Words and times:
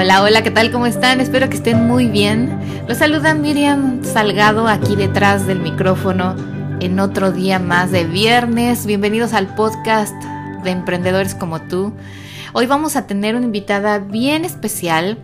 Hola, 0.00 0.22
hola, 0.22 0.42
¿qué 0.44 0.52
tal? 0.52 0.70
¿Cómo 0.70 0.86
están? 0.86 1.20
Espero 1.20 1.50
que 1.50 1.56
estén 1.56 1.88
muy 1.88 2.06
bien. 2.06 2.56
Los 2.86 2.98
saluda 2.98 3.34
Miriam 3.34 4.04
Salgado 4.04 4.68
aquí 4.68 4.94
detrás 4.94 5.48
del 5.48 5.58
micrófono 5.58 6.36
en 6.78 7.00
otro 7.00 7.32
día 7.32 7.58
más 7.58 7.90
de 7.90 8.04
viernes. 8.04 8.86
Bienvenidos 8.86 9.32
al 9.32 9.52
podcast 9.56 10.14
de 10.62 10.70
emprendedores 10.70 11.34
como 11.34 11.62
tú. 11.62 11.92
Hoy 12.52 12.66
vamos 12.66 12.94
a 12.94 13.08
tener 13.08 13.34
una 13.34 13.46
invitada 13.46 13.98
bien 13.98 14.44
especial 14.44 15.18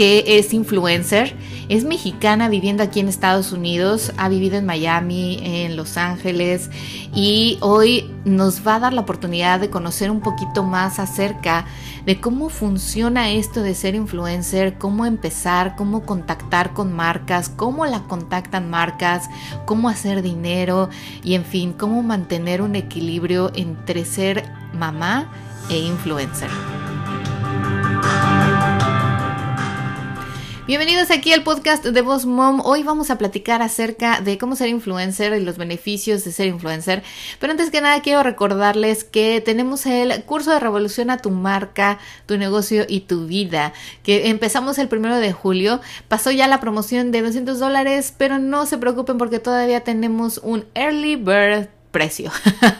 que 0.00 0.38
es 0.38 0.54
influencer, 0.54 1.36
es 1.68 1.84
mexicana 1.84 2.48
viviendo 2.48 2.82
aquí 2.82 3.00
en 3.00 3.08
Estados 3.08 3.52
Unidos, 3.52 4.14
ha 4.16 4.30
vivido 4.30 4.56
en 4.56 4.64
Miami, 4.64 5.38
en 5.42 5.76
Los 5.76 5.98
Ángeles 5.98 6.70
y 7.14 7.58
hoy 7.60 8.10
nos 8.24 8.66
va 8.66 8.76
a 8.76 8.80
dar 8.80 8.94
la 8.94 9.02
oportunidad 9.02 9.60
de 9.60 9.68
conocer 9.68 10.10
un 10.10 10.22
poquito 10.22 10.64
más 10.64 10.98
acerca 10.98 11.66
de 12.06 12.18
cómo 12.18 12.48
funciona 12.48 13.28
esto 13.32 13.60
de 13.60 13.74
ser 13.74 13.94
influencer, 13.94 14.78
cómo 14.78 15.04
empezar, 15.04 15.76
cómo 15.76 16.06
contactar 16.06 16.72
con 16.72 16.94
marcas, 16.94 17.50
cómo 17.50 17.84
la 17.84 18.04
contactan 18.04 18.70
marcas, 18.70 19.28
cómo 19.66 19.90
hacer 19.90 20.22
dinero 20.22 20.88
y 21.22 21.34
en 21.34 21.44
fin, 21.44 21.74
cómo 21.74 22.02
mantener 22.02 22.62
un 22.62 22.74
equilibrio 22.74 23.52
entre 23.54 24.06
ser 24.06 24.50
mamá 24.72 25.30
e 25.68 25.76
influencer. 25.76 26.48
Bienvenidos 30.70 31.10
aquí 31.10 31.32
al 31.32 31.42
podcast 31.42 31.84
de 31.84 32.00
Voz 32.00 32.26
Mom. 32.26 32.60
Hoy 32.64 32.84
vamos 32.84 33.10
a 33.10 33.18
platicar 33.18 33.60
acerca 33.60 34.20
de 34.20 34.38
cómo 34.38 34.54
ser 34.54 34.68
influencer 34.68 35.32
y 35.32 35.44
los 35.44 35.58
beneficios 35.58 36.22
de 36.22 36.30
ser 36.30 36.46
influencer. 36.46 37.02
Pero 37.40 37.50
antes 37.50 37.72
que 37.72 37.80
nada 37.80 38.02
quiero 38.02 38.22
recordarles 38.22 39.02
que 39.02 39.40
tenemos 39.40 39.84
el 39.86 40.22
curso 40.22 40.52
de 40.52 40.60
Revolución 40.60 41.10
a 41.10 41.18
tu 41.18 41.32
marca, 41.32 41.98
tu 42.26 42.38
negocio 42.38 42.84
y 42.88 43.00
tu 43.00 43.26
vida, 43.26 43.72
que 44.04 44.28
empezamos 44.28 44.78
el 44.78 44.86
primero 44.86 45.16
de 45.16 45.32
julio. 45.32 45.80
Pasó 46.06 46.30
ya 46.30 46.46
la 46.46 46.60
promoción 46.60 47.10
de 47.10 47.22
200 47.22 47.58
dólares, 47.58 48.14
pero 48.16 48.38
no 48.38 48.64
se 48.64 48.78
preocupen 48.78 49.18
porque 49.18 49.40
todavía 49.40 49.82
tenemos 49.82 50.38
un 50.38 50.66
early 50.76 51.16
bird 51.16 51.68
precio. 51.90 52.30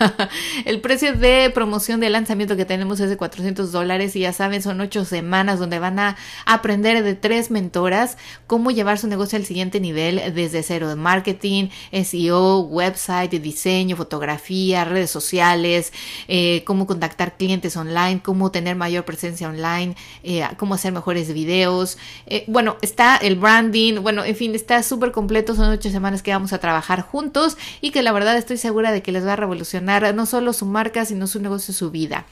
el 0.64 0.80
precio 0.80 1.14
de 1.14 1.50
promoción 1.52 2.00
de 2.00 2.10
lanzamiento 2.10 2.56
que 2.56 2.64
tenemos 2.64 3.00
es 3.00 3.10
de 3.10 3.16
400 3.16 3.72
dólares 3.72 4.14
y 4.16 4.20
ya 4.20 4.32
saben, 4.32 4.62
son 4.62 4.80
ocho 4.80 5.04
semanas 5.04 5.58
donde 5.58 5.78
van 5.78 5.98
a 5.98 6.16
aprender 6.46 7.02
de 7.02 7.14
tres 7.14 7.50
mentoras 7.50 8.16
cómo 8.46 8.70
llevar 8.70 8.98
su 8.98 9.08
negocio 9.08 9.36
al 9.38 9.44
siguiente 9.44 9.80
nivel 9.80 10.34
desde 10.34 10.62
cero 10.62 10.88
de 10.88 10.96
marketing, 10.96 11.68
SEO, 11.92 12.60
website, 12.60 13.30
diseño, 13.32 13.96
fotografía, 13.96 14.84
redes 14.84 15.10
sociales, 15.10 15.92
eh, 16.28 16.62
cómo 16.64 16.86
contactar 16.86 17.36
clientes 17.36 17.76
online, 17.76 18.20
cómo 18.22 18.50
tener 18.50 18.76
mayor 18.76 19.04
presencia 19.04 19.48
online, 19.48 19.96
eh, 20.22 20.46
cómo 20.56 20.74
hacer 20.74 20.92
mejores 20.92 21.32
videos. 21.32 21.98
Eh, 22.26 22.44
bueno, 22.46 22.76
está 22.82 23.16
el 23.16 23.36
branding, 23.36 24.02
bueno, 24.02 24.24
en 24.24 24.36
fin, 24.36 24.54
está 24.54 24.82
súper 24.82 25.12
completo, 25.12 25.54
son 25.54 25.70
ocho 25.70 25.90
semanas 25.90 26.22
que 26.22 26.32
vamos 26.32 26.52
a 26.52 26.58
trabajar 26.58 27.02
juntos 27.02 27.56
y 27.80 27.90
que 27.90 28.02
la 28.02 28.12
verdad 28.12 28.36
estoy 28.36 28.56
segura 28.56 28.92
de 28.92 28.99
que 29.02 29.12
les 29.12 29.26
va 29.26 29.34
a 29.34 29.36
revolucionar 29.36 30.14
no 30.14 30.26
solo 30.26 30.52
su 30.52 30.66
marca, 30.66 31.04
sino 31.04 31.26
su 31.26 31.40
negocio, 31.40 31.74
su 31.74 31.90
vida. 31.90 32.26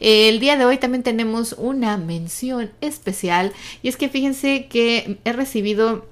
El 0.00 0.40
día 0.40 0.56
de 0.56 0.64
hoy 0.64 0.78
también 0.78 1.02
tenemos 1.02 1.54
una 1.58 1.96
mención 1.96 2.70
especial 2.80 3.52
y 3.82 3.88
es 3.88 3.96
que 3.96 4.08
fíjense 4.08 4.66
que 4.66 5.18
he 5.24 5.32
recibido 5.32 6.06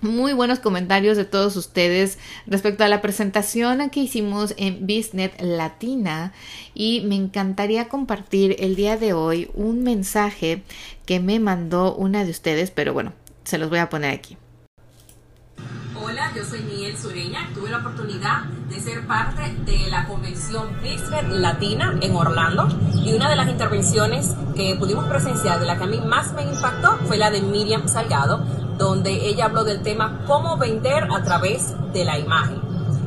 muy 0.00 0.32
buenos 0.34 0.58
comentarios 0.58 1.16
de 1.16 1.24
todos 1.24 1.56
ustedes 1.56 2.18
respecto 2.46 2.84
a 2.84 2.88
la 2.88 3.00
presentación 3.00 3.90
que 3.90 4.00
hicimos 4.00 4.54
en 4.56 4.86
Business 4.86 5.32
Latina 5.40 6.32
y 6.74 7.02
me 7.06 7.16
encantaría 7.16 7.88
compartir 7.88 8.56
el 8.58 8.76
día 8.76 8.96
de 8.96 9.14
hoy 9.14 9.50
un 9.54 9.82
mensaje 9.82 10.62
que 11.06 11.20
me 11.20 11.40
mandó 11.40 11.94
una 11.94 12.24
de 12.24 12.30
ustedes, 12.30 12.70
pero 12.70 12.92
bueno, 12.92 13.12
se 13.44 13.58
los 13.58 13.70
voy 13.70 13.78
a 13.78 13.88
poner 13.88 14.10
aquí. 14.12 14.36
Hola, 16.08 16.30
yo 16.36 16.44
soy 16.44 16.60
Miguel 16.60 16.96
Sureña. 16.96 17.50
Tuve 17.52 17.68
la 17.68 17.78
oportunidad 17.78 18.44
de 18.68 18.78
ser 18.78 19.04
parte 19.08 19.56
de 19.64 19.90
la 19.90 20.06
convención 20.06 20.68
Business 20.76 21.28
Latina 21.30 21.98
en 22.00 22.14
Orlando 22.14 22.68
y 22.94 23.12
una 23.12 23.28
de 23.28 23.34
las 23.34 23.48
intervenciones 23.48 24.32
que 24.54 24.76
pudimos 24.78 25.06
presenciar, 25.06 25.58
de 25.58 25.66
la 25.66 25.76
que 25.76 25.82
a 25.82 25.88
mí 25.88 26.00
más 26.00 26.32
me 26.34 26.42
impactó, 26.42 26.96
fue 27.08 27.16
la 27.16 27.32
de 27.32 27.42
Miriam 27.42 27.88
Salgado, 27.88 28.38
donde 28.78 29.26
ella 29.26 29.46
habló 29.46 29.64
del 29.64 29.82
tema 29.82 30.22
cómo 30.28 30.56
vender 30.56 31.08
a 31.10 31.24
través 31.24 31.74
de 31.92 32.04
la 32.04 32.20
imagen. 32.20 32.60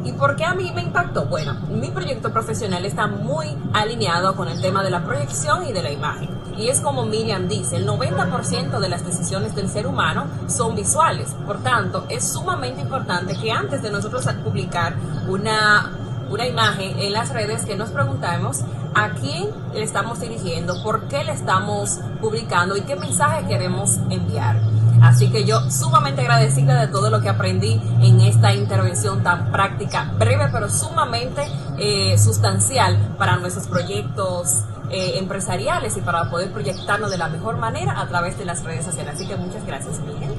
¿Y 0.03 0.11
por 0.11 0.35
qué 0.35 0.43
a 0.43 0.53
mí 0.53 0.69
me 0.75 0.81
impactó? 0.81 1.23
Bueno, 1.23 1.53
mi 1.69 1.91
proyecto 1.91 2.33
profesional 2.33 2.83
está 2.83 3.07
muy 3.07 3.47
alineado 3.71 4.35
con 4.35 4.49
el 4.49 4.61
tema 4.61 4.83
de 4.83 4.89
la 4.89 5.05
proyección 5.05 5.65
y 5.65 5.71
de 5.71 5.83
la 5.83 5.91
imagen. 5.91 6.29
Y 6.59 6.67
es 6.67 6.81
como 6.81 7.05
Miriam 7.05 7.47
dice, 7.47 7.77
el 7.77 7.87
90% 7.87 8.79
de 8.79 8.89
las 8.89 9.05
decisiones 9.05 9.55
del 9.55 9.69
ser 9.69 9.87
humano 9.87 10.25
son 10.47 10.75
visuales. 10.75 11.29
Por 11.45 11.63
tanto, 11.63 12.05
es 12.09 12.27
sumamente 12.27 12.81
importante 12.81 13.37
que 13.37 13.49
antes 13.49 13.81
de 13.81 13.89
nosotros 13.89 14.27
publicar 14.43 14.95
una, 15.29 15.93
una 16.29 16.45
imagen 16.45 16.99
en 16.99 17.13
las 17.13 17.29
redes, 17.29 17.65
que 17.65 17.77
nos 17.77 17.91
preguntemos 17.91 18.59
a 18.93 19.11
quién 19.11 19.47
le 19.73 19.83
estamos 19.83 20.19
dirigiendo, 20.19 20.83
por 20.83 21.07
qué 21.07 21.23
le 21.23 21.31
estamos 21.31 21.99
publicando 22.19 22.75
y 22.75 22.81
qué 22.81 22.97
mensaje 22.97 23.47
queremos 23.47 23.97
enviar. 24.09 24.59
Así 25.01 25.29
que 25.29 25.45
yo 25.45 25.61
sumamente 25.71 26.21
agradecida 26.21 26.81
de 26.81 26.87
todo 26.87 27.09
lo 27.09 27.21
que 27.21 27.29
aprendí 27.29 27.81
en 28.01 28.19
esta 28.19 28.53
intervención 28.53 29.23
tan 29.23 29.49
práctica, 29.49 30.11
breve 30.17 30.49
pero 30.51 30.69
sumamente 30.69 31.49
eh, 31.77 32.17
sustancial 32.17 33.15
para 33.17 33.37
nuestros 33.37 33.67
proyectos 33.67 34.65
eh, 34.91 35.17
empresariales 35.17 35.97
y 35.97 36.01
para 36.01 36.29
poder 36.29 36.51
proyectarnos 36.51 37.11
de 37.11 37.17
la 37.17 37.29
mejor 37.29 37.57
manera 37.57 37.99
a 37.99 38.07
través 38.07 38.37
de 38.37 38.45
las 38.45 38.63
redes 38.63 38.85
sociales. 38.85 39.15
Así 39.15 39.27
que 39.27 39.35
muchas 39.35 39.65
gracias, 39.65 39.99
Miguel. 39.99 40.31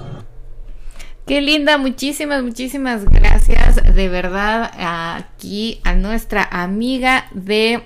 Qué 1.27 1.41
linda, 1.41 1.79
muchísimas, 1.79 2.43
muchísimas 2.43 3.05
gracias 3.05 3.77
de 3.77 4.09
verdad 4.09 4.71
aquí 4.77 5.81
a 5.85 5.95
nuestra 5.95 6.43
amiga 6.51 7.27
de 7.33 7.85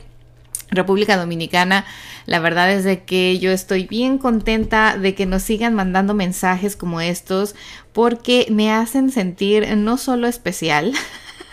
República 0.70 1.16
Dominicana. 1.16 1.84
La 2.26 2.38
verdad 2.38 2.70
es 2.70 3.00
que 3.00 3.38
yo 3.38 3.50
estoy 3.50 3.86
bien 3.86 4.18
contenta 4.18 4.96
de 4.96 5.14
que 5.14 5.26
nos 5.26 5.42
sigan 5.42 5.74
mandando 5.74 6.14
mensajes 6.14 6.76
como 6.76 7.00
estos 7.00 7.54
porque 7.92 8.46
me 8.50 8.72
hacen 8.72 9.10
sentir 9.10 9.76
no 9.76 9.98
solo 9.98 10.26
especial, 10.26 10.92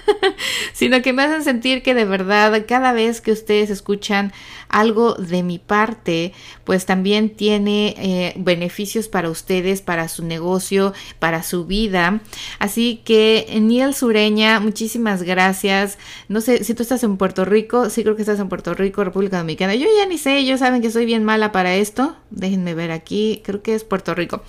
sino 0.73 1.01
que 1.01 1.13
me 1.13 1.23
hacen 1.23 1.43
sentir 1.43 1.83
que 1.83 1.93
de 1.93 2.05
verdad 2.05 2.65
cada 2.67 2.93
vez 2.93 3.21
que 3.21 3.31
ustedes 3.31 3.69
escuchan 3.69 4.31
algo 4.71 5.13
de 5.13 5.43
mi 5.43 5.59
parte, 5.59 6.33
pues 6.63 6.85
también 6.85 7.29
tiene 7.29 7.95
eh, 7.97 8.33
beneficios 8.37 9.07
para 9.07 9.29
ustedes, 9.29 9.81
para 9.81 10.07
su 10.07 10.23
negocio, 10.25 10.93
para 11.19 11.43
su 11.43 11.65
vida. 11.65 12.21
Así 12.59 13.01
que, 13.03 13.47
Niel 13.61 13.93
Sureña, 13.93 14.59
muchísimas 14.59 15.23
gracias. 15.23 15.97
No 16.27 16.41
sé 16.41 16.63
si 16.63 16.73
tú 16.73 16.83
estás 16.83 17.03
en 17.03 17.17
Puerto 17.17 17.45
Rico, 17.45 17.89
sí 17.89 18.03
creo 18.03 18.15
que 18.15 18.21
estás 18.21 18.39
en 18.39 18.49
Puerto 18.49 18.73
Rico, 18.73 19.03
República 19.03 19.37
Dominicana. 19.37 19.75
Yo 19.75 19.87
ya 19.97 20.05
ni 20.05 20.17
sé, 20.17 20.37
ellos 20.37 20.59
saben 20.59 20.81
que 20.81 20.89
soy 20.91 21.05
bien 21.05 21.23
mala 21.23 21.51
para 21.51 21.75
esto. 21.75 22.15
Déjenme 22.29 22.73
ver 22.73 22.91
aquí, 22.91 23.41
creo 23.43 23.61
que 23.61 23.75
es 23.75 23.83
Puerto 23.83 24.15
Rico. 24.15 24.41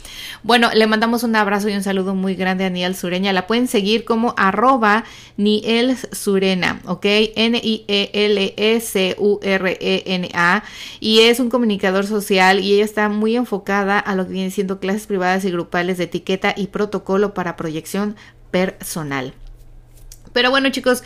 Bueno, 0.42 0.70
le 0.72 0.86
mandamos 0.86 1.24
un 1.24 1.34
abrazo 1.34 1.68
y 1.68 1.74
un 1.74 1.82
saludo 1.82 2.14
muy 2.14 2.36
grande 2.36 2.64
a 2.64 2.70
Niel 2.70 2.94
Sureña. 2.94 3.32
La 3.32 3.46
pueden 3.48 3.66
seguir 3.66 4.04
como 4.04 4.34
arroba 4.36 5.04
Niel 5.36 5.96
Surena, 6.12 6.80
¿ok? 6.86 7.04
N-I-E-L-E-C-U-R-E 7.34 8.02
Y 11.00 11.20
es 11.20 11.40
un 11.40 11.50
comunicador 11.50 12.06
social 12.06 12.60
y 12.60 12.74
ella 12.74 12.84
está 12.84 13.08
muy 13.08 13.36
enfocada 13.36 13.98
a 13.98 14.14
lo 14.14 14.26
que 14.26 14.32
viene 14.32 14.50
siendo 14.50 14.80
clases 14.80 15.06
privadas 15.06 15.44
y 15.44 15.50
grupales 15.50 15.98
de 15.98 16.04
etiqueta 16.04 16.54
y 16.56 16.68
protocolo 16.68 17.34
para 17.34 17.56
proyección 17.56 18.16
personal. 18.50 19.34
Pero 20.32 20.50
bueno 20.50 20.70
chicos, 20.70 21.02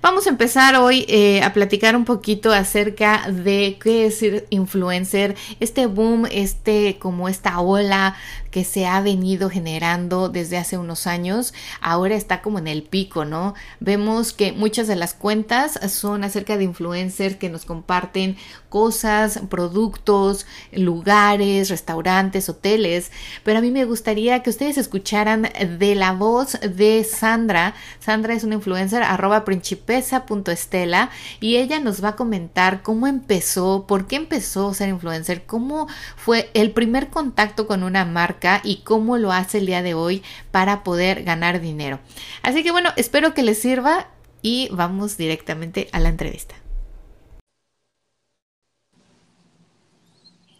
vamos 0.00 0.26
a 0.26 0.30
empezar 0.30 0.76
hoy 0.76 1.04
eh, 1.08 1.42
a 1.42 1.52
platicar 1.52 1.94
un 1.96 2.06
poquito 2.06 2.50
acerca 2.50 3.30
de 3.30 3.78
qué 3.82 4.06
es 4.06 4.24
influencer, 4.48 5.36
este 5.60 5.86
boom, 5.86 6.26
este 6.30 6.98
como 6.98 7.28
esta 7.28 7.60
ola 7.60 8.16
que 8.50 8.64
se 8.64 8.86
ha 8.86 9.00
venido 9.00 9.50
generando 9.50 10.28
desde 10.28 10.56
hace 10.56 10.76
unos 10.78 11.06
años, 11.06 11.54
ahora 11.80 12.16
está 12.16 12.42
como 12.42 12.58
en 12.58 12.66
el 12.66 12.82
pico, 12.82 13.24
¿no? 13.24 13.54
Vemos 13.78 14.32
que 14.32 14.52
muchas 14.52 14.88
de 14.88 14.96
las 14.96 15.14
cuentas 15.14 15.78
son 15.92 16.24
acerca 16.24 16.56
de 16.56 16.64
influencers 16.64 17.36
que 17.36 17.48
nos 17.48 17.64
comparten 17.64 18.36
cosas, 18.68 19.40
productos, 19.48 20.46
lugares, 20.72 21.68
restaurantes, 21.68 22.48
hoteles, 22.48 23.12
pero 23.44 23.58
a 23.58 23.62
mí 23.62 23.70
me 23.70 23.84
gustaría 23.84 24.42
que 24.42 24.50
ustedes 24.50 24.78
escucharan 24.78 25.48
de 25.78 25.94
la 25.94 26.12
voz 26.12 26.58
de 26.60 27.04
Sandra. 27.04 27.74
Sandra 28.00 28.34
es 28.34 28.42
una 28.42 28.54
influencer 28.56 28.69
arroba 28.76 29.44
principesa.estela 29.44 31.10
y 31.40 31.56
ella 31.56 31.80
nos 31.80 32.02
va 32.02 32.10
a 32.10 32.16
comentar 32.16 32.82
cómo 32.82 33.06
empezó, 33.06 33.86
por 33.86 34.06
qué 34.06 34.16
empezó 34.16 34.68
a 34.68 34.74
ser 34.74 34.88
influencer, 34.88 35.44
cómo 35.46 35.88
fue 36.16 36.50
el 36.54 36.72
primer 36.72 37.08
contacto 37.08 37.66
con 37.66 37.82
una 37.82 38.04
marca 38.04 38.60
y 38.64 38.78
cómo 38.78 39.18
lo 39.18 39.32
hace 39.32 39.58
el 39.58 39.66
día 39.66 39.82
de 39.82 39.94
hoy 39.94 40.22
para 40.50 40.82
poder 40.82 41.22
ganar 41.24 41.60
dinero. 41.60 42.00
Así 42.42 42.62
que 42.62 42.70
bueno, 42.70 42.90
espero 42.96 43.34
que 43.34 43.42
les 43.42 43.58
sirva 43.58 44.08
y 44.42 44.68
vamos 44.72 45.16
directamente 45.16 45.88
a 45.92 46.00
la 46.00 46.08
entrevista. 46.08 46.54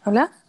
Hola. 0.05 0.40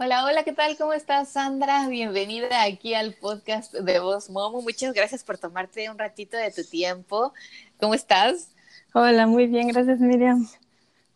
Hola, 0.00 0.24
hola, 0.24 0.44
¿qué 0.44 0.52
tal? 0.52 0.76
¿Cómo 0.76 0.92
estás, 0.92 1.30
Sandra? 1.30 1.88
Bienvenida 1.88 2.62
aquí 2.62 2.94
al 2.94 3.14
podcast 3.14 3.74
de 3.74 3.98
Voz 3.98 4.30
Momo. 4.30 4.62
Muchas 4.62 4.94
gracias 4.94 5.24
por 5.24 5.38
tomarte 5.38 5.90
un 5.90 5.98
ratito 5.98 6.36
de 6.36 6.52
tu 6.52 6.62
tiempo. 6.62 7.34
¿Cómo 7.80 7.94
estás? 7.94 8.54
Hola, 8.94 9.26
muy 9.26 9.48
bien, 9.48 9.66
gracias, 9.66 9.98
Miriam. 9.98 10.48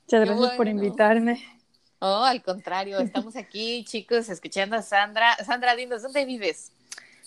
Muchas 0.07 0.27
gracias 0.29 0.57
por 0.57 0.67
invitarme. 0.67 1.41
Oh, 2.01 2.25
al 2.25 2.43
contrario, 2.43 2.99
estamos 2.99 3.37
aquí, 3.37 3.85
chicos, 3.85 4.29
escuchando 4.29 4.75
a 4.75 4.83
Sandra. 4.83 5.37
Sandra, 5.47 5.77
dinos, 5.77 6.03
¿dónde 6.03 6.25
vives? 6.25 6.73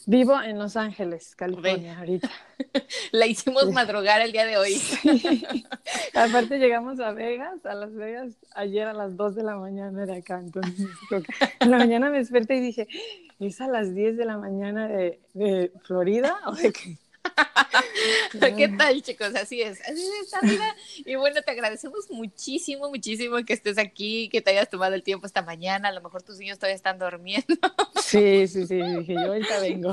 Vivo 0.08 0.40
en 0.42 0.60
Los 0.60 0.76
Ángeles, 0.76 1.36
California, 1.36 1.98
ahorita. 1.98 2.30
La 3.12 3.26
hicimos 3.26 3.72
madrugar 3.72 4.22
el 4.22 4.32
día 4.32 4.46
de 4.46 4.58
hoy. 4.58 4.80
Aparte 6.14 6.60
llegamos 6.60 7.00
a 7.00 7.12
Vegas, 7.12 7.66
a 7.66 7.74
Las 7.74 7.94
Vegas, 7.94 8.34
ayer 8.54 8.88
a 8.88 8.94
las 8.94 9.16
2 9.18 9.36
de 9.36 9.44
la 9.44 9.56
mañana 9.56 10.06
de 10.06 10.18
acá. 10.18 10.40
Entonces, 10.40 10.88
en 11.60 11.72
la 11.72 11.78
mañana 11.78 12.10
me 12.10 12.20
desperté 12.20 12.56
y 12.58 12.60
dije, 12.60 12.88
¿es 13.40 13.62
a 13.62 13.68
las 13.68 13.96
10 13.96 14.18
de 14.18 14.26
la 14.26 14.38
mañana 14.38 14.88
de, 14.88 15.20
de 15.34 15.72
Florida 15.84 16.36
o 16.46 16.54
de 16.54 16.72
qué? 16.72 16.98
¿Qué 18.58 18.68
tal, 18.70 19.02
chicos? 19.02 19.36
Así 19.36 19.62
es, 19.62 19.82
así 19.82 20.02
es 20.02 20.26
esta 20.26 20.42
vida. 20.42 20.76
Y 20.98 21.16
bueno, 21.16 21.42
te 21.42 21.52
agradecemos 21.52 22.10
muchísimo, 22.10 22.90
muchísimo 22.90 23.38
que 23.46 23.54
estés 23.54 23.78
aquí, 23.78 24.30
que 24.30 24.42
te 24.42 24.52
hayas 24.52 24.70
tomado 24.70 24.96
el 24.96 25.04
tiempo 25.04 25.26
esta 25.26 25.42
mañana. 25.42 25.90
A 25.90 25.92
lo 25.92 26.02
mejor 26.02 26.24
tus 26.24 26.40
niños 26.40 26.58
todavía 26.58 26.76
están 26.76 27.00
durmiendo. 27.00 27.46
Sí, 28.06 28.48
sí, 28.48 28.68
sí, 28.68 28.76
dije 28.76 29.14
yo 29.14 29.20
ahorita 29.20 29.60
vengo. 29.60 29.92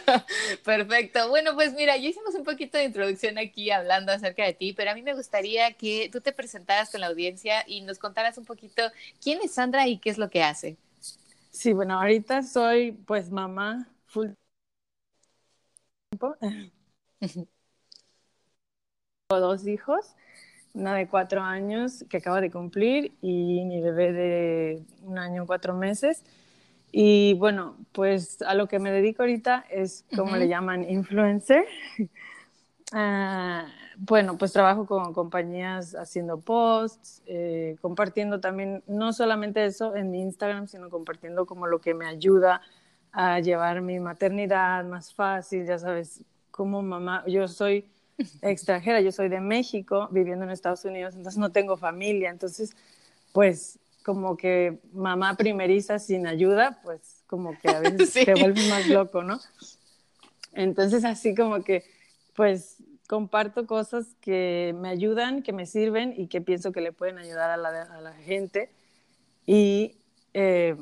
Perfecto. 0.64 1.28
Bueno, 1.28 1.54
pues 1.56 1.74
mira, 1.74 1.96
ya 1.96 2.08
hicimos 2.08 2.34
un 2.36 2.44
poquito 2.44 2.78
de 2.78 2.84
introducción 2.84 3.38
aquí 3.38 3.72
hablando 3.72 4.12
acerca 4.12 4.44
de 4.44 4.54
ti, 4.54 4.72
pero 4.72 4.92
a 4.92 4.94
mí 4.94 5.02
me 5.02 5.14
gustaría 5.14 5.72
que 5.72 6.08
tú 6.12 6.20
te 6.20 6.32
presentaras 6.32 6.90
con 6.90 7.00
la 7.00 7.08
audiencia 7.08 7.64
y 7.66 7.80
nos 7.80 7.98
contaras 7.98 8.38
un 8.38 8.44
poquito 8.44 8.82
quién 9.20 9.40
es 9.42 9.50
Sandra 9.50 9.88
y 9.88 9.98
qué 9.98 10.10
es 10.10 10.16
lo 10.16 10.30
que 10.30 10.44
hace. 10.44 10.76
Sí, 11.50 11.72
bueno, 11.72 12.00
ahorita 12.00 12.44
soy 12.44 12.92
pues 12.92 13.30
mamá 13.30 13.88
full 14.06 14.28
tiempo. 16.10 16.36
Tengo 19.28 19.40
dos 19.40 19.66
hijos, 19.66 20.16
una 20.74 20.94
de 20.94 21.06
cuatro 21.06 21.40
años 21.42 22.04
que 22.08 22.16
acaba 22.16 22.40
de 22.40 22.50
cumplir 22.50 23.12
y 23.22 23.64
mi 23.64 23.80
bebé 23.80 24.12
de 24.12 24.82
un 25.02 25.18
año 25.18 25.46
cuatro 25.46 25.72
meses. 25.72 26.24
Y 26.90 27.34
bueno, 27.34 27.76
pues 27.92 28.42
a 28.42 28.54
lo 28.54 28.66
que 28.66 28.80
me 28.80 28.90
dedico 28.90 29.22
ahorita 29.22 29.64
es 29.70 30.04
como 30.16 30.36
le 30.36 30.48
llaman 30.48 30.82
influencer. 30.90 31.64
uh, 32.92 33.68
bueno, 33.98 34.36
pues 34.36 34.52
trabajo 34.52 34.86
con 34.86 35.14
compañías 35.14 35.94
haciendo 35.94 36.40
posts, 36.40 37.22
eh, 37.26 37.76
compartiendo 37.80 38.40
también, 38.40 38.82
no 38.88 39.12
solamente 39.12 39.64
eso 39.64 39.94
en 39.94 40.10
mi 40.10 40.20
Instagram, 40.22 40.66
sino 40.66 40.90
compartiendo 40.90 41.46
como 41.46 41.68
lo 41.68 41.80
que 41.80 41.94
me 41.94 42.06
ayuda 42.06 42.62
a 43.12 43.40
llevar 43.40 43.80
mi 43.80 43.98
maternidad 43.98 44.84
más 44.84 45.12
fácil, 45.14 45.66
ya 45.66 45.78
sabes, 45.78 46.22
como 46.50 46.82
mamá, 46.82 47.24
yo 47.26 47.48
soy 47.48 47.86
extranjera, 48.42 49.00
yo 49.00 49.12
soy 49.12 49.28
de 49.28 49.40
México, 49.40 50.08
viviendo 50.10 50.44
en 50.44 50.50
Estados 50.50 50.84
Unidos, 50.84 51.14
entonces 51.14 51.38
no 51.38 51.50
tengo 51.50 51.76
familia, 51.76 52.30
entonces 52.30 52.76
pues 53.32 53.78
como 54.04 54.36
que 54.36 54.78
mamá 54.92 55.36
primeriza 55.36 55.98
sin 55.98 56.26
ayuda, 56.26 56.80
pues 56.82 57.22
como 57.26 57.58
que 57.58 57.68
a 57.68 57.80
veces 57.80 58.10
sí. 58.12 58.24
te 58.24 58.34
vuelve 58.34 58.66
más 58.68 58.88
loco, 58.88 59.22
¿no? 59.22 59.40
Entonces 60.52 61.04
así 61.04 61.34
como 61.34 61.62
que 61.62 61.84
pues 62.34 62.82
comparto 63.08 63.66
cosas 63.66 64.06
que 64.20 64.74
me 64.78 64.88
ayudan, 64.88 65.42
que 65.42 65.52
me 65.52 65.66
sirven 65.66 66.14
y 66.16 66.28
que 66.28 66.40
pienso 66.40 66.72
que 66.72 66.80
le 66.80 66.92
pueden 66.92 67.18
ayudar 67.18 67.50
a 67.50 67.56
la, 67.56 67.82
a 67.82 68.00
la 68.00 68.12
gente 68.14 68.70
y 69.46 69.96
eh, 70.32 70.76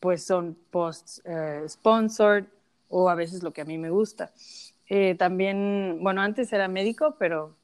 pues 0.00 0.24
son 0.24 0.56
posts 0.70 1.22
eh, 1.24 1.64
sponsored 1.68 2.46
o 2.88 3.08
a 3.08 3.14
veces 3.14 3.42
lo 3.42 3.52
que 3.52 3.60
a 3.60 3.64
mí 3.64 3.78
me 3.78 3.90
gusta. 3.90 4.32
Eh, 4.88 5.14
también, 5.14 5.98
bueno, 6.00 6.22
antes 6.22 6.52
era 6.52 6.66
médico, 6.66 7.14
pero 7.18 7.54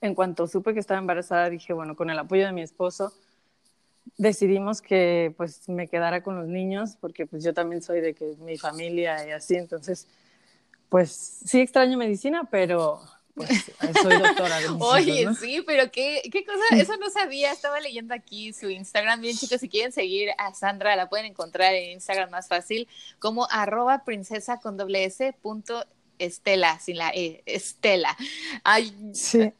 en 0.00 0.14
cuanto 0.14 0.46
supe 0.46 0.72
que 0.72 0.80
estaba 0.80 1.00
embarazada, 1.00 1.50
dije, 1.50 1.72
bueno, 1.72 1.96
con 1.96 2.08
el 2.08 2.18
apoyo 2.18 2.46
de 2.46 2.52
mi 2.52 2.62
esposo, 2.62 3.12
decidimos 4.16 4.80
que 4.80 5.34
pues 5.36 5.68
me 5.68 5.88
quedara 5.88 6.22
con 6.22 6.36
los 6.36 6.46
niños, 6.46 6.96
porque 7.00 7.26
pues 7.26 7.44
yo 7.44 7.52
también 7.52 7.82
soy 7.82 8.00
de 8.00 8.14
que 8.14 8.36
mi 8.38 8.56
familia 8.56 9.26
y 9.26 9.32
así, 9.32 9.56
entonces, 9.56 10.08
pues 10.88 11.10
sí 11.10 11.60
extraño 11.60 11.98
medicina, 11.98 12.48
pero 12.50 13.00
pues 13.38 13.96
soy 14.02 14.18
doctora. 14.18 14.60
De 14.60 14.68
Oye, 14.78 15.20
hijos, 15.22 15.34
¿no? 15.34 15.40
sí, 15.40 15.62
pero 15.66 15.90
qué, 15.90 16.22
qué 16.30 16.44
cosa, 16.44 16.62
eso 16.76 16.96
no 16.96 17.08
sabía, 17.10 17.52
estaba 17.52 17.80
leyendo 17.80 18.14
aquí 18.14 18.52
su 18.52 18.68
Instagram, 18.68 19.20
bien 19.20 19.36
chicos, 19.36 19.60
si 19.60 19.68
quieren 19.68 19.92
seguir 19.92 20.30
a 20.38 20.54
Sandra, 20.54 20.96
la 20.96 21.08
pueden 21.08 21.26
encontrar 21.26 21.74
en 21.74 21.92
Instagram 21.92 22.30
más 22.30 22.48
fácil, 22.48 22.88
como 23.18 23.46
arroba 23.50 24.04
princesa 24.04 24.58
con 24.60 24.76
doble 24.76 25.04
s 25.04 25.34
punto 25.40 25.84
Estela, 26.18 26.78
sin 26.80 26.98
la 26.98 27.10
E, 27.14 27.42
Estela. 27.46 28.16
Ay. 28.64 28.92
Sí. 29.12 29.52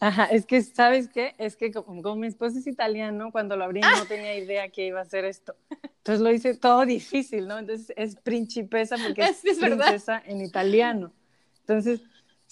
Ajá, 0.00 0.24
es 0.24 0.46
que, 0.46 0.60
¿sabes 0.62 1.08
qué? 1.08 1.34
Es 1.38 1.54
que 1.54 1.70
como, 1.70 2.02
como, 2.02 2.16
mi 2.16 2.26
esposo 2.26 2.58
es 2.58 2.66
italiano, 2.66 3.30
cuando 3.30 3.56
lo 3.56 3.62
abrí 3.62 3.80
ah. 3.84 3.94
no 3.98 4.06
tenía 4.06 4.36
idea 4.36 4.68
que 4.68 4.86
iba 4.86 4.98
a 4.98 5.02
hacer 5.02 5.24
esto. 5.24 5.54
Entonces 5.98 6.20
lo 6.20 6.32
hice 6.32 6.56
todo 6.56 6.84
difícil, 6.84 7.46
¿no? 7.46 7.56
Entonces 7.56 7.92
es 7.96 8.16
principesa 8.16 8.96
porque 8.96 9.22
es, 9.22 9.44
es 9.44 9.58
princesa 9.58 10.14
verdad. 10.14 10.22
en 10.26 10.40
italiano. 10.40 11.12
Entonces, 11.60 12.00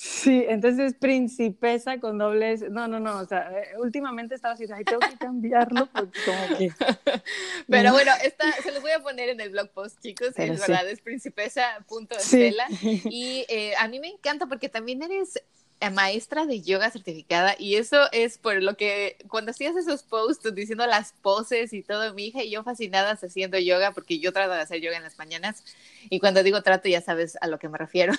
sí, 0.00 0.46
entonces 0.48 0.92
es 0.92 0.98
principesa 0.98 2.00
con 2.00 2.16
doble 2.16 2.52
S. 2.52 2.70
No, 2.70 2.88
no, 2.88 2.98
no, 2.98 3.18
o 3.18 3.26
sea, 3.26 3.50
eh, 3.50 3.76
últimamente 3.78 4.34
estaba 4.34 4.54
así, 4.54 4.64
ay, 4.74 4.84
tengo 4.84 5.00
que 5.00 5.16
cambiarlo 5.18 5.86
porque 5.92 6.18
como 6.24 6.58
que... 6.58 6.72
Pero 7.68 7.92
bueno, 7.92 8.12
esta, 8.24 8.50
se 8.62 8.72
los 8.72 8.80
voy 8.80 8.92
a 8.92 9.00
poner 9.00 9.28
en 9.28 9.40
el 9.40 9.50
blog 9.50 9.68
post, 9.70 10.00
chicos, 10.00 10.30
Pero 10.34 10.54
es 10.54 10.60
sí. 10.62 10.70
verdad, 10.70 10.88
es 10.88 11.00
principesa.estela. 11.00 12.66
Sí. 12.68 13.02
Y 13.10 13.44
eh, 13.48 13.74
a 13.78 13.88
mí 13.88 14.00
me 14.00 14.08
encanta 14.08 14.46
porque 14.46 14.68
también 14.68 15.02
eres 15.02 15.42
maestra 15.88 16.44
de 16.44 16.60
yoga 16.60 16.90
certificada 16.90 17.56
y 17.58 17.76
eso 17.76 18.10
es 18.12 18.36
por 18.36 18.62
lo 18.62 18.76
que 18.76 19.16
cuando 19.28 19.52
hacías 19.52 19.74
esos 19.76 20.02
posts 20.02 20.54
diciendo 20.54 20.86
las 20.86 21.14
poses 21.22 21.72
y 21.72 21.82
todo, 21.82 22.12
mi 22.12 22.26
hija 22.26 22.42
y 22.42 22.50
yo 22.50 22.62
fascinadas 22.62 23.24
haciendo 23.24 23.58
yoga 23.58 23.92
porque 23.92 24.18
yo 24.18 24.32
trato 24.32 24.52
de 24.52 24.60
hacer 24.60 24.82
yoga 24.82 24.98
en 24.98 25.02
las 25.02 25.16
mañanas 25.16 25.64
y 26.10 26.20
cuando 26.20 26.42
digo 26.42 26.62
trato 26.62 26.88
ya 26.88 27.00
sabes 27.00 27.38
a 27.40 27.46
lo 27.46 27.58
que 27.58 27.70
me 27.70 27.78
refiero. 27.78 28.12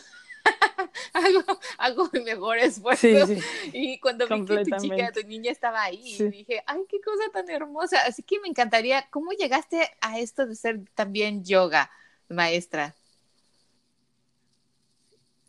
hago, 1.14 1.60
hago 1.78 2.10
mi 2.14 2.22
mejor 2.22 2.58
esfuerzo. 2.58 3.28
Sí, 3.28 3.36
sí. 3.36 3.72
Y 3.74 4.00
cuando 4.00 4.28
vi 4.28 4.46
que 4.46 4.64
tu 4.66 4.78
chica, 4.78 5.12
tu 5.12 5.28
niña 5.28 5.52
estaba 5.52 5.84
ahí, 5.84 6.16
sí. 6.16 6.30
dije, 6.30 6.64
ay, 6.66 6.82
qué 6.90 7.00
cosa 7.02 7.24
tan 7.32 7.50
hermosa. 7.50 8.00
Así 8.08 8.24
que 8.24 8.40
me 8.40 8.48
encantaría, 8.48 9.08
¿cómo 9.10 9.32
llegaste 9.32 9.90
a 10.02 10.20
esto 10.20 10.46
de 10.46 10.56
ser 10.56 10.82
también 10.96 11.44
yoga, 11.44 11.92
maestra? 12.30 12.96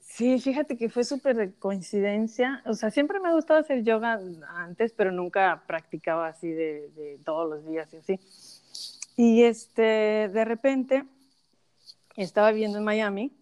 Sí, 0.01 0.39
fíjate 0.39 0.77
que 0.77 0.91
fue 0.91 1.05
súper 1.05 1.37
de 1.37 1.55
coincidencia. 1.55 2.63
O 2.67 2.75
sea, 2.75 2.91
siempre 2.91 3.19
me 3.19 3.29
ha 3.29 3.33
gustado 3.33 3.61
hacer 3.61 3.83
yoga 3.83 4.21
antes, 4.49 4.93
pero 4.93 5.11
nunca 5.11 5.65
practicaba 5.67 6.29
así 6.29 6.51
de, 6.51 6.91
de, 6.91 7.19
todos 7.25 7.49
los 7.49 7.67
días 7.67 7.93
y 7.95 7.97
así. 7.97 8.21
Y 9.17 9.45
este, 9.45 10.29
de 10.29 10.45
repente 10.45 11.05
estaba 12.17 12.53
viendo 12.53 12.79
en 12.79 12.85
Miami 12.85 13.33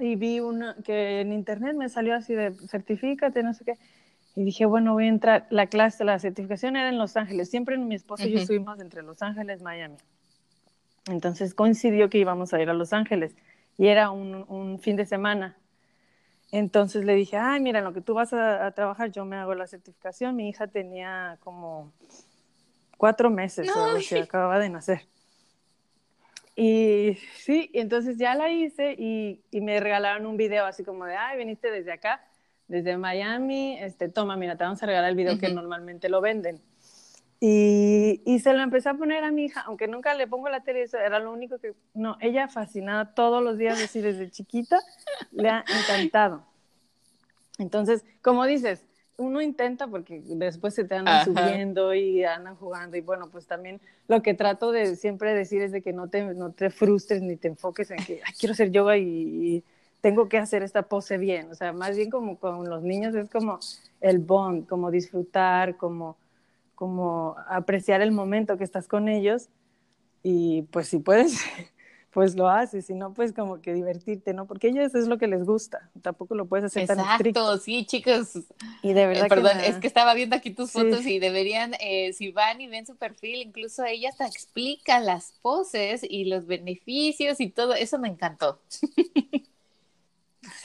y 0.00 0.16
vi 0.16 0.40
una 0.40 0.76
que 0.84 1.20
en 1.20 1.32
internet 1.32 1.76
me 1.76 1.88
salió 1.88 2.14
así 2.14 2.34
de 2.34 2.52
certifícate, 2.68 3.42
no 3.42 3.54
sé 3.54 3.64
qué. 3.64 3.78
Y 4.36 4.44
dije, 4.44 4.64
bueno, 4.64 4.94
voy 4.94 5.06
a 5.06 5.08
entrar. 5.08 5.46
La 5.50 5.66
clase, 5.66 6.04
la 6.04 6.18
certificación 6.18 6.76
era 6.76 6.88
en 6.88 6.98
Los 6.98 7.16
Ángeles. 7.16 7.50
Siempre 7.50 7.76
mi 7.78 7.94
esposo 7.94 8.22
uh 8.22 8.26
-huh. 8.26 8.30
y 8.30 8.32
yo 8.34 8.38
estuvimos 8.40 8.80
entre 8.80 9.02
Los 9.02 9.22
Ángeles 9.22 9.62
Miami. 9.62 9.96
Entonces 11.08 11.54
coincidió 11.54 12.08
que 12.10 12.18
íbamos 12.18 12.52
a 12.54 12.60
ir 12.60 12.70
a 12.70 12.74
Los 12.74 12.92
Ángeles 12.92 13.34
y 13.76 13.88
era 13.88 14.10
un, 14.10 14.44
un 14.48 14.78
fin 14.78 14.96
de 14.96 15.06
semana. 15.06 15.56
Entonces 16.52 17.04
le 17.04 17.14
dije, 17.14 17.36
ay, 17.36 17.60
mira, 17.60 17.78
en 17.78 17.84
lo 17.84 17.92
que 17.92 18.00
tú 18.00 18.14
vas 18.14 18.32
a, 18.32 18.70
trabajar, 18.72 19.10
yo 19.10 19.24
me 19.24 19.36
hago 19.36 19.54
la 19.54 19.66
certificación. 19.66 20.34
Mi 20.36 20.48
hija 20.48 20.66
tenía 20.66 21.38
como 21.40 21.92
cuatro 22.96 23.30
meses, 23.30 23.68
o 23.68 24.00
sea, 24.00 24.22
acababa 24.22 24.58
de 24.58 24.68
nacer. 24.68 25.02
Y 26.62 27.16
sí, 27.38 27.70
entonces 27.72 28.18
ya 28.18 28.34
la 28.34 28.50
hice 28.50 28.94
y, 28.98 29.40
y, 29.50 29.62
me 29.62 29.80
regalaron 29.80 30.26
un 30.26 30.36
video 30.36 30.66
así 30.66 30.84
como 30.84 31.06
de, 31.06 31.16
ay, 31.16 31.38
viniste 31.38 31.70
desde 31.70 31.90
acá, 31.90 32.22
desde 32.68 32.98
Miami, 32.98 33.78
este, 33.80 34.10
toma, 34.10 34.36
mira, 34.36 34.58
te 34.58 34.64
vamos 34.64 34.82
a 34.82 34.84
regalar 34.84 35.08
el 35.08 35.16
video 35.16 35.38
que 35.38 35.48
normalmente 35.48 36.10
lo 36.10 36.20
venden. 36.20 36.60
Y, 37.40 38.20
y, 38.26 38.40
se 38.40 38.52
lo 38.52 38.62
empecé 38.62 38.90
a 38.90 38.94
poner 38.94 39.24
a 39.24 39.30
mi 39.30 39.46
hija, 39.46 39.62
aunque 39.62 39.88
nunca 39.88 40.12
le 40.12 40.26
pongo 40.26 40.50
la 40.50 40.60
tele, 40.62 40.82
eso 40.82 40.98
era 40.98 41.18
lo 41.18 41.32
único 41.32 41.58
que, 41.58 41.72
no, 41.94 42.18
ella 42.20 42.46
fascinada 42.46 43.14
todos 43.14 43.42
los 43.42 43.56
días, 43.56 43.82
así 43.82 44.02
desde 44.02 44.30
chiquita, 44.30 44.80
le 45.32 45.48
ha 45.48 45.64
encantado. 45.66 46.44
Entonces, 47.56 48.04
como 48.20 48.44
dices, 48.44 48.84
uno 49.20 49.42
intenta 49.42 49.86
porque 49.86 50.22
después 50.24 50.74
se 50.74 50.84
te 50.84 50.94
andan 50.94 51.26
subiendo 51.26 51.94
y 51.94 52.24
andan 52.24 52.56
jugando 52.56 52.96
y 52.96 53.02
bueno, 53.02 53.28
pues 53.30 53.46
también 53.46 53.78
lo 54.08 54.22
que 54.22 54.32
trato 54.32 54.72
de 54.72 54.96
siempre 54.96 55.34
decir 55.34 55.60
es 55.60 55.72
de 55.72 55.82
que 55.82 55.92
no 55.92 56.08
te, 56.08 56.22
no 56.34 56.52
te 56.52 56.70
frustres 56.70 57.20
ni 57.20 57.36
te 57.36 57.48
enfoques 57.48 57.90
en 57.90 57.98
que 57.98 58.22
quiero 58.38 58.54
hacer 58.54 58.70
yoga 58.70 58.96
y, 58.96 59.62
tengo 60.00 60.30
que 60.30 60.38
hacer 60.38 60.62
esta 60.62 60.80
pose 60.80 61.18
bien, 61.18 61.50
o 61.50 61.54
sea, 61.54 61.74
más 61.74 61.94
bien 61.94 62.08
como 62.08 62.38
con 62.38 62.66
los 62.70 62.82
niños 62.82 63.14
es 63.14 63.28
como 63.28 63.58
el 64.00 64.18
bond, 64.18 64.66
como 64.66 64.90
disfrutar, 64.90 65.76
como, 65.76 66.16
como 66.74 67.36
apreciar 67.46 68.00
el 68.00 68.10
momento 68.10 68.56
que 68.56 68.64
estás 68.64 68.88
con 68.88 69.10
ellos. 69.10 69.50
Y 70.22 70.62
pues 70.70 70.88
si 70.88 71.00
puedes 71.00 71.42
pues 72.10 72.34
lo 72.34 72.48
haces, 72.48 72.86
si 72.86 72.94
no, 72.94 73.14
pues 73.14 73.32
como 73.32 73.60
que 73.60 73.72
divertirte, 73.72 74.34
¿no? 74.34 74.46
Porque 74.46 74.68
ellos 74.68 74.94
es 74.94 75.06
lo 75.06 75.16
que 75.18 75.28
les 75.28 75.44
gusta, 75.44 75.90
tampoco 76.02 76.34
lo 76.34 76.46
puedes 76.46 76.64
hacer 76.64 76.86
tan 76.86 76.98
estricto. 77.00 77.56
sí, 77.58 77.84
chicos. 77.86 78.32
Y 78.82 78.92
de 78.92 79.06
verdad 79.06 79.26
eh, 79.26 79.28
Perdón, 79.28 79.60
es 79.60 79.76
que 79.76 79.86
estaba 79.86 80.14
viendo 80.14 80.34
aquí 80.34 80.50
tus 80.50 80.72
fotos 80.72 81.06
y 81.06 81.18
deberían, 81.20 81.74
eh, 81.80 82.12
si 82.12 82.32
van 82.32 82.60
y 82.60 82.66
ven 82.66 82.84
su 82.86 82.96
perfil, 82.96 83.42
incluso 83.42 83.84
ella 83.84 84.08
hasta 84.08 84.26
explica 84.26 84.98
las 84.98 85.34
poses 85.40 86.02
y 86.02 86.24
los 86.24 86.46
beneficios 86.46 87.40
y 87.40 87.50
todo, 87.50 87.74
eso 87.74 87.98
me 87.98 88.08
encantó. 88.08 88.60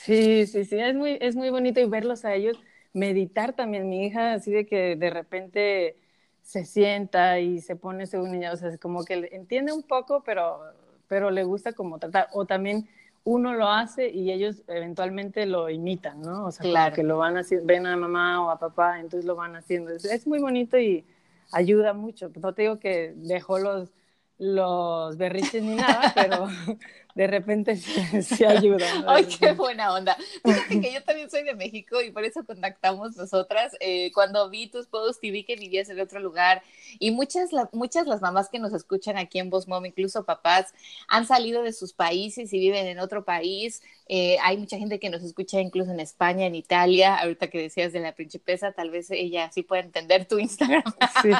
Sí, 0.03 0.45
sí, 0.47 0.65
sí, 0.65 0.79
es 0.79 0.95
muy, 0.95 1.17
es 1.21 1.35
muy 1.35 1.49
bonito 1.49 1.79
y 1.79 1.85
verlos 1.85 2.25
a 2.25 2.33
ellos 2.33 2.57
meditar 2.93 3.53
también. 3.53 3.89
Mi 3.89 4.05
hija, 4.05 4.33
así 4.33 4.51
de 4.51 4.65
que 4.65 4.95
de 4.95 5.09
repente 5.09 5.97
se 6.41 6.65
sienta 6.65 7.39
y 7.39 7.59
se 7.61 7.75
pone 7.75 8.07
según 8.07 8.35
ella, 8.35 8.53
o 8.53 8.57
sea, 8.57 8.69
es 8.69 8.79
como 8.79 9.03
que 9.03 9.29
entiende 9.33 9.73
un 9.73 9.83
poco, 9.83 10.23
pero 10.23 10.61
pero 11.07 11.31
le 11.31 11.43
gusta 11.43 11.73
como 11.73 11.99
tratar. 11.99 12.27
O 12.33 12.45
también 12.45 12.87
uno 13.25 13.53
lo 13.53 13.67
hace 13.67 14.09
y 14.09 14.31
ellos 14.31 14.61
eventualmente 14.67 15.45
lo 15.47 15.69
imitan, 15.69 16.21
¿no? 16.21 16.45
O 16.45 16.51
sea, 16.51 16.63
claro. 16.63 16.95
que 16.95 17.03
lo 17.03 17.17
van 17.17 17.37
haciendo, 17.37 17.65
ven 17.65 17.87
a 17.87 17.97
mamá 17.97 18.45
o 18.45 18.51
a 18.51 18.59
papá, 18.59 18.99
entonces 18.99 19.25
lo 19.25 19.35
van 19.35 19.55
haciendo. 19.55 19.91
Es, 19.91 20.27
muy 20.27 20.39
bonito 20.39 20.77
y 20.77 21.03
ayuda 21.51 21.93
mucho. 21.93 22.31
No 22.39 22.53
te 22.53 22.61
digo 22.63 22.79
que 22.79 23.13
dejó 23.15 23.57
los, 23.57 23.91
los 24.37 25.17
berriches 25.17 25.63
ni 25.63 25.75
nada, 25.75 26.13
pero 26.15 26.47
de 27.15 27.27
repente 27.27 27.77
sí, 28.21 28.43
ayuda. 28.43 28.85
¡Ay, 29.07 29.25
qué 29.25 29.53
buena 29.53 29.93
onda! 29.93 30.17
Fíjate 30.43 30.81
que 30.81 30.93
yo 30.93 31.01
también 31.03 31.31
soy 31.31 31.43
de 31.43 31.55
México 31.55 32.01
y 32.01 32.11
por 32.11 32.25
eso 32.25 32.45
contactamos 32.45 33.15
nosotras. 33.15 33.75
Eh, 33.79 34.11
cuando 34.13 34.49
vi 34.49 34.67
tus 34.67 34.87
posts 34.87 35.23
y 35.23 35.31
vi 35.31 35.45
que 35.45 35.55
vivías 35.55 35.89
en 35.89 35.99
otro 36.01 36.19
lugar 36.19 36.61
y 36.99 37.11
muchas, 37.11 37.51
muchas 37.71 38.05
las 38.05 38.21
mamás 38.21 38.49
que 38.49 38.59
nos 38.59 38.73
escuchan 38.73 39.17
aquí 39.17 39.39
en 39.39 39.49
Voz 39.49 39.67
Mom, 39.67 39.85
incluso 39.85 40.25
papás, 40.25 40.73
han 41.07 41.25
salido 41.25 41.63
de 41.63 41.71
sus 41.71 41.93
países 41.93 42.51
y 42.51 42.59
viven 42.59 42.85
en 42.85 42.99
otro 42.99 43.23
país. 43.23 43.81
Eh, 44.07 44.37
hay 44.43 44.57
mucha 44.57 44.77
gente 44.77 44.99
que 44.99 45.09
nos 45.09 45.23
escucha 45.23 45.59
incluso 45.59 45.91
en 45.91 45.99
España, 45.99 46.45
en 46.45 46.55
Italia. 46.55 47.15
Ahorita 47.17 47.49
que 47.49 47.59
decías 47.59 47.91
de 47.91 47.99
la 47.99 48.13
principesa, 48.13 48.71
tal 48.71 48.91
vez 48.91 49.09
ella 49.11 49.49
sí 49.51 49.63
puede 49.63 49.83
entender 49.83 50.25
tu 50.25 50.37
Instagram. 50.37 50.83
Sí. 51.21 51.31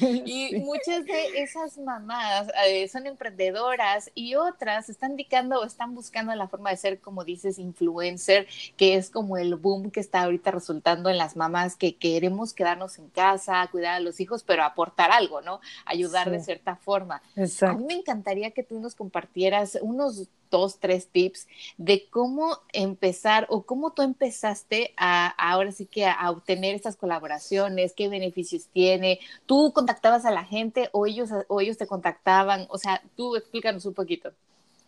y 0.26 0.56
muchas 0.60 1.06
de 1.06 1.42
esas 1.42 1.78
mamás 1.78 2.48
eh, 2.66 2.88
son 2.88 3.06
emprendedoras 3.06 4.10
y 4.14 4.34
otras 4.34 4.88
están 4.88 5.12
indicando 5.12 5.60
o 5.60 5.64
están 5.64 5.94
buscando 5.94 6.34
la 6.34 6.48
forma 6.48 6.70
de 6.70 6.76
ser, 6.76 7.00
como 7.00 7.24
dices, 7.24 7.58
influencer, 7.58 8.46
que 8.76 8.94
es 8.94 9.10
como 9.10 9.38
el 9.38 9.54
boom 9.54 9.90
que 9.90 10.00
está 10.00 10.22
ahorita 10.22 10.50
resultando 10.50 11.08
en 11.08 11.18
las 11.18 11.36
mamás 11.36 11.76
que 11.76 11.96
queremos 11.96 12.52
quedarnos 12.52 12.98
en 12.98 13.08
casa, 13.08 13.66
cuidar 13.70 13.94
a 13.94 14.00
los 14.00 14.20
hijos, 14.20 14.44
pero 14.44 14.64
aportar 14.64 15.10
algo, 15.10 15.40
¿no? 15.40 15.60
Ayudar 15.86 16.30
de 16.30 16.40
cierta 16.40 16.76
forma. 16.76 17.22
A 17.62 17.72
mí 17.72 17.84
me 17.84 17.94
encantaría 17.94 18.50
que 18.50 18.62
tú 18.62 18.78
nos 18.80 18.94
compartieras 18.94 19.78
unos 19.80 20.28
dos, 20.50 20.78
tres 20.78 21.08
tips 21.08 21.48
de 21.76 22.08
cómo 22.10 22.58
empezar 22.72 23.46
o 23.50 23.64
cómo 23.64 23.92
tú 23.92 24.02
empezaste 24.02 24.94
a 24.96 25.28
ahora 25.28 25.72
sí 25.72 25.86
que 25.86 26.06
a, 26.06 26.30
obtener 26.30 26.74
estas 26.74 26.96
colaboraciones, 26.96 27.94
qué 27.94 28.08
beneficios 28.08 28.68
tiene. 28.68 29.20
¿Tú 29.46 29.72
contactabas 29.72 30.24
a 30.24 30.30
la 30.30 30.44
gente 30.44 30.88
o 30.92 31.06
ellos, 31.06 31.30
o 31.48 31.60
ellos 31.60 31.76
te 31.76 31.86
contactaban? 31.86 32.66
O 32.70 32.78
sea, 32.78 33.02
tú 33.16 33.36
explícanos 33.36 33.86
un 33.86 33.94
poquito. 33.94 34.32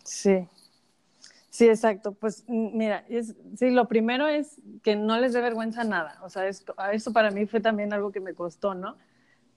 Sí, 0.03 0.47
Sí, 1.51 1.67
exacto. 1.67 2.13
Pues 2.13 2.45
mira, 2.47 3.05
sí, 3.57 3.71
lo 3.71 3.87
primero 3.89 4.25
es 4.25 4.55
que 4.83 4.95
no 4.95 5.19
les 5.19 5.33
dé 5.33 5.41
vergüenza 5.41 5.83
nada. 5.83 6.17
O 6.23 6.29
sea, 6.29 6.47
eso 6.47 7.13
para 7.13 7.29
mí 7.29 7.45
fue 7.45 7.59
también 7.59 7.91
algo 7.93 8.11
que 8.11 8.21
me 8.21 8.33
costó, 8.33 8.73
¿no? 8.73 8.97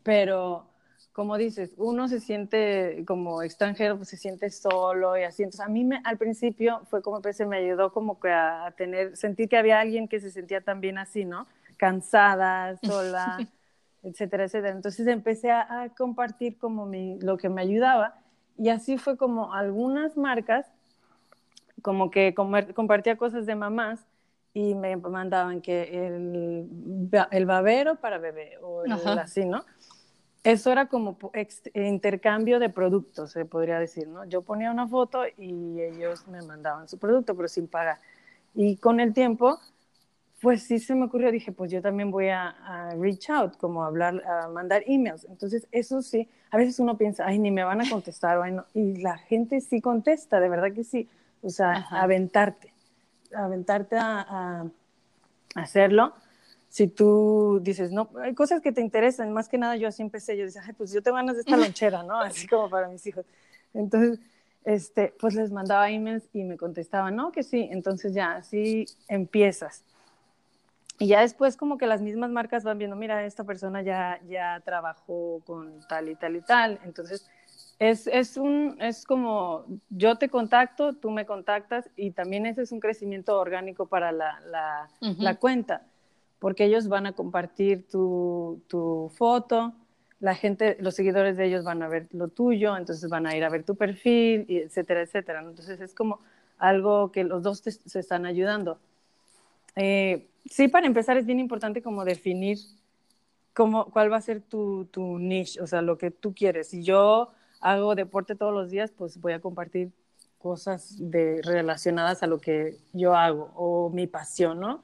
Pero 0.02 0.66
como 1.14 1.38
dices, 1.38 1.72
uno 1.76 2.08
se 2.08 2.18
siente 2.18 3.04
como 3.06 3.40
extranjero, 3.40 3.96
pues 3.96 4.08
se 4.08 4.16
siente 4.16 4.50
solo 4.50 5.16
y 5.16 5.22
así. 5.22 5.44
Entonces, 5.44 5.64
a 5.64 5.68
mí 5.68 5.84
me, 5.84 6.00
al 6.04 6.18
principio 6.18 6.82
fue 6.90 7.02
como 7.02 7.22
que 7.22 7.32
se 7.32 7.46
me 7.46 7.58
ayudó 7.58 7.92
como 7.92 8.18
que 8.18 8.30
a, 8.30 8.74
tener, 8.76 9.16
sentir 9.16 9.48
que 9.48 9.56
había 9.56 9.78
alguien 9.78 10.08
que 10.08 10.18
se 10.18 10.32
sentía 10.32 10.60
también 10.60 10.98
así, 10.98 11.24
¿no? 11.24 11.46
Cansada, 11.76 12.76
sola, 12.78 13.38
etcétera, 14.02 14.46
etcétera. 14.46 14.74
Entonces 14.74 15.06
empecé 15.06 15.52
a, 15.52 15.88
compartir 15.96 16.58
como 16.58 16.84
mi, 16.84 17.20
lo 17.20 17.36
que 17.36 17.48
me 17.48 17.62
ayudaba 17.62 18.16
y 18.58 18.70
así 18.70 18.98
fue 18.98 19.16
como 19.16 19.54
algunas 19.54 20.16
marcas, 20.16 20.66
como 21.80 22.10
que 22.10 22.34
compartía 22.34 23.16
cosas 23.16 23.46
de 23.46 23.54
mamás 23.54 24.04
y 24.52 24.74
me 24.74 24.96
mandaban 24.96 25.60
que 25.60 26.06
el, 26.08 27.08
el 27.30 27.46
babero 27.46 27.94
para 28.00 28.18
bebé 28.18 28.58
o 28.60 28.84
el, 28.84 28.92
así, 28.92 29.44
¿no? 29.44 29.64
Eso 30.44 30.70
era 30.70 30.86
como 30.86 31.16
intercambio 31.74 32.58
de 32.58 32.68
productos, 32.68 33.32
se 33.32 33.46
podría 33.46 33.78
decir, 33.78 34.06
¿no? 34.06 34.26
Yo 34.26 34.42
ponía 34.42 34.70
una 34.70 34.86
foto 34.86 35.22
y 35.38 35.80
ellos 35.80 36.28
me 36.28 36.42
mandaban 36.42 36.86
su 36.86 36.98
producto, 36.98 37.34
pero 37.34 37.48
sin 37.48 37.66
pagar. 37.66 37.98
Y 38.54 38.76
con 38.76 39.00
el 39.00 39.14
tiempo, 39.14 39.58
pues 40.42 40.62
sí 40.62 40.78
se 40.78 40.94
me 40.94 41.06
ocurrió, 41.06 41.32
dije, 41.32 41.50
pues 41.50 41.70
yo 41.70 41.80
también 41.80 42.10
voy 42.10 42.28
a, 42.28 42.90
reach 42.98 43.30
out, 43.30 43.56
como 43.56 43.84
hablar, 43.84 44.22
a 44.26 44.48
mandar 44.48 44.82
emails. 44.86 45.24
Entonces, 45.30 45.66
eso 45.72 46.02
sí, 46.02 46.28
a 46.50 46.58
veces 46.58 46.78
uno 46.78 46.98
piensa, 46.98 47.24
ay, 47.26 47.38
ni 47.38 47.50
me 47.50 47.64
van 47.64 47.80
a 47.80 47.88
contestar, 47.88 48.38
y 48.74 49.00
la 49.00 49.16
gente 49.16 49.62
sí 49.62 49.80
contesta, 49.80 50.40
de 50.40 50.50
verdad 50.50 50.72
que 50.72 50.84
sí. 50.84 51.08
O 51.40 51.48
sea, 51.48 51.86
aventarte, 51.90 52.72
aventarte 53.34 53.96
a 53.96 54.66
hacerlo 55.54 56.12
si 56.74 56.88
tú 56.88 57.60
dices, 57.62 57.92
no, 57.92 58.10
hay 58.20 58.34
cosas 58.34 58.60
que 58.60 58.72
te 58.72 58.80
interesan, 58.80 59.32
más 59.32 59.48
que 59.48 59.58
nada 59.58 59.76
yo 59.76 59.86
así 59.86 60.02
empecé, 60.02 60.36
yo 60.36 60.42
decía, 60.42 60.60
ay, 60.66 60.72
pues 60.72 60.92
yo 60.92 61.04
tengo 61.04 61.14
ganas 61.14 61.36
de 61.36 61.42
esta 61.42 61.56
lonchera, 61.56 62.02
¿no? 62.02 62.18
Así 62.20 62.48
como 62.48 62.68
para 62.68 62.88
mis 62.88 63.06
hijos. 63.06 63.24
Entonces, 63.72 64.18
este, 64.64 65.14
pues 65.20 65.36
les 65.36 65.52
mandaba 65.52 65.88
emails 65.88 66.24
y 66.32 66.42
me 66.42 66.56
contestaban, 66.56 67.14
no, 67.14 67.30
que 67.30 67.44
sí, 67.44 67.68
entonces 67.70 68.12
ya, 68.12 68.34
así 68.34 68.86
empiezas. 69.06 69.84
Y 70.98 71.06
ya 71.06 71.20
después 71.20 71.56
como 71.56 71.78
que 71.78 71.86
las 71.86 72.02
mismas 72.02 72.32
marcas 72.32 72.64
van 72.64 72.78
viendo, 72.78 72.96
mira, 72.96 73.24
esta 73.24 73.44
persona 73.44 73.80
ya, 73.82 74.20
ya 74.28 74.60
trabajó 74.64 75.42
con 75.46 75.78
tal 75.88 76.08
y 76.08 76.16
tal 76.16 76.34
y 76.34 76.40
tal, 76.40 76.80
entonces 76.84 77.30
es, 77.78 78.08
es, 78.08 78.36
un, 78.36 78.78
es 78.80 79.04
como 79.04 79.64
yo 79.90 80.16
te 80.16 80.28
contacto, 80.28 80.92
tú 80.92 81.12
me 81.12 81.24
contactas 81.24 81.88
y 81.94 82.10
también 82.10 82.46
ese 82.46 82.62
es 82.62 82.72
un 82.72 82.80
crecimiento 82.80 83.38
orgánico 83.38 83.86
para 83.86 84.10
la, 84.10 84.40
la, 84.50 84.88
la 85.00 85.36
cuenta 85.36 85.82
porque 86.44 86.66
ellos 86.66 86.88
van 86.88 87.06
a 87.06 87.14
compartir 87.14 87.88
tu, 87.88 88.60
tu, 88.68 89.10
foto, 89.16 89.72
la 90.20 90.34
gente, 90.34 90.76
los 90.78 90.94
seguidores 90.94 91.38
de 91.38 91.46
ellos 91.46 91.64
van 91.64 91.82
a 91.82 91.88
ver 91.88 92.06
lo 92.12 92.28
tuyo, 92.28 92.76
entonces 92.76 93.08
van 93.08 93.26
a 93.26 93.34
ir 93.34 93.44
a 93.44 93.48
ver 93.48 93.64
tu 93.64 93.76
perfil, 93.76 94.44
y 94.46 94.58
etcétera, 94.58 95.00
etcétera. 95.00 95.40
Entonces 95.40 95.80
es 95.80 95.94
como 95.94 96.20
algo 96.58 97.10
que 97.12 97.24
los 97.24 97.42
dos 97.42 97.62
se 97.62 97.98
están 97.98 98.26
ayudando. 98.26 98.78
Eh, 99.74 100.28
sí, 100.44 100.68
para 100.68 100.86
empezar 100.86 101.16
es 101.16 101.24
bien 101.24 101.40
importante 101.40 101.80
como 101.80 102.04
definir 102.04 102.58
cómo, 103.54 103.86
cuál 103.86 104.12
va 104.12 104.18
a 104.18 104.20
ser 104.20 104.42
tu, 104.42 104.84
tu 104.90 105.18
niche, 105.18 105.62
o 105.62 105.66
sea, 105.66 105.80
lo 105.80 105.96
que 105.96 106.10
tú 106.10 106.34
quieres. 106.34 106.68
Si 106.68 106.82
yo 106.82 107.30
hago 107.62 107.94
deporte 107.94 108.34
todos 108.34 108.52
los 108.52 108.68
días, 108.68 108.90
pues 108.90 109.18
voy 109.18 109.32
a 109.32 109.40
compartir 109.40 109.92
cosas 110.36 110.96
de, 110.98 111.40
relacionadas 111.42 112.22
a 112.22 112.26
lo 112.26 112.38
que 112.38 112.76
yo 112.92 113.16
hago 113.16 113.50
o 113.54 113.88
mi 113.88 114.06
pasión, 114.06 114.60
¿no? 114.60 114.82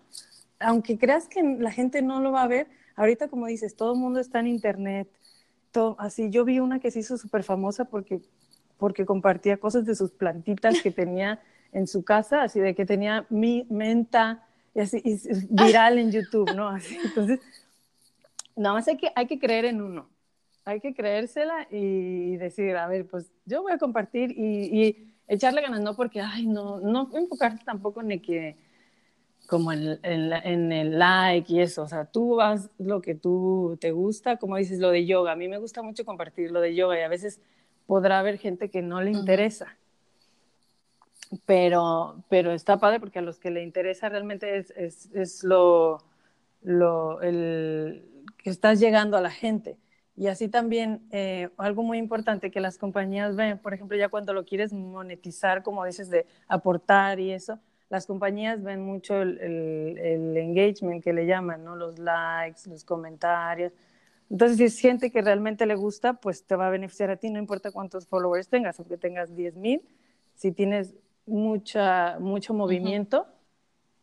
Aunque 0.61 0.99
creas 0.99 1.27
que 1.27 1.43
la 1.43 1.73
gente 1.73 2.03
no 2.03 2.21
lo 2.21 2.33
va 2.33 2.43
a 2.43 2.49
ver, 2.49 2.69
ahorita 2.95 3.29
como 3.29 3.47
dices, 3.47 3.75
todo 3.75 3.95
el 3.95 3.99
mundo 3.99 4.21
está 4.21 4.41
en 4.41 4.47
internet, 4.47 5.09
todo, 5.73 5.97
así 5.99 6.31
yo 6.31 6.45
vi 6.45 6.61
una 6.61 6.79
que 6.79 6.91
se 6.91 7.01
hizo 7.01 7.17
súper 7.17 7.43
famosa 7.43 7.87
porque, 7.87 8.21
porque 8.77 9.07
compartía 9.07 9.57
cosas 9.57 9.87
de 9.87 9.95
sus 9.95 10.13
plantitas 10.13 10.81
que 10.83 10.91
tenía 10.91 11.41
en 11.73 11.87
su 11.87 12.05
casa, 12.05 12.43
así 12.43 12.61
de 12.61 12.75
que 12.75 12.85
tenía 12.85 13.27
mi 13.31 13.67
menta 13.71 14.47
y 14.75 14.81
así, 14.81 15.03
y 15.05 15.19
viral 15.49 15.99
en 15.99 16.13
YouTube, 16.13 16.55
¿no? 16.55 16.69
Así, 16.69 16.97
entonces, 17.03 17.41
nada 18.55 18.75
más 18.75 18.87
hay 18.87 18.97
que, 18.97 19.11
hay 19.15 19.27
que 19.27 19.39
creer 19.39 19.65
en 19.65 19.81
uno, 19.81 20.09
hay 20.65 20.81
que 20.81 20.95
creérsela 20.95 21.67
y 21.71 22.37
decir, 22.37 22.77
a 22.77 22.87
ver, 22.87 23.07
pues 23.07 23.33
yo 23.47 23.63
voy 23.63 23.73
a 23.73 23.79
compartir 23.79 24.33
y, 24.37 24.81
y 24.81 25.15
echarle 25.27 25.63
ganas, 25.63 25.81
no 25.81 25.97
porque, 25.97 26.21
ay, 26.21 26.47
no, 26.47 26.81
no 26.81 27.09
enfocarse 27.15 27.65
tampoco 27.65 28.03
en 28.03 28.21
que 28.21 28.57
como 29.51 29.73
en, 29.73 29.99
en, 30.05 30.71
el 30.71 30.97
like 30.97 31.53
y 31.53 31.61
eso, 31.61 31.83
o 31.83 31.89
sea, 31.89 32.05
tú 32.05 32.37
vas 32.37 32.71
lo 32.79 33.03
que 33.03 33.17
tú 33.17 33.77
te 33.81 33.91
gusta, 33.91 34.37
como 34.37 34.55
dices, 34.55 34.79
lo 34.79 34.91
de 34.91 35.07
yoga, 35.07 35.33
a 35.33 35.37
mí 35.37 35.49
me 35.49 35.59
gusta 35.59 35.83
mucho 35.83 36.05
compartir 36.05 36.53
lo 36.53 36.61
de 36.61 36.77
yoga 36.77 37.01
y 37.01 37.03
a 37.03 37.09
veces 37.09 37.41
podrá 37.85 38.21
haber 38.21 38.39
gente 38.39 38.71
que 38.71 38.81
no 38.81 39.03
le 39.03 39.11
interesa, 39.11 39.77
pero, 41.47 42.23
pero 42.29 42.53
está 42.53 42.79
padre 42.79 43.01
porque 43.01 43.19
a 43.19 43.23
los 43.23 43.41
que 43.41 43.51
le 43.51 43.65
interesa 43.65 44.09
realmente 44.09 44.57
es, 44.57 44.71
es, 44.77 45.11
es 45.15 45.43
lo, 45.43 45.99
lo 46.63 47.21
el, 47.21 48.05
que 48.39 48.51
estás 48.51 48.79
llegando 48.79 49.17
a 49.17 49.21
la 49.21 49.31
gente. 49.31 49.79
Y 50.17 50.29
así 50.29 50.47
también, 50.47 51.03
eh, 51.11 51.49
algo 51.57 51.83
muy 51.83 51.99
importante 51.99 52.53
que 52.53 52.61
las 52.61 52.79
compañías 52.79 53.35
ven, 53.35 53.59
por 53.59 53.75
ejemplo, 53.75 53.97
ya 53.97 54.11
cuando 54.11 54.33
lo 54.33 54.45
quieres 54.45 54.73
monetizar, 54.73 55.65
como 55.65 55.85
dices, 55.85 56.09
de 56.09 56.27
aportar 56.47 57.19
y 57.19 57.33
eso, 57.33 57.59
las 57.91 58.07
compañías 58.07 58.63
ven 58.63 58.81
mucho 58.81 59.21
el, 59.21 59.39
el, 59.99 60.37
engagement 60.37 61.03
que 61.03 61.13
le 61.13 61.27
llaman, 61.27 61.65
¿no? 61.65 61.75
Los 61.75 61.99
likes, 61.99 62.61
los 62.71 62.85
comentarios. 62.85 63.73
Entonces, 64.31 64.59
si 64.59 64.65
es 64.65 64.79
gente 64.79 65.11
que 65.11 65.21
realmente 65.21 65.67
le 65.67 65.75
gusta, 65.75 66.15
pues 66.15 66.45
te 66.45 66.55
va 66.55 66.69
a 66.69 66.71
beneficiar 66.71 67.11
a 67.11 67.17
ti, 67.17 67.31
no 67.31 67.41
importa 67.41 67.73
cuántos 67.73 68.07
followers 68.07 68.49
tengas, 68.49 68.79
aunque 68.79 68.97
tengas 68.97 69.35
10 69.35 69.57
mil, 69.57 69.83
si 70.37 70.53
tienes 70.53 70.95
mucha, 71.27 72.17
mucho 72.21 72.55
movimiento, 72.55 73.27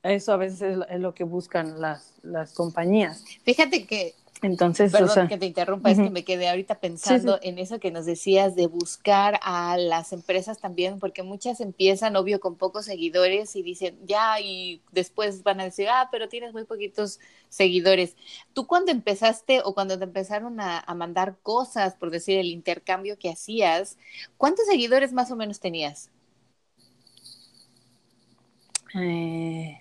eso 0.04 0.34
a 0.34 0.38
veces 0.38 0.62
es, 0.90 1.00
lo 1.00 1.14
que 1.14 1.24
buscan 1.24 1.80
las, 1.80 2.20
las 2.24 2.54
compañías. 2.54 3.24
Fíjate 3.44 3.88
que 3.88 4.14
entonces, 4.42 4.92
perdón 4.92 5.28
que 5.28 5.38
te 5.38 5.46
interrumpa, 5.46 5.90
es 5.90 5.98
que 5.98 6.10
me 6.10 6.24
quedé 6.24 6.50
ahorita 6.50 6.80
pensando 6.80 7.40
en 7.42 7.58
eso 7.58 7.80
que 7.80 7.92
nos 7.92 8.06
decías 8.06 8.56
de 8.56 8.68
buscar 8.68 9.40
a 9.42 9.78
las 9.78 10.14
empresas 10.14 10.60
también, 10.60 11.00
porque 11.00 11.24
muchas 11.24 11.60
empiezan, 11.60 12.16
obvio, 12.16 12.40
con 12.40 12.56
pocos 12.56 12.86
seguidores 12.86 13.56
y 13.56 13.64
dicen, 13.64 13.98
ya, 14.06 14.40
y 14.40 14.82
después 14.92 15.44
van 15.44 15.60
a 15.60 15.64
decir, 15.64 15.88
ah, 15.90 16.10
pero 16.12 16.30
tienes 16.30 16.54
muy 16.54 16.66
poquitos 16.66 17.20
seguidores. 17.50 18.16
Tú 18.54 18.68
cuando 18.68 18.92
empezaste 18.92 19.62
o 19.64 19.74
cuando 19.74 19.98
te 19.98 20.04
empezaron 20.04 20.60
a, 20.60 20.84
mandar 20.96 21.38
cosas, 21.42 21.96
por 21.96 22.12
decir, 22.12 22.38
el 22.38 22.48
intercambio 22.48 23.18
que 23.18 23.30
hacías, 23.30 23.98
¿cuántos 24.38 24.66
seguidores 24.66 25.14
más 25.14 25.32
o 25.32 25.36
menos 25.36 25.60
tenías? 25.60 26.10
Eh, 28.96 29.80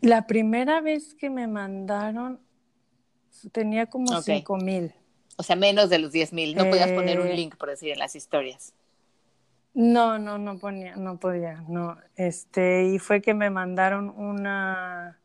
la 0.00 0.26
primera 0.26 0.80
vez 0.80 1.14
que 1.14 1.30
me 1.30 1.48
mandaron 1.48 2.45
tenía 3.52 3.86
como 3.86 4.20
cinco 4.22 4.56
mil. 4.56 4.92
O 5.36 5.42
sea, 5.42 5.56
menos 5.56 5.90
de 5.90 5.98
los 5.98 6.12
diez 6.12 6.32
mil. 6.32 6.54
No 6.54 6.64
podías 6.64 6.90
poner 6.92 7.20
un 7.20 7.28
eh, 7.28 7.34
link, 7.34 7.56
por 7.56 7.68
decir, 7.68 7.92
en 7.92 7.98
las 7.98 8.16
historias. 8.16 8.72
No, 9.74 10.18
no, 10.18 10.38
no 10.38 10.58
ponía, 10.58 10.96
no 10.96 11.18
podía, 11.18 11.62
no. 11.68 11.98
Este, 12.16 12.86
y 12.86 12.98
fue 12.98 13.20
que 13.20 13.34
me 13.34 13.50
mandaron 13.50 14.08
una, 14.08 15.18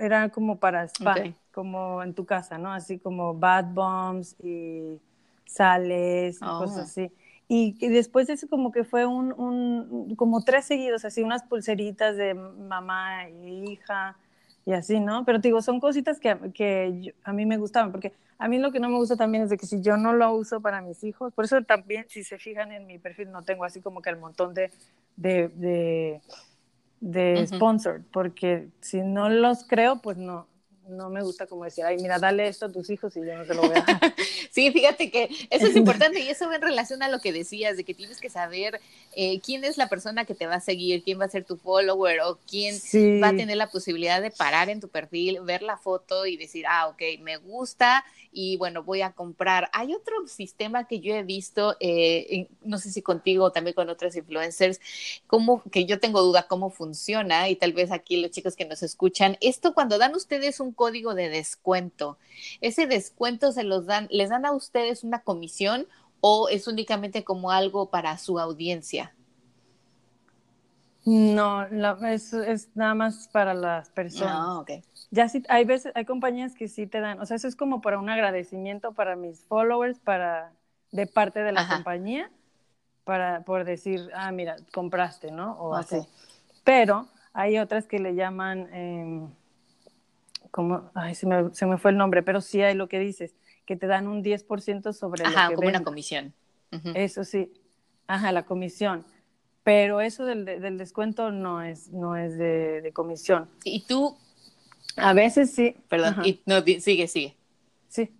era 0.00 0.28
como 0.30 0.58
para 0.58 0.82
spa, 0.84 1.14
como 1.52 2.02
en 2.02 2.14
tu 2.14 2.26
casa, 2.26 2.58
¿no? 2.58 2.72
Así 2.72 2.98
como 2.98 3.34
bad 3.34 3.66
bombs 3.66 4.34
y 4.42 5.00
sales, 5.44 6.36
y 6.36 6.44
cosas 6.44 6.78
oh. 6.78 6.82
así. 6.82 7.12
Y, 7.46 7.88
después 7.88 8.26
de 8.26 8.34
eso 8.34 8.48
como 8.48 8.72
que 8.72 8.84
fue 8.84 9.06
un, 9.06 9.32
un, 9.32 10.14
como 10.16 10.42
tres 10.42 10.66
seguidos, 10.66 11.04
así 11.04 11.22
unas 11.22 11.44
pulseritas 11.44 12.16
de 12.16 12.34
mamá 12.34 13.28
y 13.30 13.70
hija, 13.70 14.18
y 14.68 14.74
así, 14.74 15.00
¿no? 15.00 15.24
Pero 15.24 15.40
te 15.40 15.48
digo, 15.48 15.62
son 15.62 15.80
cositas 15.80 16.20
que, 16.20 16.36
que 16.52 17.14
a 17.24 17.32
mí 17.32 17.46
me 17.46 17.56
gustaban, 17.56 17.90
porque 17.90 18.12
a 18.36 18.48
mí 18.48 18.58
lo 18.58 18.70
que 18.70 18.80
no 18.80 18.90
me 18.90 18.96
gusta 18.96 19.16
también 19.16 19.44
es 19.44 19.48
de 19.48 19.56
que 19.56 19.64
si 19.64 19.80
yo 19.80 19.96
no 19.96 20.12
lo 20.12 20.30
uso 20.34 20.60
para 20.60 20.82
mis 20.82 21.02
hijos, 21.04 21.32
por 21.32 21.46
eso 21.46 21.62
también, 21.62 22.04
si 22.10 22.22
se 22.22 22.36
fijan 22.36 22.70
en 22.72 22.86
mi 22.86 22.98
perfil, 22.98 23.32
no 23.32 23.42
tengo 23.42 23.64
así 23.64 23.80
como 23.80 24.02
que 24.02 24.10
el 24.10 24.18
montón 24.18 24.52
de, 24.52 24.70
de, 25.16 25.48
de, 25.54 26.20
de 27.00 27.46
sponsored, 27.46 28.02
porque 28.12 28.68
si 28.82 29.00
no 29.00 29.30
los 29.30 29.64
creo, 29.64 30.02
pues 30.02 30.18
no, 30.18 30.46
no 30.86 31.08
me 31.08 31.22
gusta 31.22 31.46
como 31.46 31.64
decir, 31.64 31.86
ay, 31.86 31.96
mira, 31.96 32.18
dale 32.18 32.46
esto 32.46 32.66
a 32.66 32.70
tus 32.70 32.90
hijos 32.90 33.16
y 33.16 33.20
yo 33.24 33.38
no 33.38 33.46
te 33.46 33.54
lo 33.54 33.62
voy 33.62 33.70
a 33.70 33.80
dar. 33.80 34.00
sí, 34.58 34.72
fíjate 34.72 35.10
que 35.10 35.28
eso 35.50 35.66
es 35.66 35.76
importante 35.76 36.18
y 36.24 36.28
eso 36.28 36.48
va 36.48 36.56
en 36.56 36.62
relación 36.62 37.02
a 37.04 37.08
lo 37.08 37.20
que 37.20 37.32
decías, 37.32 37.76
de 37.76 37.84
que 37.84 37.94
tienes 37.94 38.20
que 38.20 38.28
saber 38.28 38.80
eh, 39.14 39.40
quién 39.40 39.64
es 39.64 39.78
la 39.78 39.88
persona 39.88 40.24
que 40.24 40.34
te 40.34 40.48
va 40.48 40.56
a 40.56 40.60
seguir, 40.60 41.04
quién 41.04 41.20
va 41.20 41.26
a 41.26 41.28
ser 41.28 41.44
tu 41.44 41.56
follower 41.56 42.20
o 42.22 42.38
quién 42.48 42.74
va 43.22 43.28
a 43.28 43.36
tener 43.36 43.56
la 43.56 43.70
posibilidad 43.70 44.20
de 44.20 44.32
parar 44.32 44.68
en 44.68 44.80
tu 44.80 44.88
perfil, 44.88 45.40
ver 45.42 45.62
la 45.62 45.76
foto 45.76 46.26
y 46.26 46.36
decir, 46.36 46.64
ah, 46.68 46.88
ok, 46.88 47.20
me 47.20 47.36
gusta 47.36 48.04
y 48.32 48.56
bueno, 48.56 48.82
voy 48.82 49.02
a 49.02 49.12
comprar. 49.12 49.70
Hay 49.72 49.94
otro 49.94 50.26
sistema 50.26 50.86
que 50.86 51.00
yo 51.00 51.14
he 51.14 51.22
visto, 51.22 51.76
eh, 51.80 52.48
no 52.62 52.78
sé 52.78 52.90
si 52.90 53.02
contigo 53.02 53.44
o 53.44 53.52
también 53.52 53.74
con 53.74 53.88
otros 53.88 54.16
influencers, 54.16 54.80
como 55.26 55.62
que 55.70 55.86
yo 55.86 55.98
tengo 55.98 56.22
duda 56.22 56.46
cómo 56.48 56.70
funciona 56.70 57.48
y 57.48 57.56
tal 57.56 57.72
vez 57.72 57.90
aquí 57.90 58.20
los 58.20 58.30
chicos 58.30 58.56
que 58.56 58.64
nos 58.64 58.82
escuchan, 58.82 59.36
esto 59.40 59.74
cuando 59.74 59.98
dan 59.98 60.14
ustedes 60.14 60.60
un 60.60 60.72
código 60.72 61.14
de 61.14 61.28
descuento, 61.28 62.18
ese 62.60 62.86
descuento 62.86 63.52
se 63.52 63.64
los 63.64 63.86
dan, 63.86 64.08
les 64.10 64.30
dan 64.30 64.46
a 64.46 64.47
ustedes 64.52 65.04
una 65.04 65.22
comisión 65.22 65.86
o 66.20 66.48
es 66.48 66.66
únicamente 66.66 67.24
como 67.24 67.50
algo 67.50 67.90
para 67.90 68.18
su 68.18 68.38
audiencia? 68.38 69.14
No, 71.04 71.64
es, 72.06 72.32
es, 72.32 72.68
nada 72.74 72.94
más 72.94 73.28
para 73.28 73.54
las 73.54 73.88
personas. 73.90 74.36
Ah, 74.36 74.58
okay 74.58 74.82
ya 75.10 75.28
sí, 75.28 75.42
hay 75.48 75.64
veces, 75.64 75.92
hay 75.94 76.04
compañías 76.04 76.54
que 76.54 76.68
sí 76.68 76.86
te 76.86 77.00
dan, 77.00 77.20
o 77.20 77.26
sea, 77.26 77.36
eso 77.36 77.48
es 77.48 77.56
como 77.56 77.80
para 77.80 77.98
un 77.98 78.10
agradecimiento 78.10 78.92
para 78.92 79.16
mis 79.16 79.44
followers, 79.44 79.98
para, 79.98 80.52
de 80.92 81.06
parte 81.06 81.42
de 81.42 81.52
la 81.52 81.66
compañía, 81.66 82.30
para, 83.04 83.42
por 83.42 83.64
decir, 83.64 84.10
ah, 84.14 84.30
mira, 84.32 84.56
compraste, 84.72 85.30
¿no? 85.30 85.52
O 85.52 85.74
así. 85.74 85.96
Pero 86.62 87.08
hay 87.32 87.58
otras 87.58 87.86
que 87.86 87.98
le 87.98 88.14
llaman, 88.14 88.68
eh, 88.72 89.26
como, 90.50 90.90
ay, 90.94 91.14
se 91.14 91.26
me, 91.26 91.54
se 91.54 91.64
me, 91.64 91.78
fue 91.78 91.92
el 91.92 91.96
nombre, 91.96 92.22
pero 92.22 92.42
sí 92.42 92.60
hay 92.60 92.74
lo 92.74 92.88
que 92.88 92.98
dices, 92.98 93.34
que 93.68 93.76
te 93.76 93.86
dan 93.86 94.08
un 94.08 94.24
10% 94.24 94.94
sobre 94.94 95.26
Ajá, 95.26 95.44
lo 95.44 95.50
que 95.50 95.56
como 95.56 95.68
una 95.68 95.84
comisión. 95.84 96.32
Eso 96.94 97.22
sí, 97.22 97.52
ajá, 98.06 98.32
la 98.32 98.46
comisión. 98.46 99.04
Pero 99.62 100.00
eso 100.00 100.24
del, 100.24 100.46
del 100.46 100.78
descuento 100.78 101.30
no 101.30 101.60
es, 101.60 101.90
no 101.90 102.16
es 102.16 102.38
de, 102.38 102.80
de 102.80 102.92
comisión. 102.94 103.46
¿Y 103.64 103.84
tú 103.86 104.16
a 104.96 105.12
veces 105.12 105.52
sí. 105.54 105.76
Perdón, 105.88 106.16
y, 106.24 106.40
no, 106.46 106.62
sigue, 106.62 107.08
sigue. 107.08 107.36
Sí. 107.90 108.10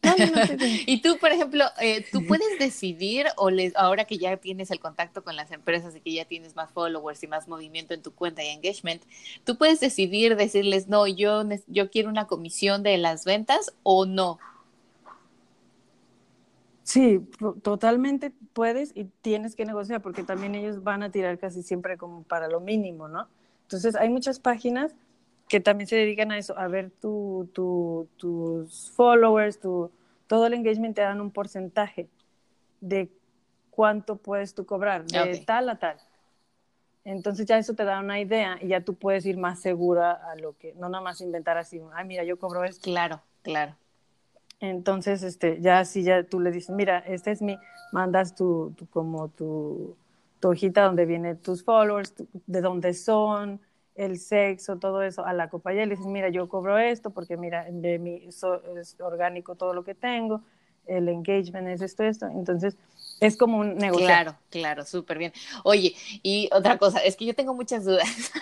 y 0.86 1.02
tú, 1.02 1.18
por 1.18 1.32
ejemplo, 1.32 1.64
eh, 1.80 2.06
tú 2.12 2.24
puedes 2.24 2.56
decidir, 2.60 3.26
o 3.36 3.50
les, 3.50 3.74
ahora 3.74 4.04
que 4.04 4.16
ya 4.16 4.36
tienes 4.36 4.70
el 4.70 4.78
contacto 4.78 5.24
con 5.24 5.34
las 5.34 5.50
empresas 5.50 5.96
y 5.96 6.00
que 6.00 6.12
ya 6.12 6.24
tienes 6.24 6.54
más 6.54 6.70
followers 6.70 7.20
y 7.24 7.26
más 7.26 7.48
movimiento 7.48 7.94
en 7.94 8.02
tu 8.02 8.12
cuenta 8.14 8.44
y 8.44 8.48
engagement, 8.48 9.02
tú 9.44 9.58
puedes 9.58 9.80
decidir 9.80 10.36
decirles, 10.36 10.86
no, 10.86 11.08
yo, 11.08 11.42
yo 11.66 11.90
quiero 11.90 12.10
una 12.10 12.26
comisión 12.26 12.84
de 12.84 12.96
las 12.96 13.24
ventas 13.24 13.72
o 13.82 14.06
no. 14.06 14.38
Sí, 16.88 17.20
totalmente 17.62 18.32
puedes 18.54 18.96
y 18.96 19.04
tienes 19.20 19.54
que 19.54 19.66
negociar 19.66 20.00
porque 20.00 20.22
también 20.22 20.54
ellos 20.54 20.82
van 20.82 21.02
a 21.02 21.10
tirar 21.10 21.38
casi 21.38 21.62
siempre 21.62 21.98
como 21.98 22.22
para 22.22 22.48
lo 22.48 22.60
mínimo, 22.60 23.08
¿no? 23.08 23.28
Entonces 23.64 23.94
hay 23.94 24.08
muchas 24.08 24.40
páginas 24.40 24.94
que 25.50 25.60
también 25.60 25.86
se 25.86 25.96
dedican 25.96 26.32
a 26.32 26.38
eso, 26.38 26.58
a 26.58 26.66
ver 26.66 26.90
tu, 26.90 27.50
tu, 27.52 28.08
tus 28.16 28.90
followers, 28.92 29.60
tu, 29.60 29.90
todo 30.28 30.46
el 30.46 30.54
engagement 30.54 30.96
te 30.96 31.02
dan 31.02 31.20
un 31.20 31.30
porcentaje 31.30 32.08
de 32.80 33.10
cuánto 33.68 34.16
puedes 34.16 34.54
tú 34.54 34.64
cobrar, 34.64 35.04
de 35.04 35.44
tal 35.46 35.68
a 35.68 35.78
tal. 35.78 35.98
Entonces 37.04 37.44
ya 37.44 37.58
eso 37.58 37.74
te 37.74 37.84
da 37.84 38.00
una 38.00 38.18
idea 38.18 38.56
y 38.62 38.68
ya 38.68 38.80
tú 38.80 38.94
puedes 38.94 39.26
ir 39.26 39.36
más 39.36 39.60
segura 39.60 40.12
a 40.12 40.36
lo 40.36 40.56
que, 40.56 40.72
no 40.72 40.88
nada 40.88 41.04
más 41.04 41.20
inventar 41.20 41.58
así, 41.58 41.82
ay, 41.92 42.06
mira, 42.06 42.24
yo 42.24 42.38
cobro 42.38 42.64
esto. 42.64 42.84
Claro, 42.84 43.20
claro. 43.42 43.76
Entonces, 44.60 45.22
este, 45.22 45.60
ya 45.60 45.84
si 45.84 46.02
ya 46.02 46.24
tú 46.24 46.40
le 46.40 46.50
dices, 46.50 46.74
mira, 46.74 46.98
este 46.98 47.30
es 47.30 47.42
mi, 47.42 47.58
mandas 47.92 48.34
tu, 48.34 48.74
tu 48.76 48.86
como 48.88 49.28
tu, 49.28 49.96
tu 50.40 50.48
hojita 50.48 50.82
donde 50.82 51.06
vienen 51.06 51.38
tus 51.38 51.62
followers, 51.62 52.14
de 52.46 52.60
dónde 52.60 52.94
son, 52.94 53.60
el 53.94 54.18
sexo, 54.18 54.78
todo 54.78 55.02
eso 55.02 55.26
a 55.26 55.32
la 55.32 55.48
compañía 55.48 55.82
y 55.82 55.86
le 55.86 55.96
dices, 55.96 56.06
mira, 56.06 56.28
yo 56.28 56.48
cobro 56.48 56.78
esto 56.78 57.10
porque 57.10 57.36
mira, 57.36 57.66
de 57.68 57.98
mi, 57.98 58.28
es 58.28 58.44
orgánico 59.00 59.56
todo 59.56 59.74
lo 59.74 59.82
que 59.82 59.94
tengo, 59.94 60.42
el 60.86 61.08
engagement 61.08 61.68
es 61.68 61.82
esto, 61.82 62.04
esto. 62.04 62.26
Entonces, 62.26 62.76
es 63.20 63.36
como 63.36 63.58
un 63.58 63.76
negocio. 63.76 64.06
Claro, 64.06 64.36
claro, 64.50 64.84
súper 64.84 65.18
bien. 65.18 65.32
Oye, 65.64 65.94
y 66.22 66.48
otra 66.52 66.78
cosa, 66.78 67.00
es 67.00 67.16
que 67.16 67.26
yo 67.26 67.34
tengo 67.34 67.54
muchas 67.54 67.84
dudas. 67.84 68.06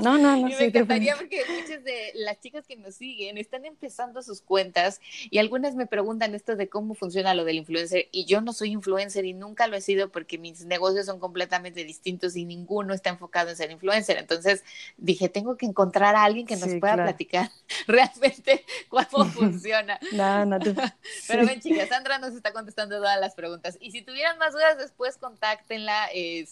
No, 0.00 0.18
no, 0.18 0.36
no. 0.36 0.48
Y 0.48 0.54
me 0.54 0.64
encantaría 0.66 1.16
porque 1.16 1.42
muchas 1.48 1.84
de 1.84 2.12
las 2.14 2.40
chicas 2.40 2.66
que 2.66 2.76
nos 2.76 2.94
siguen 2.94 3.38
están 3.38 3.64
empezando 3.64 4.22
sus 4.22 4.40
cuentas 4.40 5.00
y 5.30 5.38
algunas 5.38 5.74
me 5.74 5.86
preguntan 5.86 6.34
esto 6.34 6.56
de 6.56 6.68
cómo 6.68 6.94
funciona 6.94 7.34
lo 7.34 7.44
del 7.44 7.56
influencer 7.56 8.08
y 8.12 8.24
yo 8.24 8.40
no 8.40 8.52
soy 8.52 8.70
influencer 8.72 9.24
y 9.24 9.34
nunca 9.34 9.66
lo 9.66 9.76
he 9.76 9.80
sido 9.80 10.10
porque 10.10 10.38
mis 10.38 10.64
negocios 10.64 11.06
son 11.06 11.18
completamente 11.18 11.84
distintos 11.84 12.36
y 12.36 12.44
ninguno 12.44 12.94
está 12.94 13.10
enfocado 13.10 13.50
en 13.50 13.56
ser 13.56 13.70
influencer. 13.70 14.18
Entonces 14.18 14.64
dije, 14.96 15.28
tengo 15.28 15.56
que 15.56 15.66
encontrar 15.66 16.14
a 16.16 16.24
alguien 16.24 16.46
que 16.46 16.56
nos 16.56 16.74
pueda 16.80 16.94
platicar 16.94 17.50
realmente 17.86 18.64
cómo 18.88 19.24
funciona. 19.32 19.98
no, 20.12 20.46
no, 20.46 20.58
Pero 21.28 21.46
ven, 21.46 21.60
chicas, 21.60 21.88
Sandra 21.88 22.18
nos 22.18 22.34
está 22.34 22.52
contestando 22.52 22.96
todas 22.96 23.20
las 23.20 23.34
preguntas. 23.34 23.76
Y 23.80 23.90
si 23.90 24.02
tuvieran 24.02 24.38
más 24.38 24.52
dudas, 24.52 24.78
después 24.78 25.16
contáctenla. 25.16 26.08
Eh, 26.14 26.46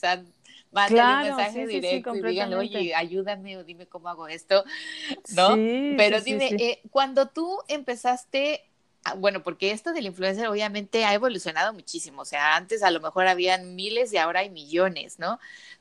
claro, 0.88 1.30
un 1.30 1.37
mensaje 1.37 1.66
directo 1.66 2.14
y 2.14 2.22
díganle, 2.22 2.56
oye, 2.56 2.94
ayúdame 2.94 3.56
o 3.56 3.64
dime 3.64 3.87
cómo 3.87 4.09
hago 4.09 4.28
esto, 4.28 4.64
¿no? 5.35 5.54
Pero 5.96 6.20
dime, 6.20 6.50
eh, 6.59 6.80
cuando 6.90 7.28
tú 7.28 7.59
empezaste 7.68 8.64
ah, 9.04 9.14
bueno, 9.14 9.42
porque 9.42 9.72
esto 9.72 9.92
del 9.92 10.06
influencer 10.06 10.46
obviamente 10.46 11.04
ha 11.04 11.14
evolucionado 11.14 11.72
muchísimo, 11.72 12.22
o 12.22 12.24
sea, 12.24 12.56
antes 12.56 12.83
a 12.83 12.90
lo 12.90 13.00
mejor 13.00 13.26
habían 13.26 13.74
miles 13.74 14.12
y 14.12 14.18
ahora 14.18 14.40
hay 14.40 14.50
millones, 14.50 15.18
¿no? 15.18 15.38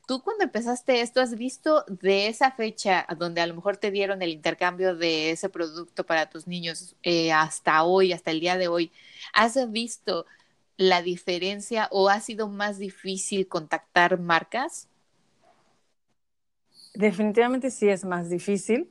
Tú 0.07 0.23
cuando 0.23 0.43
empezaste 0.43 1.01
esto, 1.01 1.21
¿has 1.21 1.35
visto 1.35 1.85
de 1.87 2.27
esa 2.27 2.51
fecha 2.51 3.05
donde 3.17 3.41
a 3.41 3.47
lo 3.47 3.53
mejor 3.53 3.77
te 3.77 3.91
dieron 3.91 4.21
el 4.21 4.29
intercambio 4.29 4.95
de 4.95 5.31
ese 5.31 5.49
producto 5.49 6.03
para 6.03 6.29
tus 6.29 6.47
niños 6.47 6.95
eh, 7.03 7.31
hasta 7.31 7.83
hoy, 7.83 8.11
hasta 8.11 8.31
el 8.31 8.39
día 8.39 8.57
de 8.57 8.67
hoy, 8.67 8.91
has 9.33 9.71
visto 9.71 10.25
la 10.79 11.01
diferencia 11.01 11.89
o 11.91 12.07
ha 12.07 12.21
sido 12.21 12.47
más 12.47 12.79
difícil 12.79 13.49
contactar 13.49 14.17
marcas? 14.17 14.87
Definitivamente 16.93 17.69
sí 17.69 17.89
es 17.89 18.05
más 18.05 18.29
difícil, 18.29 18.89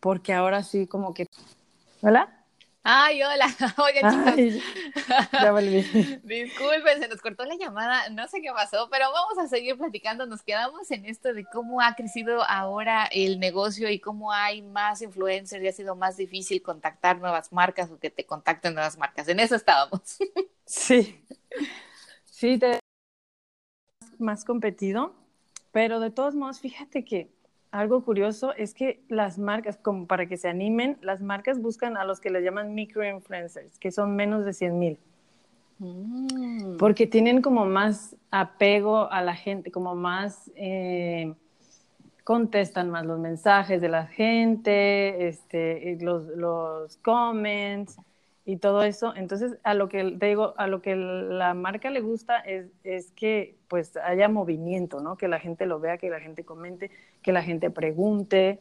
porque 0.00 0.34
ahora 0.34 0.62
sí 0.62 0.86
como 0.86 1.14
que... 1.14 1.26
¿Hola? 2.02 2.43
Ay, 2.86 3.22
hola. 3.22 3.46
Oigan, 3.78 4.36
chicos. 4.36 4.62
Ya, 5.32 5.52
Disculpen, 6.22 7.00
se 7.00 7.08
nos 7.08 7.22
cortó 7.22 7.46
la 7.46 7.56
llamada. 7.56 8.10
No 8.10 8.28
sé 8.28 8.42
qué 8.42 8.52
pasó, 8.52 8.90
pero 8.90 9.06
vamos 9.10 9.38
a 9.38 9.48
seguir 9.48 9.78
platicando. 9.78 10.26
Nos 10.26 10.42
quedamos 10.42 10.90
en 10.90 11.06
esto 11.06 11.32
de 11.32 11.46
cómo 11.46 11.80
ha 11.80 11.94
crecido 11.94 12.42
ahora 12.46 13.06
el 13.06 13.40
negocio 13.40 13.88
y 13.88 14.00
cómo 14.00 14.32
hay 14.32 14.60
más 14.60 15.00
influencers 15.00 15.64
y 15.64 15.68
ha 15.68 15.72
sido 15.72 15.96
más 15.96 16.18
difícil 16.18 16.60
contactar 16.60 17.18
nuevas 17.18 17.54
marcas 17.54 17.90
o 17.90 17.98
que 17.98 18.10
te 18.10 18.26
contacten 18.26 18.74
nuevas 18.74 18.98
marcas. 18.98 19.28
En 19.28 19.40
eso 19.40 19.56
estábamos. 19.56 20.18
Sí. 20.66 21.22
Sí, 22.24 22.58
te 22.58 22.80
más 24.18 24.46
competido, 24.46 25.14
pero 25.72 26.00
de 26.00 26.10
todos 26.10 26.34
modos, 26.34 26.58
fíjate 26.58 27.04
que 27.04 27.30
algo 27.74 28.04
curioso 28.04 28.54
es 28.54 28.72
que 28.72 29.00
las 29.08 29.36
marcas, 29.36 29.76
como 29.76 30.06
para 30.06 30.26
que 30.26 30.36
se 30.36 30.48
animen, 30.48 30.96
las 31.02 31.20
marcas 31.20 31.60
buscan 31.60 31.96
a 31.96 32.04
los 32.04 32.20
que 32.20 32.30
les 32.30 32.44
llaman 32.44 32.72
microinfluencers, 32.72 33.80
que 33.80 33.90
son 33.90 34.14
menos 34.14 34.44
de 34.44 34.52
100 34.52 34.78
mil. 34.78 34.98
Mm. 35.80 36.76
Porque 36.78 37.08
tienen 37.08 37.42
como 37.42 37.64
más 37.66 38.14
apego 38.30 39.10
a 39.10 39.22
la 39.22 39.34
gente, 39.34 39.72
como 39.72 39.96
más 39.96 40.52
eh, 40.54 41.34
contestan 42.22 42.90
más 42.90 43.04
los 43.04 43.18
mensajes 43.18 43.80
de 43.80 43.88
la 43.88 44.06
gente, 44.06 45.26
este, 45.26 45.98
los, 46.00 46.28
los 46.28 46.96
comments 46.98 47.98
y 48.44 48.56
todo 48.56 48.82
eso. 48.82 49.14
Entonces, 49.16 49.56
a 49.62 49.74
lo 49.74 49.88
que 49.88 50.16
te 50.18 50.26
digo, 50.26 50.54
a 50.56 50.66
lo 50.66 50.82
que 50.82 50.96
la 50.96 51.54
marca 51.54 51.90
le 51.90 52.00
gusta 52.00 52.38
es, 52.38 52.66
es, 52.84 53.10
que 53.12 53.56
pues 53.68 53.96
haya 53.96 54.28
movimiento, 54.28 55.00
¿no? 55.00 55.16
Que 55.16 55.28
la 55.28 55.40
gente 55.40 55.66
lo 55.66 55.80
vea, 55.80 55.96
que 55.96 56.10
la 56.10 56.20
gente 56.20 56.44
comente, 56.44 56.90
que 57.22 57.32
la 57.32 57.42
gente 57.42 57.70
pregunte. 57.70 58.60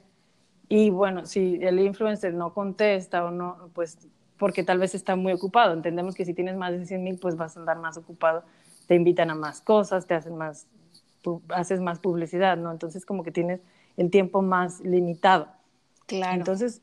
Y 0.69 0.89
bueno, 0.89 1.25
si 1.25 1.59
el 1.61 1.79
influencer 1.79 2.33
no 2.33 2.53
contesta 2.53 3.25
o 3.25 3.31
no, 3.31 3.69
pues 3.73 4.07
porque 4.37 4.63
tal 4.63 4.79
vez 4.79 4.95
está 4.95 5.15
muy 5.15 5.33
ocupado. 5.33 5.73
Entendemos 5.73 6.15
que 6.15 6.25
si 6.25 6.33
tienes 6.33 6.55
más 6.55 6.71
de 6.71 6.85
100 6.85 7.03
mil, 7.03 7.17
pues 7.19 7.35
vas 7.35 7.57
a 7.57 7.59
andar 7.59 7.77
más 7.79 7.97
ocupado. 7.97 8.43
Te 8.87 8.95
invitan 8.95 9.29
a 9.29 9.35
más 9.35 9.61
cosas, 9.61 10.07
te 10.07 10.13
hacen 10.13 10.37
más, 10.37 10.67
haces 11.49 11.81
más 11.81 11.99
publicidad, 11.99 12.57
¿no? 12.57 12.71
Entonces 12.71 13.05
como 13.05 13.23
que 13.23 13.31
tienes 13.31 13.61
el 13.97 14.09
tiempo 14.09 14.41
más 14.41 14.79
limitado. 14.81 15.47
Claro. 16.07 16.35
Entonces, 16.35 16.81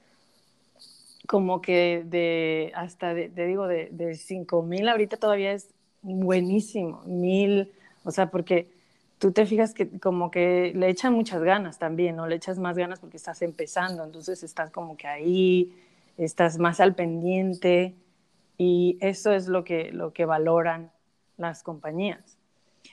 como 1.31 1.61
que 1.63 2.03
de 2.05 2.73
hasta, 2.75 3.15
de, 3.15 3.29
digo, 3.29 3.69
de, 3.69 3.89
de 3.93 4.17
5 4.17 4.65
mil 4.65 4.89
ahorita 4.89 5.17
todavía 5.17 5.53
es 5.53 5.69
buenísimo, 6.03 7.05
mil, 7.07 7.71
o 8.03 8.11
sea, 8.11 8.33
porque 8.33 8.67
tú 9.21 9.31
te 9.31 9.47
fijas 9.47 9.73
que 9.73 9.89
como 10.01 10.33
que 10.33 10.73
le 10.75 10.89
echan 10.89 11.13
muchas 11.13 11.41
ganas 11.45 11.79
también, 11.79 12.17
¿no? 12.17 12.27
Le 12.27 12.35
echas 12.35 12.59
más 12.59 12.77
ganas 12.77 12.99
porque 12.99 13.17
estás 13.17 13.43
empezando, 13.43 14.03
entonces 14.03 14.43
estás 14.43 14.73
como 14.73 14.97
que 14.97 15.07
ahí, 15.07 15.73
estás 16.19 16.59
más 16.59 16.81
al 16.81 16.97
pendiente 16.97 17.95
y 18.59 18.99
eso 19.01 19.33
es 19.33 19.47
lo 19.47 19.63
que, 19.63 19.93
lo 19.93 20.13
que 20.13 20.25
valoran 20.25 20.91
las 21.37 21.63
compañías. 21.63 22.40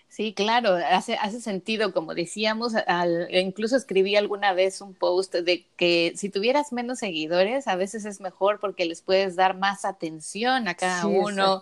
Sí, 0.09 0.33
claro, 0.33 0.73
hace, 0.75 1.15
hace 1.15 1.41
sentido, 1.41 1.91
como 1.93 2.15
decíamos, 2.15 2.73
al, 2.87 3.27
incluso 3.35 3.75
escribí 3.75 4.15
alguna 4.15 4.53
vez 4.53 4.79
un 4.81 4.93
post 4.95 5.35
de 5.35 5.67
que 5.75 6.13
si 6.15 6.29
tuvieras 6.29 6.71
menos 6.71 6.99
seguidores, 6.99 7.67
a 7.67 7.75
veces 7.75 8.05
es 8.05 8.21
mejor 8.21 8.59
porque 8.59 8.85
les 8.85 9.01
puedes 9.01 9.35
dar 9.35 9.57
más 9.57 9.83
atención 9.85 10.67
a 10.69 10.75
cada 10.75 11.05
uno, 11.07 11.61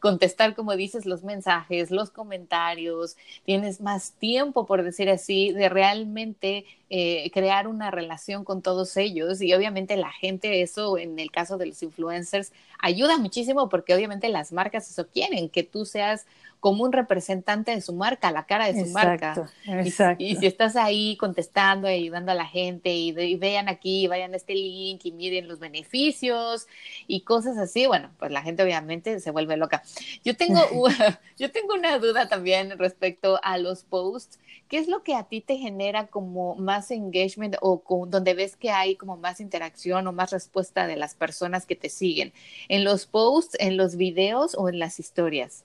contestar, 0.00 0.54
como 0.56 0.76
dices, 0.76 1.06
los 1.06 1.22
mensajes, 1.22 1.92
los 1.92 2.10
comentarios, 2.10 3.16
tienes 3.44 3.80
más 3.80 4.12
tiempo, 4.12 4.66
por 4.66 4.82
decir 4.82 5.08
así, 5.08 5.52
de 5.52 5.68
realmente 5.68 6.66
eh, 6.90 7.30
crear 7.32 7.68
una 7.68 7.90
relación 7.90 8.44
con 8.44 8.60
todos 8.60 8.96
ellos 8.96 9.40
y 9.40 9.54
obviamente 9.54 9.96
la 9.96 10.12
gente, 10.12 10.62
eso 10.62 10.98
en 10.98 11.18
el 11.18 11.30
caso 11.30 11.58
de 11.58 11.66
los 11.66 11.82
influencers, 11.82 12.52
ayuda 12.80 13.18
muchísimo 13.18 13.68
porque 13.68 13.94
obviamente 13.94 14.28
las 14.28 14.52
marcas 14.52 14.90
eso 14.90 15.08
quieren, 15.08 15.48
que 15.48 15.62
tú 15.62 15.86
seas 15.86 16.26
como 16.64 16.82
un 16.84 16.92
representante 16.92 17.72
de 17.72 17.82
su 17.82 17.92
marca, 17.92 18.30
la 18.30 18.46
cara 18.46 18.72
de 18.72 18.86
su 18.86 18.90
marca. 18.90 19.50
Exacto. 19.66 20.24
Y, 20.24 20.36
si 20.36 20.46
estás 20.46 20.76
ahí 20.76 21.14
contestando, 21.18 21.86
ayudando 21.86 22.32
a 22.32 22.34
la 22.34 22.46
gente 22.46 22.90
y, 22.90 23.12
vean 23.12 23.68
aquí, 23.68 24.06
vayan 24.06 24.32
a 24.32 24.38
este 24.38 24.54
link 24.54 25.04
y 25.04 25.12
miren 25.12 25.46
los 25.46 25.58
beneficios 25.58 26.66
y 27.06 27.20
cosas 27.20 27.58
así, 27.58 27.86
bueno, 27.86 28.12
pues 28.18 28.32
la 28.32 28.40
gente 28.40 28.62
obviamente 28.62 29.20
se 29.20 29.30
vuelve 29.30 29.58
loca. 29.58 29.82
Yo 30.24 30.38
tengo, 30.38 30.58
yo 31.36 31.52
tengo 31.52 31.74
una 31.74 31.98
duda 31.98 32.30
también 32.30 32.78
respecto 32.78 33.38
a 33.42 33.58
los 33.58 33.82
posts. 33.82 34.38
¿Qué 34.66 34.78
es 34.78 34.88
lo 34.88 35.02
que 35.02 35.14
a 35.14 35.24
ti 35.24 35.42
te 35.42 35.58
genera 35.58 36.06
como 36.06 36.54
más 36.54 36.90
engagement 36.90 37.56
o 37.60 37.82
donde 38.08 38.32
ves 38.32 38.56
que 38.56 38.70
hay 38.70 38.96
como 38.96 39.18
más 39.18 39.38
interacción 39.40 40.06
o 40.06 40.12
más 40.12 40.30
respuesta 40.30 40.86
de 40.86 40.96
las 40.96 41.14
personas 41.14 41.66
que 41.66 41.76
te 41.76 41.90
siguen? 41.90 42.32
¿En 42.68 42.84
los 42.84 43.04
posts, 43.04 43.54
en 43.60 43.76
los 43.76 43.96
videos 43.96 44.54
o 44.56 44.70
en 44.70 44.78
las 44.78 44.98
historias? 44.98 45.62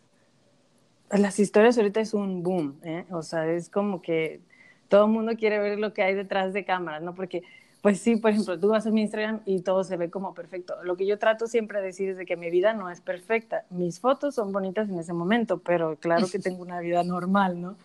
Las 1.12 1.40
historias 1.40 1.78
ahorita 1.78 2.02
es 2.02 2.14
un 2.14 2.44
boom, 2.44 2.80
¿eh? 2.84 3.06
o 3.10 3.24
sea, 3.24 3.48
es 3.48 3.70
como 3.70 4.02
que 4.02 4.42
todo 4.90 5.06
el 5.06 5.12
mundo 5.12 5.34
quiere 5.38 5.60
ver 5.60 5.80
lo 5.80 5.94
que 5.94 6.04
hay 6.04 6.14
detrás 6.14 6.54
de 6.54 6.66
cámaras, 6.66 7.02
¿no? 7.02 7.16
Porque, 7.16 7.44
pues 7.82 8.00
sí, 8.00 8.18
por 8.18 8.32
ejemplo, 8.32 8.60
tú 8.60 8.70
vas 8.70 8.86
a 8.86 8.92
mi 8.92 9.02
Instagram 9.02 9.42
y 9.46 9.62
todo 9.62 9.84
se 9.84 9.98
ve 9.98 10.10
como 10.10 10.34
perfecto. 10.34 10.76
Lo 10.84 10.98
que 10.98 11.08
yo 11.08 11.18
trato 11.18 11.48
siempre 11.48 11.80
de 11.80 11.88
decir 11.88 12.10
es 12.10 12.18
de 12.18 12.26
que 12.26 12.36
mi 12.36 12.50
vida 12.52 12.74
no 12.74 12.90
es 12.90 13.02
perfecta. 13.02 13.66
Mis 13.70 14.00
fotos 14.00 14.36
son 14.36 14.52
bonitas 14.52 14.90
en 14.90 15.00
ese 15.00 15.14
momento, 15.14 15.60
pero 15.60 15.96
claro 15.96 16.28
que 16.32 16.40
tengo 16.40 16.62
una 16.62 16.80
vida 16.80 17.04
normal, 17.04 17.60
¿no? 17.60 17.76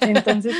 Entonces, 0.00 0.54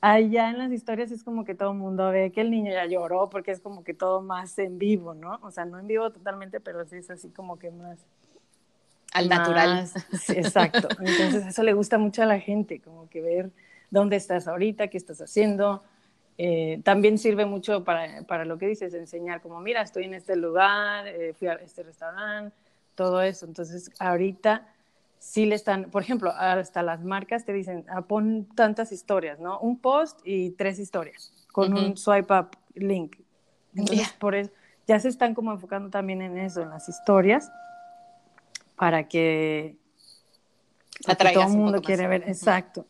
allá 0.00 0.50
en 0.50 0.58
las 0.58 0.72
historias 0.72 1.10
es 1.10 1.24
como 1.24 1.44
que 1.44 1.54
todo 1.54 1.72
el 1.72 1.78
mundo 1.78 2.10
ve 2.10 2.30
que 2.30 2.42
el 2.42 2.50
niño 2.50 2.72
ya 2.72 2.86
lloró, 2.86 3.28
porque 3.30 3.50
es 3.50 3.60
como 3.60 3.84
que 3.84 3.94
todo 3.94 4.22
más 4.22 4.58
en 4.58 4.78
vivo, 4.78 5.14
¿no? 5.14 5.38
O 5.42 5.50
sea, 5.50 5.64
no 5.64 5.78
en 5.78 5.86
vivo 5.86 6.10
totalmente, 6.10 6.60
pero 6.60 6.84
sí 6.86 6.96
es 6.96 7.10
así 7.10 7.30
como 7.30 7.58
que 7.58 7.70
más 7.70 7.98
al 9.14 9.28
natural. 9.28 9.88
exacto. 10.28 10.88
Entonces 11.00 11.46
eso 11.46 11.62
le 11.62 11.72
gusta 11.72 11.96
mucho 11.96 12.22
a 12.22 12.26
la 12.26 12.38
gente, 12.40 12.80
como 12.80 13.08
que 13.08 13.22
ver 13.22 13.50
dónde 13.90 14.16
estás 14.16 14.46
ahorita, 14.46 14.88
qué 14.88 14.98
estás 14.98 15.20
haciendo. 15.20 15.82
Eh, 16.36 16.80
también 16.82 17.16
sirve 17.16 17.46
mucho 17.46 17.84
para, 17.84 18.24
para, 18.24 18.44
lo 18.44 18.58
que 18.58 18.66
dices, 18.66 18.92
enseñar 18.92 19.40
como, 19.40 19.60
mira, 19.60 19.82
estoy 19.82 20.04
en 20.04 20.14
este 20.14 20.34
lugar, 20.34 21.06
eh, 21.06 21.32
fui 21.32 21.46
a 21.46 21.54
este 21.54 21.84
restaurante, 21.84 22.54
todo 22.96 23.22
eso. 23.22 23.46
Entonces 23.46 23.90
ahorita 24.00 24.66
sí 25.20 25.46
le 25.46 25.54
están, 25.54 25.90
por 25.90 26.02
ejemplo, 26.02 26.32
hasta 26.36 26.82
las 26.82 27.04
marcas 27.04 27.44
te 27.44 27.52
dicen, 27.52 27.86
ah, 27.88 28.02
pon 28.02 28.48
tantas 28.56 28.90
historias, 28.90 29.38
¿no? 29.38 29.60
Un 29.60 29.78
post 29.78 30.20
y 30.24 30.50
tres 30.50 30.80
historias 30.80 31.32
con 31.52 31.72
un 31.72 31.96
swipe 31.96 32.34
up 32.34 32.48
link. 32.74 33.16
Entonces, 33.76 34.12
por 34.18 34.34
eso 34.34 34.50
ya 34.88 34.98
se 34.98 35.08
están 35.08 35.34
como 35.34 35.52
enfocando 35.52 35.88
también 35.88 36.20
en 36.20 36.36
eso, 36.36 36.62
en 36.62 36.70
las 36.70 36.88
historias 36.88 37.50
para 38.76 39.08
que, 39.08 39.76
todo 41.04 41.42
el 41.42 41.48
mundo 41.48 41.82
quiere 41.82 42.06
ver. 42.06 42.24
Exacto. 42.26 42.86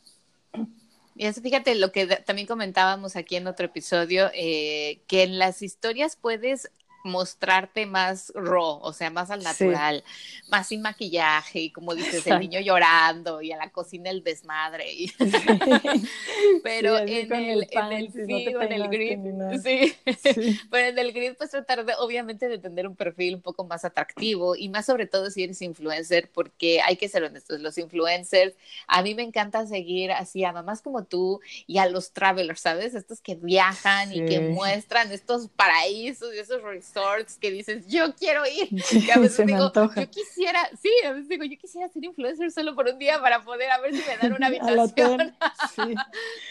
Y 1.17 1.27
eso, 1.27 1.41
fíjate, 1.41 1.75
lo 1.77 1.93
que 1.93 2.07
también 2.07 2.49
comentábamos 2.49 3.15
aquí 3.15 3.37
en 3.37 3.47
otro 3.47 3.67
episodio, 3.67 4.31
eh, 4.35 5.01
que 5.07 5.23
en 5.23 5.39
las 5.39 5.63
historias 5.63 6.17
puedes 6.17 6.71
mostrarte 7.05 7.85
más 7.85 8.33
raw, 8.35 8.81
o 8.83 8.93
sea, 8.95 9.11
más 9.11 9.31
al 9.31 9.43
natural, 9.43 10.03
más 10.49 10.69
sin 10.69 10.81
maquillaje, 10.81 11.61
y 11.61 11.71
como 11.71 11.95
dices, 11.95 12.27
el 12.27 12.41
niño 12.41 12.61
llorando 12.61 13.43
y 13.43 13.53
a 13.53 13.59
la 13.59 13.71
cocina 13.71 14.09
el 14.09 14.25
desmadre. 14.25 14.87
Pero 16.63 16.99
en, 16.99 17.33
el, 17.33 17.69
en 17.71 17.93
el 17.93 18.11
feed 18.11 18.57
en 18.59 18.73
el 18.73 18.89
grid, 18.89 19.19
sí. 19.63 19.95
pero 20.71 20.89
en 20.89 20.99
el 20.99 21.13
grid 21.13 21.35
pues 21.37 21.51
tratar 21.51 21.85
de, 21.85 21.93
obviamente 21.99 22.49
de 22.49 22.59
tener 22.59 22.87
un 22.89 22.97
perfil 22.97 23.35
un 23.35 23.43
poco 23.43 23.65
más 23.65 23.85
atractivo 23.85 24.57
y 24.57 24.71
más 24.71 24.87
sobre 24.87 25.07
todo 25.07 25.31
si 25.31 25.45
eres 25.45 25.61
influencer, 25.61 26.31
porque 26.33 26.81
hay 26.81 26.97
que 26.97 27.09
ser 27.09 27.23
honestos, 27.23 27.61
los 27.61 27.77
influencers, 27.77 28.55
a 28.87 29.03
mí 29.03 29.15
me 29.15 29.23
encanta 29.23 29.67
seguir 29.67 30.11
así 30.11 30.43
a 30.43 30.53
mamás 30.53 30.81
como 30.81 31.05
tú 31.05 31.41
y 31.67 31.77
a 31.79 31.87
los 31.87 32.13
travelers, 32.13 32.61
¿sabes? 32.61 32.95
Estos 32.95 33.21
que 33.21 33.35
viajan 33.35 34.11
y 34.11 34.25
que 34.25 34.41
muestran 34.41 35.13
estos 35.13 35.49
paraísos 35.49 36.35
y 36.35 36.39
esos 36.39 36.63
resorts 36.63 36.94
que 37.41 37.51
dices, 37.51 37.87
yo 37.89 38.15
quiero 38.15 38.43
ir. 38.47 38.69
Y 38.95 39.11
a 39.11 39.19
veces 39.19 39.47
digo, 39.47 39.73
yo 39.75 40.11
quisiera, 40.11 40.69
sí, 40.81 40.91
a 41.05 41.13
veces 41.13 41.29
digo, 41.29 41.45
yo 41.45 41.59
quisiera 41.59 41.89
ser 41.89 42.05
influencer 42.05 42.51
solo 42.51 42.75
por 42.75 42.87
un 42.89 42.99
día 42.99 43.21
para 43.21 43.43
poder 43.43 43.71
a 43.71 43.81
ver 43.81 43.95
si 43.95 44.03
me 44.09 44.17
dan 44.17 44.33
una 44.33 44.47
habitación. 44.49 45.21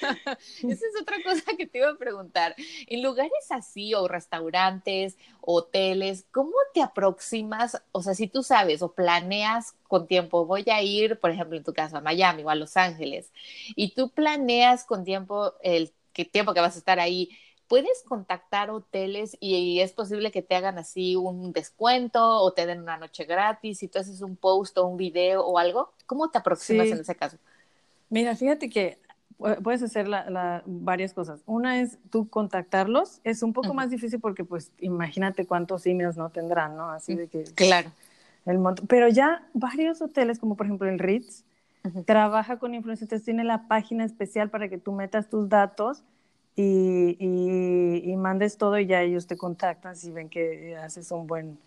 Esa 0.01 0.85
es 0.85 1.01
otra 1.01 1.17
cosa 1.23 1.55
que 1.57 1.65
te 1.65 1.79
iba 1.79 1.89
a 1.89 1.97
preguntar. 1.97 2.55
En 2.87 3.01
lugares 3.01 3.31
así 3.49 3.93
o 3.93 4.07
restaurantes, 4.07 5.17
hoteles, 5.41 6.25
¿cómo 6.31 6.53
te 6.73 6.81
aproximas? 6.81 7.81
O 7.91 8.01
sea, 8.01 8.13
si 8.13 8.27
tú 8.27 8.43
sabes 8.43 8.81
o 8.81 8.93
planeas 8.93 9.75
con 9.87 10.07
tiempo, 10.07 10.45
voy 10.45 10.65
a 10.69 10.81
ir, 10.81 11.19
por 11.19 11.31
ejemplo, 11.31 11.57
en 11.57 11.63
tu 11.63 11.73
caso, 11.73 11.97
a 11.97 12.01
Miami 12.01 12.43
o 12.43 12.49
a 12.49 12.55
Los 12.55 12.77
Ángeles, 12.77 13.31
y 13.75 13.93
tú 13.93 14.09
planeas 14.09 14.85
con 14.85 15.03
tiempo 15.03 15.53
el 15.61 15.91
tiempo 16.31 16.53
que 16.53 16.59
vas 16.59 16.75
a 16.75 16.79
estar 16.79 16.99
ahí, 16.99 17.29
puedes 17.73 18.03
contactar 18.03 18.69
hoteles 18.69 19.35
y, 19.39 19.79
es 19.79 19.93
posible 19.93 20.29
que 20.29 20.43
te 20.43 20.53
hagan 20.53 20.77
así 20.77 21.15
un 21.15 21.53
descuento 21.53 22.23
o 22.23 22.53
te 22.53 22.67
den 22.67 22.81
una 22.81 22.97
noche 22.97 23.23
gratis 23.23 23.79
si 23.79 23.87
tú 23.87 23.97
haces 23.97 24.21
un 24.21 24.35
post 24.35 24.77
o 24.77 24.85
un 24.85 24.95
video 24.95 25.43
o 25.43 25.57
algo. 25.57 25.91
¿Cómo 26.05 26.29
te 26.29 26.37
aproximas 26.37 26.85
en 26.89 26.99
ese 26.99 27.15
caso? 27.15 27.37
Mira, 28.11 28.35
fíjate 28.35 28.69
que 28.69 28.99
puedes 29.63 29.81
hacer 29.81 30.07
varias 30.67 31.15
cosas. 31.15 31.41
Una 31.47 31.81
es 31.81 31.97
tú 32.11 32.29
contactarlos. 32.29 33.21
Es 33.23 33.41
un 33.41 33.53
poco 33.53 33.73
más 33.73 33.89
difícil 33.89 34.19
porque, 34.19 34.45
pues, 34.45 34.71
imagínate 34.77 35.47
cuántos 35.47 35.87
emails 35.87 36.15
no 36.15 36.29
tendrán, 36.29 36.77
¿no? 36.77 36.91
Así 36.91 37.15
de 37.15 37.27
que... 37.27 37.43
Claro. 37.55 37.91
El 38.45 38.59
Pero 38.87 39.07
ya 39.07 39.47
varios 39.55 39.99
hoteles, 39.99 40.37
como 40.37 40.55
por 40.55 40.67
ejemplo 40.67 40.87
el 40.87 40.99
Ritz, 40.99 41.43
trabaja 42.05 42.59
con 42.59 42.75
influencers, 42.75 43.23
tiene 43.23 43.43
la 43.43 43.67
página 43.67 44.05
especial 44.05 44.51
para 44.51 44.69
que 44.69 44.77
tú 44.77 44.91
metas 44.91 45.27
tus 45.27 45.49
datos 45.49 46.03
y, 46.55 47.17
y, 47.19 48.15
mandes 48.15 48.57
todo 48.57 48.77
y 48.77 48.85
ya 48.85 49.01
ellos 49.01 49.25
te 49.27 49.37
contactan 49.37 49.95
si 49.95 50.11
ven 50.11 50.29
que 50.29 50.75
haces 50.77 51.11
un 51.11 51.25
buen 51.25 51.57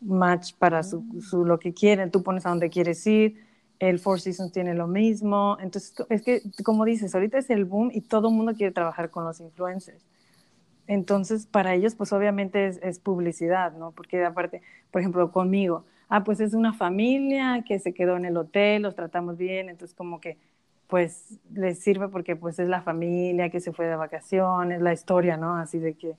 match 0.00 0.54
para 0.54 0.82
su, 0.82 1.04
su, 1.22 1.44
lo 1.44 1.58
que 1.58 1.72
quieren, 1.72 2.10
tú 2.10 2.22
pones 2.22 2.44
a 2.44 2.50
dónde 2.50 2.68
quieres 2.70 3.06
ir, 3.06 3.44
el 3.78 3.98
Four 3.98 4.20
Seasons 4.20 4.52
tiene 4.52 4.74
lo 4.74 4.86
mismo, 4.86 5.56
entonces 5.60 5.94
es 6.10 6.22
que 6.22 6.42
como 6.64 6.84
dices, 6.84 7.14
ahorita 7.14 7.38
es 7.38 7.48
el 7.50 7.64
boom 7.64 7.90
y 7.92 8.02
todo 8.02 8.28
el 8.28 8.34
mundo 8.34 8.54
quiere 8.54 8.72
trabajar 8.72 9.10
con 9.10 9.24
los 9.24 9.40
influencers. 9.40 10.04
Entonces, 10.86 11.46
para 11.46 11.74
ellos, 11.74 11.94
pues 11.94 12.12
obviamente 12.12 12.66
es, 12.66 12.80
es, 12.82 12.98
publicidad, 12.98 13.72
¿no? 13.74 13.92
Porque 13.92 14.24
aparte, 14.24 14.60
por 14.90 15.00
ejemplo, 15.00 15.30
conmigo, 15.30 15.84
ah, 16.08 16.24
pues 16.24 16.40
es 16.40 16.52
una 16.52 16.72
familia 16.72 17.64
que 17.66 17.78
se 17.78 17.94
quedó 17.94 18.16
en 18.16 18.24
el 18.24 18.36
hotel, 18.36 18.82
los 18.82 18.96
tratamos 18.96 19.38
bien, 19.38 19.68
entonces 19.68 19.96
como 19.96 20.20
que 20.20 20.36
pues 20.90 21.38
les 21.54 21.78
sirve 21.78 22.08
porque 22.08 22.36
pues 22.36 22.58
es 22.58 22.68
la 22.68 22.82
familia 22.82 23.48
que 23.48 23.60
se 23.60 23.72
fue 23.72 23.86
de 23.86 23.96
vacaciones, 23.96 24.82
la 24.82 24.92
historia, 24.92 25.36
¿no? 25.36 25.56
Así 25.56 25.78
de 25.78 25.94
que... 25.94 26.14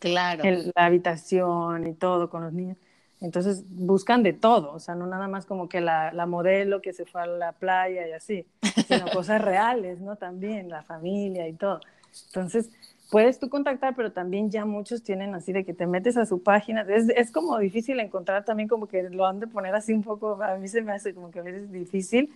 Claro. 0.00 0.44
la 0.44 0.86
habitación 0.86 1.86
y 1.88 1.92
todo 1.92 2.30
con 2.30 2.44
los 2.44 2.52
niños. 2.52 2.76
Entonces 3.20 3.64
buscan 3.68 4.22
de 4.22 4.32
todo, 4.32 4.72
o 4.72 4.78
sea, 4.78 4.94
no 4.94 5.06
nada 5.06 5.26
más 5.26 5.44
como 5.44 5.68
que 5.68 5.80
la, 5.80 6.12
la 6.12 6.26
modelo 6.26 6.80
que 6.80 6.92
se 6.92 7.04
fue 7.04 7.22
a 7.22 7.26
la 7.26 7.52
playa 7.52 8.06
y 8.06 8.12
así, 8.12 8.46
sino 8.86 9.06
cosas 9.12 9.42
reales, 9.42 10.00
¿no? 10.00 10.14
También 10.14 10.68
la 10.68 10.84
familia 10.84 11.48
y 11.48 11.52
todo. 11.54 11.80
Entonces, 12.28 12.70
puedes 13.10 13.40
tú 13.40 13.48
contactar, 13.48 13.94
pero 13.96 14.12
también 14.12 14.50
ya 14.50 14.64
muchos 14.64 15.02
tienen 15.02 15.34
así 15.34 15.52
de 15.52 15.64
que 15.64 15.74
te 15.74 15.86
metes 15.86 16.16
a 16.16 16.26
su 16.26 16.42
página. 16.42 16.82
Es, 16.82 17.08
es, 17.08 17.32
como 17.32 17.58
difícil 17.58 17.98
encontrar 18.00 18.44
también 18.44 18.68
como 18.68 18.86
que 18.86 19.10
lo 19.10 19.26
han 19.26 19.40
de 19.40 19.48
poner 19.48 19.74
así 19.74 19.92
un 19.92 20.02
poco, 20.02 20.40
a 20.42 20.56
mí 20.56 20.68
se 20.68 20.82
me 20.82 20.92
hace 20.92 21.12
como 21.14 21.30
que 21.30 21.40
a 21.40 21.42
veces 21.42 21.72
difícil, 21.72 22.32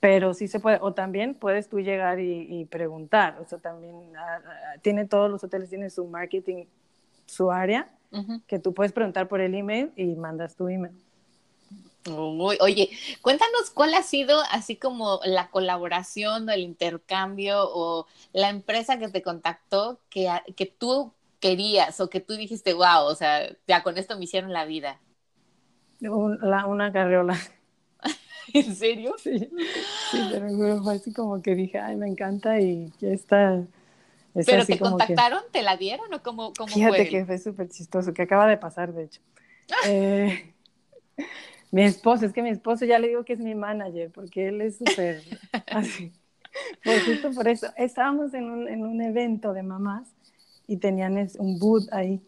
pero 0.00 0.34
sí 0.34 0.48
se 0.48 0.60
puede. 0.60 0.78
O 0.80 0.92
también 0.92 1.34
puedes 1.34 1.68
tú 1.68 1.80
llegar 1.80 2.20
y, 2.20 2.64
preguntar. 2.66 3.38
O 3.40 3.44
sea, 3.44 3.58
también 3.58 3.94
ah, 4.16 4.40
ah, 4.44 4.78
tiene 4.82 5.06
todos 5.06 5.30
los 5.30 5.42
hoteles, 5.44 5.68
tienen 5.68 5.90
su 5.90 6.06
marketing, 6.06 6.66
su 7.26 7.50
área, 7.50 7.90
que 8.46 8.58
tú 8.58 8.72
puedes 8.72 8.92
preguntar 8.92 9.28
por 9.28 9.40
el 9.40 9.54
email 9.54 9.92
y 9.96 10.14
mandas 10.14 10.56
tu 10.56 10.68
email. 10.68 10.94
oye, 12.60 12.90
cuéntanos 13.20 13.70
cuál 13.74 13.94
ha 13.94 14.02
sido 14.02 14.40
así 14.50 14.76
como 14.76 15.20
la 15.24 15.50
colaboración 15.50 16.48
o 16.48 16.52
el 16.52 16.60
intercambio 16.60 17.68
o 17.68 18.06
la 18.32 18.48
empresa 18.48 18.98
que 18.98 19.08
te 19.08 19.22
contactó 19.22 20.00
que, 20.08 20.30
que 20.54 20.66
tú 20.66 21.12
querías 21.40 22.00
o 22.00 22.08
que 22.08 22.20
tú 22.20 22.34
dijiste, 22.34 22.72
wow, 22.74 23.04
o 23.04 23.14
sea, 23.14 23.48
ya 23.66 23.82
con 23.82 23.98
esto 23.98 24.16
me 24.16 24.24
hicieron 24.24 24.52
la 24.52 24.64
vida. 24.64 25.00
una 26.00 26.92
carriola. 26.92 27.36
¿En 28.54 28.74
serio? 28.74 29.14
Sí, 29.18 29.38
sí, 30.10 30.18
pero 30.30 30.82
fue 30.82 30.94
así 30.94 31.12
como 31.12 31.42
que 31.42 31.54
dije, 31.54 31.78
ay, 31.78 31.96
me 31.96 32.08
encanta 32.08 32.60
y 32.60 32.92
ya 33.00 33.08
está. 33.08 33.64
¿Pero 34.34 34.66
te 34.66 34.78
contactaron? 34.78 35.42
¿Te 35.50 35.62
la 35.62 35.76
dieron 35.76 36.12
o 36.12 36.22
cómo, 36.22 36.52
cómo 36.52 36.72
Fíjate 36.72 37.08
que 37.08 37.24
fue 37.24 37.38
súper 37.38 37.68
chistoso, 37.68 38.12
que 38.12 38.22
acaba 38.22 38.46
de 38.46 38.58
pasar, 38.58 38.92
de 38.92 39.04
hecho. 39.04 39.20
eh, 39.86 40.54
mi 41.70 41.82
esposo, 41.82 42.26
es 42.26 42.32
que 42.32 42.42
mi 42.42 42.50
esposo 42.50 42.84
ya 42.84 42.98
le 42.98 43.08
digo 43.08 43.24
que 43.24 43.32
es 43.32 43.40
mi 43.40 43.54
manager, 43.54 44.10
porque 44.10 44.48
él 44.48 44.60
es 44.60 44.78
súper 44.78 45.22
así. 45.66 46.12
Pues 46.84 47.04
justo 47.04 47.32
por 47.32 47.48
eso, 47.48 47.68
estábamos 47.76 48.32
en 48.34 48.50
un, 48.50 48.68
en 48.68 48.84
un 48.84 49.00
evento 49.02 49.52
de 49.52 49.62
mamás 49.62 50.08
y 50.66 50.78
tenían 50.78 51.28
un 51.38 51.58
booth 51.58 51.92
ahí 51.92 52.20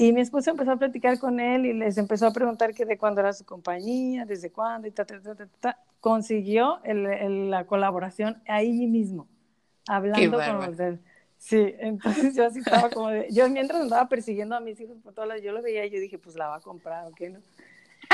y 0.00 0.12
mi 0.12 0.20
esposo 0.20 0.50
empezó 0.50 0.70
a 0.70 0.76
platicar 0.76 1.18
con 1.18 1.40
él 1.40 1.66
y 1.66 1.72
les 1.72 1.98
empezó 1.98 2.28
a 2.28 2.32
preguntar 2.32 2.72
que 2.72 2.84
de 2.84 2.96
cuándo 2.96 3.20
era 3.20 3.32
su 3.32 3.44
compañía, 3.44 4.24
desde 4.24 4.52
cuándo 4.52 4.86
y 4.86 4.92
ta, 4.92 5.04
ta, 5.04 5.20
ta, 5.20 5.48
ta, 5.60 5.78
Consiguió 6.00 6.78
el, 6.84 7.50
la 7.50 7.66
colaboración 7.66 8.40
ahí 8.46 8.86
mismo, 8.86 9.26
hablando 9.88 10.38
con 10.38 10.76
los 10.76 10.98
Sí, 11.36 11.74
entonces 11.78 12.36
yo 12.36 12.46
así 12.46 12.60
estaba 12.60 12.90
como 12.90 13.08
de, 13.08 13.26
yo 13.30 13.48
mientras 13.48 13.80
andaba 13.80 14.08
persiguiendo 14.08 14.54
a 14.54 14.60
mis 14.60 14.80
hijos 14.80 14.98
por 15.02 15.14
todas 15.14 15.28
las, 15.28 15.42
yo 15.42 15.50
lo 15.50 15.62
veía 15.62 15.84
y 15.84 15.90
yo 15.90 16.00
dije, 16.00 16.16
pues 16.16 16.36
la 16.36 16.46
va 16.46 16.56
a 16.56 16.60
comprar, 16.60 17.06
¿o 17.06 17.12
qué 17.12 17.30
no? 17.30 17.40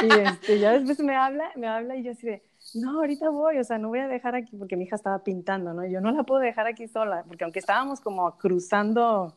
Y 0.02 0.20
este, 0.20 0.58
ya 0.58 0.72
después 0.72 0.98
me 1.00 1.14
habla, 1.14 1.50
me 1.54 1.66
habla 1.66 1.96
y 1.96 2.02
yo 2.02 2.12
así 2.12 2.26
de, 2.26 2.42
no, 2.74 3.00
ahorita 3.00 3.28
voy, 3.28 3.58
o 3.58 3.64
sea, 3.64 3.76
no 3.76 3.88
voy 3.88 3.98
a 3.98 4.08
dejar 4.08 4.34
aquí, 4.34 4.56
porque 4.56 4.76
mi 4.76 4.84
hija 4.84 4.96
estaba 4.96 5.18
pintando, 5.18 5.74
¿no? 5.74 5.86
Yo 5.86 6.00
no 6.00 6.10
la 6.12 6.22
puedo 6.22 6.40
dejar 6.40 6.66
aquí 6.66 6.88
sola, 6.88 7.24
porque 7.28 7.44
aunque 7.44 7.58
estábamos 7.58 8.00
como 8.00 8.38
cruzando 8.38 9.34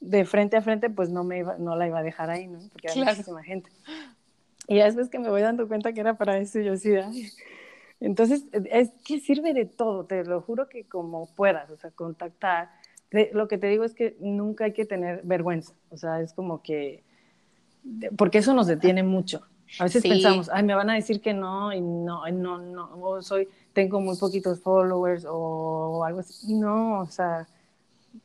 de 0.00 0.24
frente 0.24 0.56
a 0.56 0.62
frente, 0.62 0.90
pues 0.90 1.10
no, 1.10 1.24
me 1.24 1.38
iba, 1.38 1.56
no 1.58 1.76
la 1.76 1.86
iba 1.86 1.98
a 1.98 2.02
dejar 2.02 2.30
ahí, 2.30 2.46
¿no? 2.46 2.60
Porque 2.72 2.90
había 2.90 3.04
muchísima 3.04 3.42
gente. 3.42 3.70
Y 4.66 4.76
ya 4.76 4.84
después 4.84 5.08
que 5.08 5.18
me 5.18 5.30
voy 5.30 5.40
dando 5.40 5.66
cuenta 5.66 5.92
que 5.92 6.00
era 6.00 6.16
para 6.16 6.38
eso, 6.38 6.60
yo 6.60 6.76
sí, 6.76 6.90
entonces, 8.00 8.44
es 8.52 8.90
que 9.04 9.18
sirve 9.18 9.52
de 9.54 9.64
todo, 9.64 10.04
te 10.04 10.24
lo 10.24 10.40
juro 10.40 10.68
que 10.68 10.84
como 10.84 11.26
puedas, 11.34 11.68
o 11.70 11.76
sea, 11.76 11.90
contactar. 11.90 12.70
lo 13.32 13.48
que 13.48 13.58
te 13.58 13.66
digo 13.66 13.84
es 13.84 13.94
que 13.94 14.16
nunca 14.20 14.64
hay 14.64 14.72
que 14.72 14.84
tener 14.84 15.22
vergüenza, 15.24 15.74
o 15.90 15.96
sea, 15.96 16.20
es 16.20 16.32
como 16.32 16.62
que, 16.62 17.02
porque 18.16 18.38
eso 18.38 18.54
nos 18.54 18.66
detiene 18.66 19.02
mucho. 19.02 19.42
A 19.78 19.84
veces 19.84 20.02
pensamos, 20.02 20.48
ay, 20.50 20.62
me 20.62 20.74
van 20.74 20.88
a 20.88 20.94
decir 20.94 21.20
que 21.20 21.34
no, 21.34 21.72
y 21.72 21.80
no, 21.80 22.26
no, 22.30 22.58
no, 22.58 23.22
soy, 23.22 23.48
tengo 23.72 24.00
muy 24.00 24.16
poquitos 24.16 24.60
followers 24.60 25.26
o 25.28 26.04
algo 26.04 26.20
así. 26.20 26.54
No, 26.54 27.00
o 27.00 27.06
sea, 27.06 27.46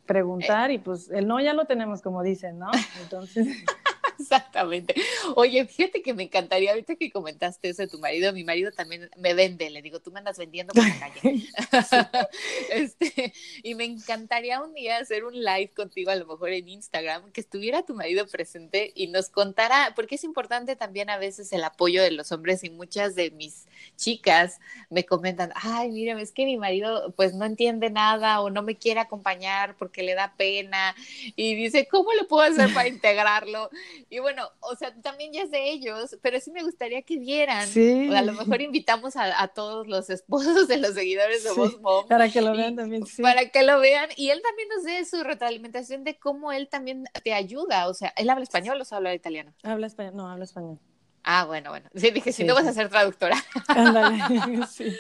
preguntar 0.06 0.72
y 0.72 0.78
pues 0.78 1.10
el 1.12 1.28
no 1.28 1.40
ya 1.40 1.54
lo 1.54 1.66
tenemos 1.66 2.02
como 2.02 2.24
dicen, 2.24 2.60
¿no? 2.60 2.72
Entonces... 3.02 3.48
Exactamente. 4.20 4.96
Oye, 5.36 5.66
fíjate 5.66 6.02
que 6.02 6.14
me 6.14 6.24
encantaría, 6.24 6.72
ahorita 6.72 6.96
que 6.96 7.12
comentaste 7.12 7.70
eso 7.70 7.84
de 7.84 7.88
tu 7.88 8.00
marido, 8.00 8.34
mi 8.34 8.44
marido 8.44 8.72
también 8.72 9.10
me 9.18 9.34
vende, 9.34 9.70
le 9.70 9.82
digo, 9.82 10.00
tú 10.00 10.12
me 10.12 10.20
andas 10.20 10.38
vendiendo 10.38 10.74
por 10.74 10.84
la 10.88 11.00
calle. 11.00 11.44
este, 12.72 13.34
y 13.64 13.76
me 13.76 13.86
encantaría 13.86 14.62
un 14.62 14.74
día 14.74 14.98
hacer 14.98 15.24
un 15.24 15.34
live 15.34 15.72
contigo, 15.76 16.12
a 16.12 16.16
lo 16.16 16.26
mejor 16.26 16.50
en 16.50 16.68
Instagram, 16.68 17.32
que 17.32 17.42
estuviera 17.42 17.84
tu 17.84 17.96
marido 17.96 18.28
presente 18.28 18.92
y 18.96 19.08
nos 19.08 19.30
contara, 19.30 19.94
porque 19.96 20.16
es 20.16 20.24
importante 20.24 20.76
también 20.76 21.10
a 21.10 21.18
veces 21.18 21.52
el 21.54 21.64
apoyo 21.64 22.02
de 22.02 22.12
los 22.12 22.32
hombres 22.32 22.64
y 22.64 22.70
muchas 22.70 23.16
de 23.16 23.32
mis 23.32 23.66
chicas 23.96 24.60
me 24.90 25.06
comentan, 25.06 25.52
ay, 25.56 25.92
mira, 25.92 26.20
es 26.20 26.32
que 26.32 26.46
mi 26.46 26.58
marido 26.58 27.14
pues 27.16 27.34
no 27.34 27.46
entiende 27.46 27.90
nada 27.90 28.42
o 28.42 28.50
no 28.50 28.62
me 28.62 28.76
quiere 28.76 29.00
acompañar 29.00 29.76
porque 29.78 30.04
le 30.04 30.16
da 30.16 30.34
pena 30.38 30.96
y 31.36 31.56
dice, 31.56 31.88
¿cómo 31.90 32.12
le 32.14 32.26
puedo 32.26 32.44
hacer 32.44 32.74
para 32.74 32.88
integrarlo? 32.88 33.70
Y 34.10 34.20
bueno, 34.20 34.48
o 34.60 34.76
sea, 34.76 34.94
también 35.02 35.34
ya 35.34 35.44
es 35.44 35.52
de 35.52 35.72
ellos, 35.72 36.18
pero 36.22 36.40
sí 36.40 36.52
me 36.52 36.64
gustaría 36.64 37.02
que 37.02 37.18
vieran. 37.18 37.68
Sí. 37.68 38.10
O 38.10 38.16
a 38.16 38.22
lo 38.22 38.34
mejor 38.34 38.62
invitamos 38.62 39.16
a, 39.16 39.48
todos 39.50 39.88
los 39.88 40.10
esposos 40.10 40.68
de 40.68 40.78
los 40.78 40.94
seguidores 40.94 41.44
de 41.44 41.50
sí, 41.50 41.78
Mom. 41.82 42.08
Para 42.08 42.30
que 42.30 42.42
lo 42.42 42.56
vean 42.56 42.76
también, 42.76 43.06
sí. 43.06 43.22
Para 43.22 43.50
que 43.50 43.64
lo 43.64 43.80
vean. 43.80 44.10
Y 44.16 44.30
él 44.30 44.42
también 44.42 44.68
nos 44.70 44.84
dé 44.84 45.06
su 45.06 45.24
retroalimentación 45.24 46.04
de 46.04 46.18
cómo 46.18 46.52
él 46.52 46.70
también 46.70 47.06
te 47.24 47.34
ayuda. 47.34 47.88
O 47.88 47.94
sea, 47.94 48.14
¿él 48.16 48.30
habla 48.30 48.44
español 48.44 48.82
o 48.82 48.96
habla 48.96 49.14
italiano? 49.14 49.54
Habla 49.64 49.88
español, 49.88 50.16
no, 50.16 50.30
habla 50.30 50.46
español. 50.46 50.80
Ah, 51.24 51.46
bueno, 51.46 51.70
bueno. 51.70 51.90
Sí, 51.96 52.12
dije, 52.12 52.34
si 52.34 52.44
no 52.44 52.54
vas 52.54 52.68
a 52.68 52.74
ser 52.74 52.90
traductora. 52.90 53.38
Ándale, 53.68 54.20
sí. 54.72 54.94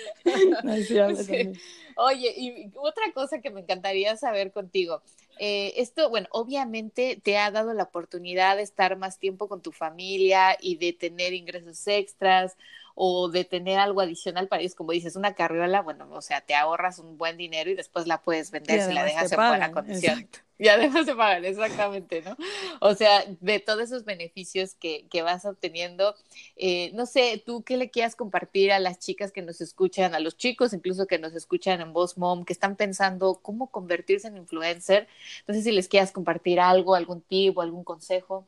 sí. 1.25 1.53
Oye, 1.95 2.33
y 2.37 2.71
otra 2.75 3.11
cosa 3.13 3.41
que 3.41 3.51
me 3.51 3.61
encantaría 3.61 4.15
saber 4.15 4.51
contigo. 4.51 5.01
Eh, 5.39 5.73
esto, 5.77 6.09
bueno, 6.09 6.27
obviamente 6.31 7.19
te 7.21 7.37
ha 7.37 7.51
dado 7.51 7.73
la 7.73 7.83
oportunidad 7.83 8.55
de 8.55 8.63
estar 8.63 8.95
más 8.97 9.19
tiempo 9.19 9.47
con 9.47 9.61
tu 9.61 9.71
familia 9.71 10.57
y 10.59 10.77
de 10.77 10.93
tener 10.93 11.33
ingresos 11.33 11.85
extras 11.87 12.55
o 12.95 13.29
de 13.29 13.43
tener 13.43 13.79
algo 13.79 14.01
adicional 14.01 14.47
para 14.47 14.61
ellos, 14.61 14.75
como 14.75 14.91
dices, 14.91 15.15
una 15.15 15.33
carriola, 15.33 15.81
bueno, 15.81 16.07
o 16.11 16.21
sea, 16.21 16.41
te 16.41 16.53
ahorras 16.53 16.99
un 16.99 17.17
buen 17.17 17.37
dinero 17.37 17.71
y 17.71 17.75
después 17.75 18.05
la 18.05 18.21
puedes 18.21 18.51
vender 18.51 18.81
si 18.81 18.93
la 18.93 19.03
dejas 19.03 19.31
en 19.31 19.37
buena 19.37 19.71
condición. 19.71 20.29
Y 20.63 20.69
además 20.69 21.05
se 21.05 21.13
pagan, 21.13 21.43
exactamente, 21.43 22.21
¿no? 22.21 22.37
O 22.79 22.95
sea, 22.95 23.25
de 23.41 23.59
todos 23.59 23.81
esos 23.81 24.05
beneficios 24.05 24.75
que, 24.75 25.07
que 25.09 25.21
vas 25.21 25.43
obteniendo, 25.43 26.15
eh, 26.55 26.89
no 26.93 27.05
sé, 27.05 27.43
tú 27.45 27.63
qué 27.63 27.75
le 27.75 27.89
quieras 27.89 28.15
compartir 28.15 28.71
a 28.71 28.79
las 28.79 28.97
chicas 28.97 29.33
que 29.33 29.41
nos 29.41 29.59
escuchan, 29.59 30.15
a 30.15 30.21
los 30.21 30.37
chicos 30.37 30.71
incluso 30.71 31.05
que 31.05 31.19
nos 31.19 31.33
escuchan 31.33 31.81
en 31.81 31.91
Voz 31.91 32.17
Mom, 32.17 32.45
que 32.45 32.53
están 32.53 32.77
pensando 32.77 33.41
cómo 33.41 33.71
convertirse 33.71 34.29
en 34.29 34.37
influencer. 34.37 35.09
No 35.49 35.53
sé 35.53 35.63
si 35.63 35.73
les 35.73 35.89
quieras 35.89 36.13
compartir 36.13 36.61
algo, 36.61 36.95
algún 36.95 37.19
tip 37.19 37.57
o 37.57 37.61
algún 37.61 37.83
consejo. 37.83 38.47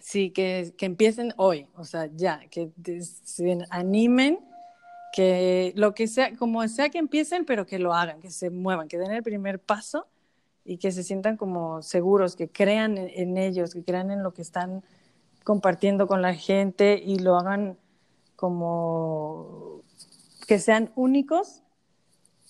Sí, 0.00 0.30
que, 0.30 0.72
que 0.78 0.86
empiecen 0.86 1.34
hoy, 1.38 1.66
o 1.76 1.82
sea, 1.82 2.08
ya, 2.14 2.38
que 2.52 2.70
se 3.02 3.58
animen, 3.70 4.38
que 5.12 5.72
lo 5.74 5.92
que 5.92 6.06
sea, 6.06 6.36
como 6.36 6.68
sea 6.68 6.88
que 6.88 6.98
empiecen, 6.98 7.44
pero 7.46 7.66
que 7.66 7.80
lo 7.80 7.94
hagan, 7.94 8.20
que 8.20 8.30
se 8.30 8.48
muevan, 8.48 8.86
que 8.86 8.96
den 8.96 9.10
el 9.10 9.24
primer 9.24 9.58
paso 9.58 10.06
y 10.70 10.78
que 10.78 10.92
se 10.92 11.02
sientan 11.02 11.36
como 11.36 11.82
seguros, 11.82 12.36
que 12.36 12.48
crean 12.48 12.96
en, 12.96 13.36
ellos, 13.36 13.74
que 13.74 13.82
crean 13.82 14.12
en 14.12 14.22
lo 14.22 14.32
que 14.32 14.42
están 14.42 14.84
compartiendo 15.42 16.06
con 16.06 16.22
la 16.22 16.32
gente 16.32 17.02
y 17.04 17.18
lo 17.18 17.34
hagan 17.34 17.76
como 18.36 19.82
que 20.46 20.60
sean 20.60 20.92
únicos, 20.94 21.64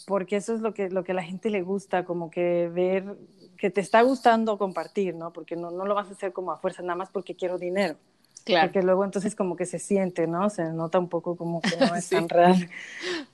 porque 0.07 0.37
eso 0.37 0.53
es 0.53 0.61
lo 0.61 0.75
que, 0.75 0.91
lo 0.91 1.03
que 1.03 1.13
a 1.13 1.15
la 1.15 1.23
gente 1.23 1.49
le 1.49 1.63
gusta, 1.63 2.05
como 2.05 2.31
que 2.31 2.69
ver 2.69 3.17
que 3.57 3.71
te 3.71 3.81
está 3.81 4.03
gustando 4.03 4.59
compartir, 4.59 5.15
¿no? 5.15 5.33
Porque 5.33 5.57
no, 5.57 5.71
no 5.71 5.87
lo 5.87 5.95
vas 5.95 6.09
a 6.09 6.13
hacer 6.13 6.35
como 6.35 6.53
a 6.53 6.59
fuerza, 6.59 6.83
nada 6.83 6.97
más 6.97 7.09
porque 7.09 7.35
quiero 7.35 7.57
dinero. 7.57 7.97
Claro. 8.45 8.69
Porque 8.69 8.83
luego 8.83 9.05
entonces 9.05 9.35
como 9.35 9.57
que 9.57 9.67
se 9.67 9.79
siente, 9.79 10.27
¿no? 10.27 10.51
Se 10.51 10.65
nota 10.73 10.99
un 10.99 11.09
poco 11.09 11.37
como 11.37 11.61
que 11.61 11.77
no 11.77 11.95
es 11.97 12.09
tan 12.09 12.29
real. 12.29 12.69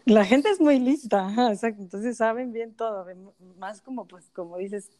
La 0.04 0.24
gente 0.24 0.50
es 0.50 0.60
muy 0.60 0.78
lista. 0.78 1.28
Entonces 1.62 2.16
saben 2.16 2.52
bien 2.52 2.74
todo, 2.74 3.06
más 3.58 3.80
como 3.82 4.06
pues 4.06 4.30
como 4.30 4.56
dices, 4.56 4.90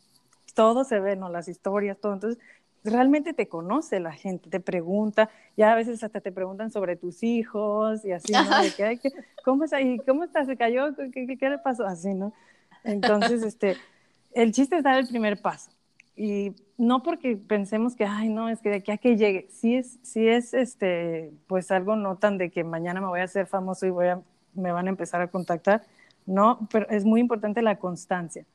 todo 0.55 0.85
se 0.85 1.01
ve, 1.01 1.17
¿no? 1.17 1.29
Las 1.29 1.49
historias, 1.49 1.99
todo. 1.99 2.15
Entonces 2.15 2.43
realmente 2.91 3.35
te 3.35 3.49
conoce 3.49 4.01
la 4.01 4.13
gente, 4.13 4.49
te 4.49 4.61
pregunta, 4.61 5.29
ya 5.57 5.73
a 5.73 5.75
veces 5.75 6.03
hasta 6.03 6.21
te 6.21 6.33
preguntan 6.33 6.71
sobre 6.71 6.97
tus 6.97 7.23
hijos 7.23 8.05
y 8.05 8.13
así, 8.13 8.33
¿no? 8.33 8.63
De 8.63 8.71
que, 8.73 9.13
¿cómo, 9.45 9.65
está, 9.65 9.81
y 9.81 9.99
¿Cómo 9.99 10.25
está? 10.25 10.45
¿Se 10.45 10.57
cayó? 10.57 10.95
¿Qué, 11.13 11.37
¿Qué, 11.39 11.51
le 11.51 11.59
pasó? 11.59 11.85
Así, 11.85 12.15
¿no? 12.15 12.33
Entonces, 12.85 13.43
este, 13.43 13.77
el 14.33 14.53
chiste 14.53 14.77
es 14.77 14.85
dar 14.85 14.99
el 14.99 15.09
primer 15.09 15.41
paso. 15.41 15.71
Y 16.17 16.55
no 16.79 17.03
porque 17.03 17.37
pensemos 17.37 17.95
que, 17.95 18.05
ay, 18.05 18.29
no, 18.29 18.49
es 18.49 18.61
que 18.61 18.71
de 18.71 18.77
aquí 18.77 18.91
a 18.91 18.97
que 18.97 19.17
llegue, 19.17 19.49
si 19.51 19.77
es, 19.77 19.99
si 20.03 20.27
es 20.27 20.55
este, 20.55 21.31
pues 21.47 21.71
algo 21.71 21.95
no 21.95 22.17
tan 22.17 22.39
de 22.39 22.51
que 22.51 22.65
mañana 22.65 23.01
me 23.01 23.07
voy 23.07 23.21
a 23.21 23.25
hacer 23.25 23.47
famoso 23.47 23.87
y 23.87 23.91
voy 23.91 24.07
a, 24.07 24.23
me 24.55 24.73
van 24.73 24.87
a 24.87 24.91
empezar 24.91 25.21
a 25.21 25.29
contactar, 25.29 25.85
no, 26.25 26.67
pero 26.71 26.89
es 26.89 27.05
muy 27.05 27.21
importante 27.21 27.61
la 27.63 27.79
constancia 27.79 28.47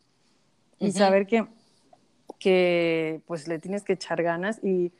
y 0.79 0.91
saber 0.91 1.27
que, 1.27 1.45
que, 2.39 3.21
pues 3.27 3.47
le 3.47 3.59
tienes 3.59 3.83
que 3.83 3.93
echar 3.93 4.23
ganas 4.23 4.59
y 4.63 4.91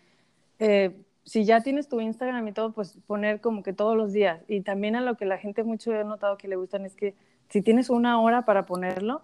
eh, 0.59 0.95
si 1.23 1.43
ya 1.43 1.61
tienes 1.61 1.87
tu 1.87 1.99
Instagram 1.99 2.47
y 2.47 2.51
todo, 2.51 2.71
pues 2.71 2.97
poner 3.07 3.41
como 3.41 3.63
que 3.63 3.73
todos 3.73 3.95
los 3.95 4.11
días. 4.11 4.41
Y 4.47 4.61
también 4.61 4.95
a 4.95 5.01
lo 5.01 5.17
que 5.17 5.25
la 5.25 5.37
gente 5.37 5.63
mucho 5.63 5.93
he 5.93 6.03
notado 6.03 6.37
que 6.37 6.47
le 6.47 6.55
gustan 6.55 6.85
es 6.85 6.95
que 6.95 7.15
si 7.49 7.61
tienes 7.61 7.89
una 7.89 8.19
hora 8.21 8.45
para 8.45 8.65
ponerlo, 8.65 9.21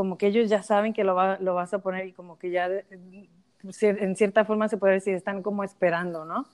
como 0.00 0.16
que 0.16 0.28
ellos 0.28 0.48
ya 0.48 0.62
saben 0.62 0.94
que 0.94 1.04
lo, 1.04 1.36
lo 1.40 1.54
vas 1.54 1.74
a 1.74 1.80
poner 1.80 2.06
y 2.06 2.12
como 2.14 2.38
que 2.38 2.50
ya 2.50 2.70
en 2.70 4.16
cierta 4.16 4.46
forma 4.46 4.66
se 4.66 4.78
puede 4.78 4.94
decir, 4.94 5.14
están 5.14 5.42
como 5.42 5.62
esperando, 5.62 6.24
¿no? 6.24 6.46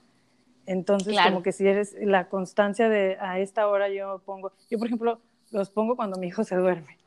Entonces, 0.66 1.16
como 1.22 1.44
que 1.44 1.52
si 1.52 1.64
eres 1.64 1.94
la 2.00 2.28
constancia 2.28 2.88
de 2.88 3.16
a 3.20 3.38
esta 3.38 3.68
hora 3.68 3.88
yo 3.88 4.20
pongo, 4.26 4.50
yo 4.68 4.78
por 4.78 4.88
ejemplo 4.88 5.20
los 5.52 5.70
pongo 5.70 5.94
cuando 5.94 6.18
mi 6.18 6.26
hijo 6.26 6.42
se 6.42 6.56
duerme, 6.56 6.98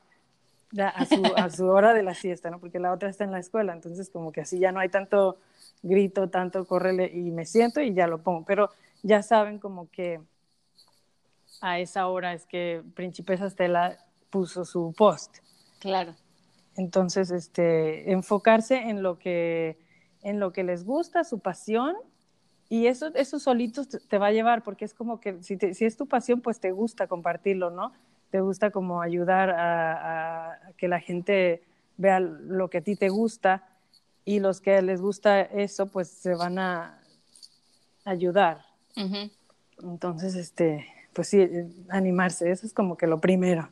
a, 0.82 1.06
su, 1.06 1.22
a 1.36 1.50
su 1.50 1.68
hora 1.68 1.94
de 1.94 2.04
la 2.04 2.14
siesta, 2.14 2.50
¿no? 2.50 2.60
Porque 2.62 2.80
la 2.80 2.94
otra 2.94 3.10
está 3.10 3.26
en 3.26 3.32
la 3.32 3.40
escuela, 3.40 3.74
entonces 3.74 4.10
como 4.10 4.32
que 4.32 4.40
así 4.40 4.60
ya 4.60 4.72
no 4.72 4.80
hay 4.80 4.88
tanto 4.88 5.40
grito, 5.84 6.30
tanto 6.30 6.66
córrele 6.66 7.12
y 7.14 7.32
me 7.32 7.44
siento 7.44 7.82
y 7.82 7.94
ya 7.94 8.08
lo 8.08 8.20
pongo, 8.20 8.46
pero 8.46 8.70
ya 9.04 9.24
saben 9.24 9.60
como 9.60 9.90
que 9.92 10.22
a 11.60 11.80
esa 11.80 12.08
hora 12.08 12.32
es 12.32 12.46
que 12.46 12.82
Principesa 12.96 13.46
Estela 13.46 13.98
puso 14.30 14.64
su 14.64 14.94
post. 14.98 15.40
Claro. 15.80 16.16
Entonces, 16.80 17.30
este, 17.30 18.10
enfocarse 18.10 18.78
en 18.78 19.04
lo 19.04 19.20
que, 19.20 19.78
en 20.24 20.40
lo 20.40 20.54
que 20.54 20.64
les 20.64 20.86
gusta, 20.86 21.26
su 21.26 21.40
pasión, 21.40 21.94
y 22.70 22.88
eso, 22.88 23.14
eso 23.16 23.38
solito 23.38 23.84
te 23.86 24.18
va 24.18 24.28
a 24.28 24.32
llevar, 24.32 24.64
porque 24.64 24.86
es 24.86 24.94
como 24.94 25.20
que 25.20 25.44
si, 25.44 25.58
si 25.58 25.84
es 25.84 25.98
tu 25.98 26.08
pasión, 26.08 26.40
pues 26.40 26.62
te 26.62 26.72
gusta 26.72 27.08
compartirlo, 27.08 27.70
¿no? 27.70 27.92
Te 28.32 28.40
gusta 28.40 28.72
como 28.72 29.02
ayudar 29.02 29.50
a, 29.50 30.72
que 30.78 30.88
la 30.88 31.02
gente 31.02 31.64
vea 31.98 32.22
lo 32.22 32.70
que 32.70 32.78
a 32.78 32.82
ti 32.82 32.96
te 32.96 33.10
gusta 33.10 33.68
y 34.24 34.40
los 34.40 34.62
que 34.62 34.82
les 34.82 35.02
gusta 35.02 35.42
eso, 35.42 35.88
pues 35.88 36.08
se 36.08 36.34
van 36.34 36.60
a 36.60 37.02
ayudar. 38.06 38.62
Entonces, 39.84 40.36
este, 40.36 40.86
pues 41.12 41.28
sí, 41.28 41.46
animarse, 41.90 42.50
eso 42.50 42.66
es 42.66 42.74
como 42.74 42.96
que 42.96 43.06
lo 43.06 43.20
primero. 43.20 43.68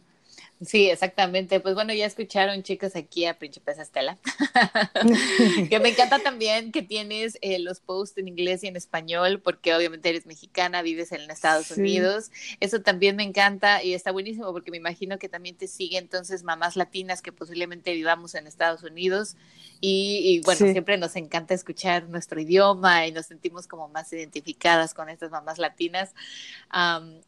Sí, 0.66 0.90
exactamente. 0.90 1.60
Pues 1.60 1.76
bueno, 1.76 1.94
ya 1.94 2.06
escucharon 2.08 2.64
chicos 2.64 2.96
aquí 2.96 3.26
a 3.26 3.38
Princesa 3.38 3.82
Estela. 3.82 4.18
que 5.70 5.80
me 5.80 5.90
encanta 5.90 6.18
también 6.20 6.72
que 6.72 6.82
tienes 6.82 7.38
eh, 7.42 7.60
los 7.60 7.80
posts 7.80 8.18
en 8.18 8.28
inglés 8.28 8.64
y 8.64 8.68
en 8.68 8.76
español, 8.76 9.40
porque 9.40 9.76
obviamente 9.76 10.10
eres 10.10 10.26
mexicana, 10.26 10.82
vives 10.82 11.12
en 11.12 11.30
Estados 11.30 11.70
Unidos. 11.72 12.32
Eso 12.60 12.82
también 12.82 13.16
me 13.16 13.24
encanta 13.24 13.84
y 13.84 13.94
está 13.94 14.12
buenísimo 14.12 14.52
porque 14.52 14.72
me 14.72 14.78
imagino 14.78 15.20
que 15.20 15.30
también 15.30 15.56
te 15.56 15.68
siguen 15.68 16.08
entonces 16.08 16.44
mamás 16.44 16.76
latinas 16.76 17.22
que 17.22 17.32
posiblemente 17.32 17.94
vivamos 17.94 18.34
en 18.34 18.48
Estados 18.48 18.82
Unidos. 18.82 19.36
Y, 19.80 20.42
bueno, 20.44 20.72
siempre 20.72 20.98
nos 20.98 21.16
encanta 21.16 21.54
escuchar 21.54 22.10
nuestro 22.10 22.42
idioma 22.42 23.06
y 23.06 23.12
nos 23.12 23.28
sentimos 23.28 23.68
como 23.68 23.88
más 23.90 24.12
identificadas 24.12 24.96
con 24.96 25.08
estas 25.10 25.30
mamás 25.30 25.60
latinas. 25.60 26.16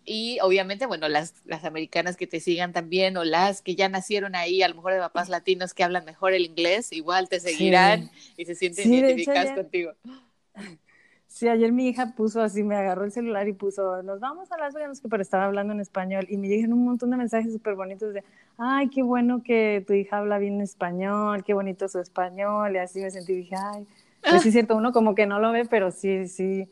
y 0.04 0.40
obviamente, 0.42 0.88
bueno, 0.88 1.08
las, 1.10 1.36
las 1.46 1.64
americanas 1.64 2.18
que 2.18 2.26
te 2.26 2.40
sigan 2.40 2.74
también 2.74 3.19
las 3.24 3.62
que 3.62 3.76
ya 3.76 3.90
nacieron 3.90 4.36
ahí, 4.36 4.62
a 4.62 4.68
lo 4.68 4.76
mejor 4.76 4.94
de 4.94 5.00
papás 5.00 5.30
latinos 5.30 5.74
que 5.74 5.84
hablan 5.84 6.06
mejor 6.06 6.34
el 6.34 6.46
inglés, 6.46 6.92
igual 6.92 7.30
te 7.30 7.40
seguirán 7.40 8.10
y 8.38 8.46
se 8.46 8.56
sienten 8.56 8.94
identificadas 8.94 9.56
contigo. 9.56 9.94
Sí, 11.28 11.48
ayer 11.48 11.72
mi 11.72 11.88
hija 11.88 12.16
puso 12.16 12.42
así, 12.42 12.64
me 12.64 12.76
agarró 12.76 13.06
el 13.06 13.12
celular 13.12 13.48
y 13.48 13.54
puso, 13.54 14.02
nos 14.02 14.20
vamos 14.20 14.52
a 14.52 14.58
Las 14.58 14.74
Vegas, 14.74 15.02
pero 15.08 15.22
estaba 15.22 15.46
hablando 15.46 15.74
en 15.74 15.80
español 15.80 16.26
y 16.28 16.38
me 16.38 16.48
llegan 16.48 16.74
un 16.74 16.84
montón 16.84 17.12
de 17.12 17.18
mensajes 17.18 17.54
súper 17.54 17.76
bonitos 17.76 18.14
de, 18.16 18.24
ay, 18.58 18.90
qué 18.90 19.04
bueno 19.04 19.44
que 19.44 19.84
tu 19.86 19.94
hija 19.94 20.18
habla 20.18 20.40
bien 20.40 20.60
español, 20.60 21.44
qué 21.44 21.54
bonito 21.54 21.88
su 21.88 22.00
español, 22.00 22.76
y 22.76 22.80
así 22.80 23.00
me 23.00 23.12
sentí, 23.12 23.36
dije, 23.36 23.56
ay, 23.56 23.86
pues 24.28 24.42
sí 24.42 24.50
es 24.50 24.54
cierto, 24.54 24.76
uno 24.76 24.92
como 24.92 25.14
que 25.14 25.28
no 25.28 25.40
lo 25.40 25.52
ve, 25.52 25.66
pero 25.66 25.92
sí, 25.92 26.28
sí, 26.28 26.68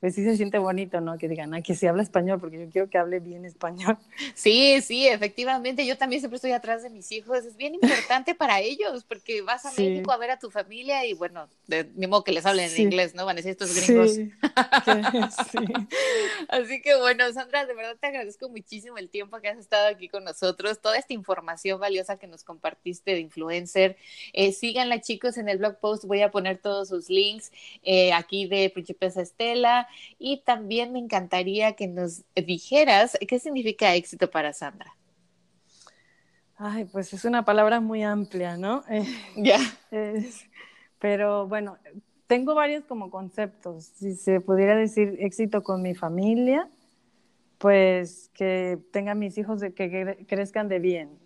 pues 0.00 0.14
sí 0.14 0.24
se 0.24 0.34
siente 0.34 0.58
bonito, 0.58 1.02
¿no? 1.02 1.18
Que 1.18 1.28
digan, 1.28 1.52
ay, 1.52 1.62
que 1.62 1.74
sí 1.74 1.86
habla 1.86 2.02
español, 2.02 2.40
porque 2.40 2.58
yo 2.58 2.70
quiero 2.70 2.88
que 2.88 2.96
hable 2.96 3.20
bien 3.20 3.44
español. 3.44 3.98
Sí, 4.34 4.80
sí, 4.80 5.06
efectivamente. 5.06 5.84
Yo 5.84 5.98
también 5.98 6.20
siempre 6.20 6.36
estoy 6.36 6.52
atrás 6.52 6.82
de 6.82 6.88
mis 6.88 7.10
hijos. 7.12 7.44
Es 7.44 7.56
bien 7.56 7.74
importante 7.74 8.34
para 8.34 8.60
ellos, 8.60 9.04
porque 9.04 9.42
vas 9.42 9.66
a 9.66 9.72
México 9.72 10.12
a 10.12 10.16
ver 10.16 10.30
a 10.30 10.38
tu 10.38 10.50
familia 10.50 11.04
y, 11.04 11.12
bueno, 11.12 11.48
de 11.66 12.06
modo 12.06 12.24
que 12.24 12.32
les 12.32 12.46
hablen 12.46 12.70
en 12.70 12.80
inglés, 12.80 13.14
¿no? 13.14 13.26
Van 13.26 13.36
a 13.36 13.42
decir 13.42 13.50
estos 13.50 13.74
gringos. 13.74 14.12
Sí. 15.50 15.58
Así 16.48 16.80
que, 16.80 16.96
bueno, 16.96 17.30
Sandra, 17.32 17.66
de 17.66 17.74
verdad 17.74 17.96
te 18.00 18.06
agradezco 18.06 18.48
muchísimo 18.48 18.98
el 18.98 19.08
tiempo 19.08 19.40
que 19.40 19.48
has 19.48 19.58
estado 19.58 19.88
aquí 19.88 20.08
con 20.08 20.24
nosotros, 20.24 20.80
toda 20.80 20.96
esta 20.96 21.12
información 21.12 21.80
valiosa 21.80 22.18
que 22.18 22.26
nos 22.26 22.44
compartiste 22.44 23.12
de 23.12 23.20
influencer. 23.20 23.96
Eh, 24.32 24.52
síganla, 24.52 25.00
chicos, 25.00 25.36
en 25.38 25.48
el 25.48 25.58
blog 25.58 25.78
post 25.78 26.04
voy 26.04 26.22
a 26.22 26.30
poner 26.30 26.58
todos 26.58 26.88
sus 26.88 27.08
links 27.08 27.52
eh, 27.82 28.12
aquí 28.12 28.46
de 28.46 28.70
Principesa 28.70 29.22
Estela 29.22 29.88
y 30.18 30.42
también 30.42 30.92
me 30.92 30.98
encantaría 30.98 31.72
que 31.72 31.86
nos 31.86 32.22
dijeras 32.34 33.18
qué 33.26 33.38
significa 33.38 33.94
éxito 33.94 34.30
para 34.30 34.52
Sandra. 34.52 34.94
Ay, 36.56 36.84
pues 36.84 37.12
es 37.14 37.24
una 37.24 37.44
palabra 37.44 37.80
muy 37.80 38.02
amplia, 38.02 38.56
¿no? 38.58 38.84
Ya. 39.36 39.58
pero 40.98 41.48
bueno, 41.48 41.78
tengo 42.26 42.54
varios 42.54 42.84
como 42.84 43.10
conceptos. 43.10 43.84
Si 43.84 44.14
se 44.14 44.40
pudiera 44.40 44.76
decir 44.76 45.16
éxito 45.20 45.62
con 45.62 45.80
mi 45.80 45.94
familia, 45.94 46.68
pues 47.56 48.30
que 48.34 48.78
tenga 48.92 49.14
mis 49.14 49.36
hijos 49.38 49.60
de 49.60 49.72
que 49.72 50.24
crezcan 50.28 50.68
de 50.68 50.78
bien, 50.78 51.18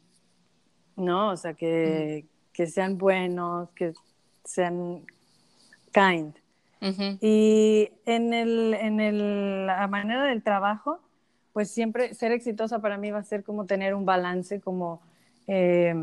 ¿no? 0.96 1.30
O 1.30 1.36
sea, 1.36 1.54
que, 1.54 2.26
que 2.52 2.66
sean 2.66 2.96
buenos, 2.96 3.70
que 3.72 3.92
sean 4.44 5.04
kind. 5.92 6.34
Y 7.20 7.90
en, 8.04 8.34
el, 8.34 8.74
en 8.74 9.00
el, 9.00 9.66
la 9.66 9.86
manera 9.88 10.24
del 10.24 10.42
trabajo, 10.42 11.00
pues 11.54 11.70
siempre 11.70 12.12
ser 12.14 12.32
exitosa 12.32 12.80
para 12.80 12.98
mí 12.98 13.10
va 13.10 13.20
a 13.20 13.24
ser 13.24 13.42
como 13.42 13.64
tener 13.64 13.94
un 13.94 14.04
balance, 14.04 14.60
como 14.60 15.00
eh, 15.46 15.94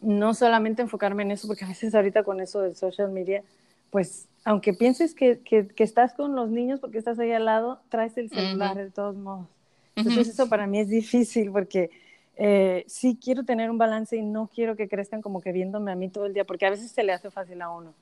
no 0.00 0.34
solamente 0.34 0.82
enfocarme 0.82 1.22
en 1.22 1.30
eso, 1.30 1.46
porque 1.46 1.64
a 1.64 1.68
veces 1.68 1.94
ahorita 1.94 2.24
con 2.24 2.40
eso 2.40 2.60
del 2.60 2.74
social 2.74 3.10
media, 3.10 3.44
pues 3.90 4.26
aunque 4.44 4.72
pienses 4.72 5.14
que, 5.14 5.38
que, 5.40 5.70
estás 5.84 6.14
con 6.14 6.34
los 6.34 6.50
niños 6.50 6.80
porque 6.80 6.98
estás 6.98 7.18
ahí 7.18 7.30
al 7.30 7.44
lado, 7.44 7.80
traes 7.88 8.16
el 8.18 8.30
celular 8.30 8.76
de 8.76 8.90
todos 8.90 9.14
modos. 9.14 9.46
Entonces 9.94 10.28
eso 10.28 10.48
para 10.48 10.66
mí 10.66 10.80
es 10.80 10.88
difícil 10.88 11.52
porque 11.52 11.90
eh, 12.36 12.84
sí 12.88 13.18
quiero 13.22 13.44
tener 13.44 13.70
un 13.70 13.78
balance 13.78 14.16
y 14.16 14.22
no 14.22 14.50
quiero 14.52 14.74
que 14.74 14.88
crezcan 14.88 15.20
como 15.22 15.40
que 15.40 15.52
viéndome 15.52 15.92
a 15.92 15.94
mí 15.94 16.08
todo 16.08 16.26
el 16.26 16.34
día, 16.34 16.44
porque 16.44 16.66
a 16.66 16.70
veces 16.70 16.90
se 16.90 17.04
le 17.04 17.12
hace 17.12 17.30
fácil 17.30 17.62
a 17.62 17.70
uno. 17.70 17.94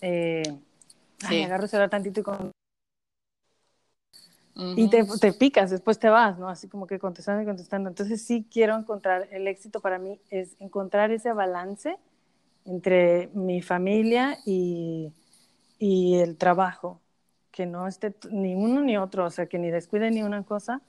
Eh, 0.00 0.42
sí. 1.18 1.42
agarro 1.42 1.64
el 1.64 1.68
celular 1.68 1.90
tantito 1.90 2.20
y 2.20 2.22
con... 2.22 2.50
Y 4.76 4.90
te, 4.90 5.04
te, 5.20 5.32
picas, 5.32 5.70
después 5.70 6.00
te 6.00 6.08
vas, 6.08 6.36
¿no? 6.36 6.48
Así 6.48 6.68
como 6.68 6.88
que 6.88 6.98
contestando 6.98 7.42
y 7.42 7.46
contestando. 7.46 7.88
Entonces 7.88 8.22
sí 8.22 8.44
quiero 8.50 8.76
encontrar, 8.76 9.28
el 9.30 9.46
éxito 9.46 9.80
para 9.80 9.98
mí 9.98 10.20
es 10.30 10.56
encontrar 10.58 11.12
ese 11.12 11.32
balance 11.32 11.96
entre 12.64 13.28
mi 13.34 13.62
familia 13.62 14.36
y, 14.44 15.12
y 15.78 16.16
el 16.16 16.36
trabajo, 16.36 17.00
que 17.52 17.66
no 17.66 17.86
esté 17.86 18.14
ni 18.30 18.54
uno 18.54 18.80
ni 18.80 18.96
otro, 18.96 19.26
o 19.26 19.30
sea, 19.30 19.46
que 19.46 19.58
ni 19.58 19.70
descuide 19.70 20.10
ni 20.10 20.22
una 20.22 20.42
cosa 20.42 20.82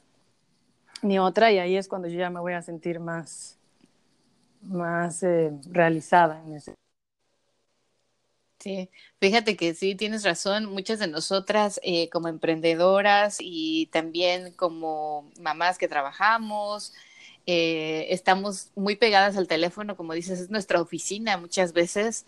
ni 1.01 1.19
otra, 1.19 1.51
y 1.51 1.59
ahí 1.59 1.75
es 1.75 1.87
cuando 1.87 2.07
yo 2.07 2.19
ya 2.19 2.29
me 2.29 2.39
voy 2.39 2.53
a 2.53 2.61
sentir 2.61 2.99
más, 2.99 3.57
más 4.61 5.23
eh, 5.23 5.51
realizada 5.69 6.43
en 6.43 6.55
ese. 6.55 6.73
Sí, 8.59 8.89
fíjate 9.21 9.55
que 9.55 9.73
sí, 9.73 9.95
tienes 9.95 10.23
razón. 10.23 10.65
Muchas 10.65 10.99
de 10.99 11.07
nosotras 11.07 11.79
eh, 11.81 12.09
como 12.09 12.27
emprendedoras 12.27 13.37
y 13.39 13.87
también 13.87 14.51
como 14.51 15.31
mamás 15.39 15.77
que 15.77 15.87
trabajamos, 15.87 16.93
eh, 17.45 18.07
estamos 18.09 18.71
muy 18.75 18.97
pegadas 18.97 19.37
al 19.37 19.47
teléfono, 19.47 19.95
como 19.95 20.13
dices, 20.13 20.41
es 20.41 20.49
nuestra 20.49 20.81
oficina 20.81 21.37
muchas 21.37 21.71
veces. 21.71 22.25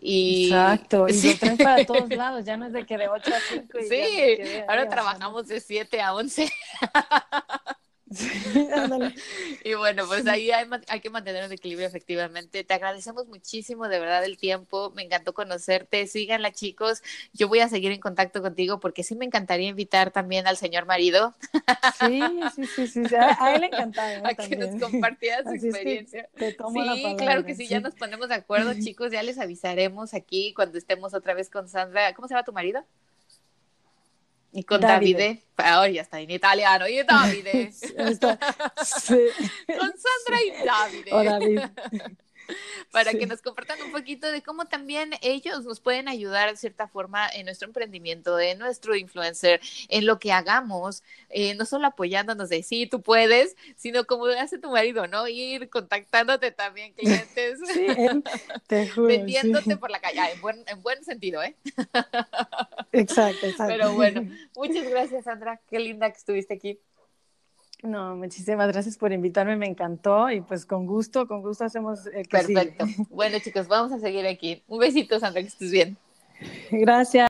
Y, 0.00 0.46
Exacto, 0.46 1.08
y 1.08 1.20
lo 1.20 1.38
traen 1.38 1.56
para 1.58 1.84
todos 1.84 2.08
lados, 2.16 2.44
ya 2.44 2.56
no 2.56 2.66
es 2.66 2.72
de 2.72 2.86
que 2.86 2.96
de 2.96 3.08
8 3.08 3.32
a 3.34 3.40
5. 3.52 3.78
Y 3.80 3.88
sí, 3.88 4.38
ahora 4.68 4.88
trabajamos 4.88 5.48
de 5.48 5.60
7 5.60 6.00
a 6.00 6.14
11. 6.14 6.48
y 9.64 9.74
bueno, 9.74 10.06
pues 10.06 10.26
ahí 10.26 10.50
hay, 10.50 10.66
hay, 10.88 11.00
que 11.00 11.10
mantener 11.10 11.44
un 11.44 11.52
equilibrio 11.52 11.86
efectivamente. 11.86 12.64
Te 12.64 12.74
agradecemos 12.74 13.26
muchísimo 13.26 13.88
de 13.88 13.98
verdad 13.98 14.24
el 14.24 14.38
tiempo, 14.38 14.92
me 14.94 15.02
encantó 15.02 15.32
conocerte. 15.34 16.06
Síganla 16.06 16.52
chicos, 16.52 17.02
yo 17.32 17.48
voy 17.48 17.60
a 17.60 17.68
seguir 17.68 17.92
en 17.92 18.00
contacto 18.00 18.42
contigo 18.42 18.80
porque 18.80 19.02
sí 19.02 19.14
me 19.14 19.24
encantaría 19.24 19.68
invitar 19.68 20.10
también 20.10 20.46
al 20.46 20.56
señor 20.56 20.86
marido. 20.86 21.34
Sí, 21.98 22.20
sí, 22.54 22.66
sí, 22.66 22.86
sí, 22.86 23.14
a, 23.14 23.54
él 23.54 23.60
le 23.62 23.66
encantaba. 23.68 24.02
A 24.24 24.34
que 24.34 24.56
nos 24.56 24.80
compartiera 24.80 25.42
su 25.42 25.50
experiencia. 25.50 26.28
sí, 26.36 27.16
claro 27.16 27.44
que 27.44 27.54
sí, 27.54 27.66
ya 27.66 27.80
nos 27.80 27.94
ponemos 27.94 28.28
de 28.28 28.34
acuerdo 28.34 28.72
chicos, 28.74 29.10
ya 29.12 29.22
les 29.22 29.38
avisaremos 29.38 30.14
aquí 30.14 30.52
cuando 30.54 30.78
estemos 30.78 31.14
otra 31.14 31.34
vez 31.34 31.50
con 31.50 31.68
Sandra. 31.68 32.12
¿Cómo 32.14 32.28
se 32.28 32.34
llama 32.34 32.44
tu 32.44 32.52
marido? 32.52 32.84
Y 34.54 34.64
con 34.64 34.82
Davide, 34.82 35.44
ahora 35.56 35.88
ya 35.88 36.02
está 36.02 36.20
en 36.20 36.30
italiano, 36.30 36.86
y 36.86 37.02
Davide. 37.02 37.72
sí. 37.72 37.88
Con 39.78 39.92
Sandra 39.96 40.42
y 40.44 40.66
Davide. 40.66 41.12
O 41.12 41.24
David. 41.24 41.60
para 42.90 43.12
que 43.12 43.26
nos 43.26 43.42
compartan 43.42 43.80
un 43.82 43.92
poquito 43.92 44.30
de 44.30 44.42
cómo 44.42 44.66
también 44.66 45.12
ellos 45.22 45.64
nos 45.64 45.80
pueden 45.80 46.08
ayudar 46.08 46.50
de 46.50 46.56
cierta 46.56 46.88
forma 46.88 47.28
en 47.28 47.46
nuestro 47.46 47.68
emprendimiento, 47.68 48.38
en 48.38 48.58
nuestro 48.58 48.94
influencer, 48.96 49.60
en 49.88 50.06
lo 50.06 50.18
que 50.18 50.32
hagamos, 50.32 51.02
eh, 51.28 51.54
no 51.54 51.64
solo 51.64 51.86
apoyándonos 51.86 52.48
de 52.48 52.62
sí, 52.62 52.86
tú 52.86 53.02
puedes, 53.02 53.56
sino 53.76 54.04
como 54.04 54.26
hace 54.26 54.58
tu 54.58 54.70
marido, 54.70 55.06
¿no? 55.06 55.28
Ir 55.28 55.68
contactándote 55.70 56.50
también 56.52 56.92
clientes, 56.96 57.60
sí, 57.72 57.86
te 58.66 58.88
juro, 58.88 59.08
vendiéndote 59.08 59.76
por 59.76 59.90
la 59.90 60.00
calle, 60.00 60.20
en 60.32 60.40
buen, 60.40 60.64
en 60.66 60.82
buen 60.82 61.04
sentido, 61.04 61.42
¿eh? 61.42 61.56
Exacto, 62.92 63.46
exacto. 63.46 63.66
Pero 63.66 63.92
bueno, 63.94 64.28
muchas 64.54 64.88
gracias, 64.88 65.24
Sandra, 65.24 65.60
qué 65.68 65.78
linda 65.78 66.10
que 66.10 66.18
estuviste 66.18 66.54
aquí. 66.54 66.78
No, 67.82 68.14
muchísimas 68.14 68.68
gracias 68.68 68.96
por 68.96 69.12
invitarme, 69.12 69.56
me 69.56 69.66
encantó 69.66 70.30
y 70.30 70.40
pues 70.40 70.64
con 70.64 70.86
gusto, 70.86 71.26
con 71.26 71.42
gusto 71.42 71.64
hacemos 71.64 72.06
el 72.06 72.28
que 72.28 72.38
Perfecto. 72.38 72.86
Bueno, 73.10 73.38
chicos, 73.40 73.66
vamos 73.66 73.90
a 73.90 73.98
seguir 73.98 74.24
aquí. 74.24 74.62
Un 74.68 74.78
besito, 74.78 75.18
Sandra, 75.18 75.42
que 75.42 75.48
estés 75.48 75.72
bien. 75.72 75.96
Gracias. 76.70 77.26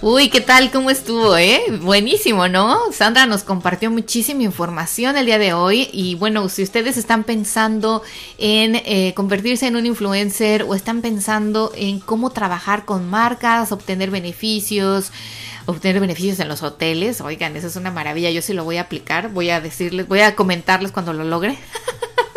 Uy, 0.00 0.30
¿qué 0.30 0.40
tal? 0.40 0.70
¿Cómo 0.70 0.90
estuvo, 0.90 1.36
eh? 1.36 1.60
Buenísimo, 1.82 2.48
¿no? 2.48 2.78
Sandra 2.92 3.26
nos 3.26 3.42
compartió 3.42 3.90
muchísima 3.90 4.44
información 4.44 5.16
el 5.16 5.26
día 5.26 5.38
de 5.38 5.52
hoy 5.52 5.90
y 5.92 6.14
bueno, 6.14 6.48
si 6.48 6.62
ustedes 6.62 6.96
están 6.96 7.24
pensando 7.24 8.02
en 8.38 8.76
eh, 8.76 9.12
convertirse 9.14 9.66
en 9.66 9.76
un 9.76 9.84
influencer 9.84 10.62
o 10.62 10.74
están 10.74 11.02
pensando 11.02 11.72
en 11.74 11.98
cómo 11.98 12.30
trabajar 12.30 12.84
con 12.84 13.10
marcas, 13.10 13.72
obtener 13.72 14.10
beneficios, 14.10 15.12
obtener 15.68 16.00
beneficios 16.00 16.40
en 16.40 16.48
los 16.48 16.62
hoteles. 16.62 17.20
Oigan, 17.20 17.54
eso 17.54 17.66
es 17.66 17.76
una 17.76 17.90
maravilla. 17.90 18.30
Yo 18.30 18.40
sí 18.40 18.54
lo 18.54 18.64
voy 18.64 18.78
a 18.78 18.82
aplicar. 18.82 19.30
Voy 19.30 19.50
a 19.50 19.60
decirles, 19.60 20.08
voy 20.08 20.20
a 20.20 20.34
comentarles 20.34 20.92
cuando 20.92 21.12
lo 21.12 21.24
logre. 21.24 21.58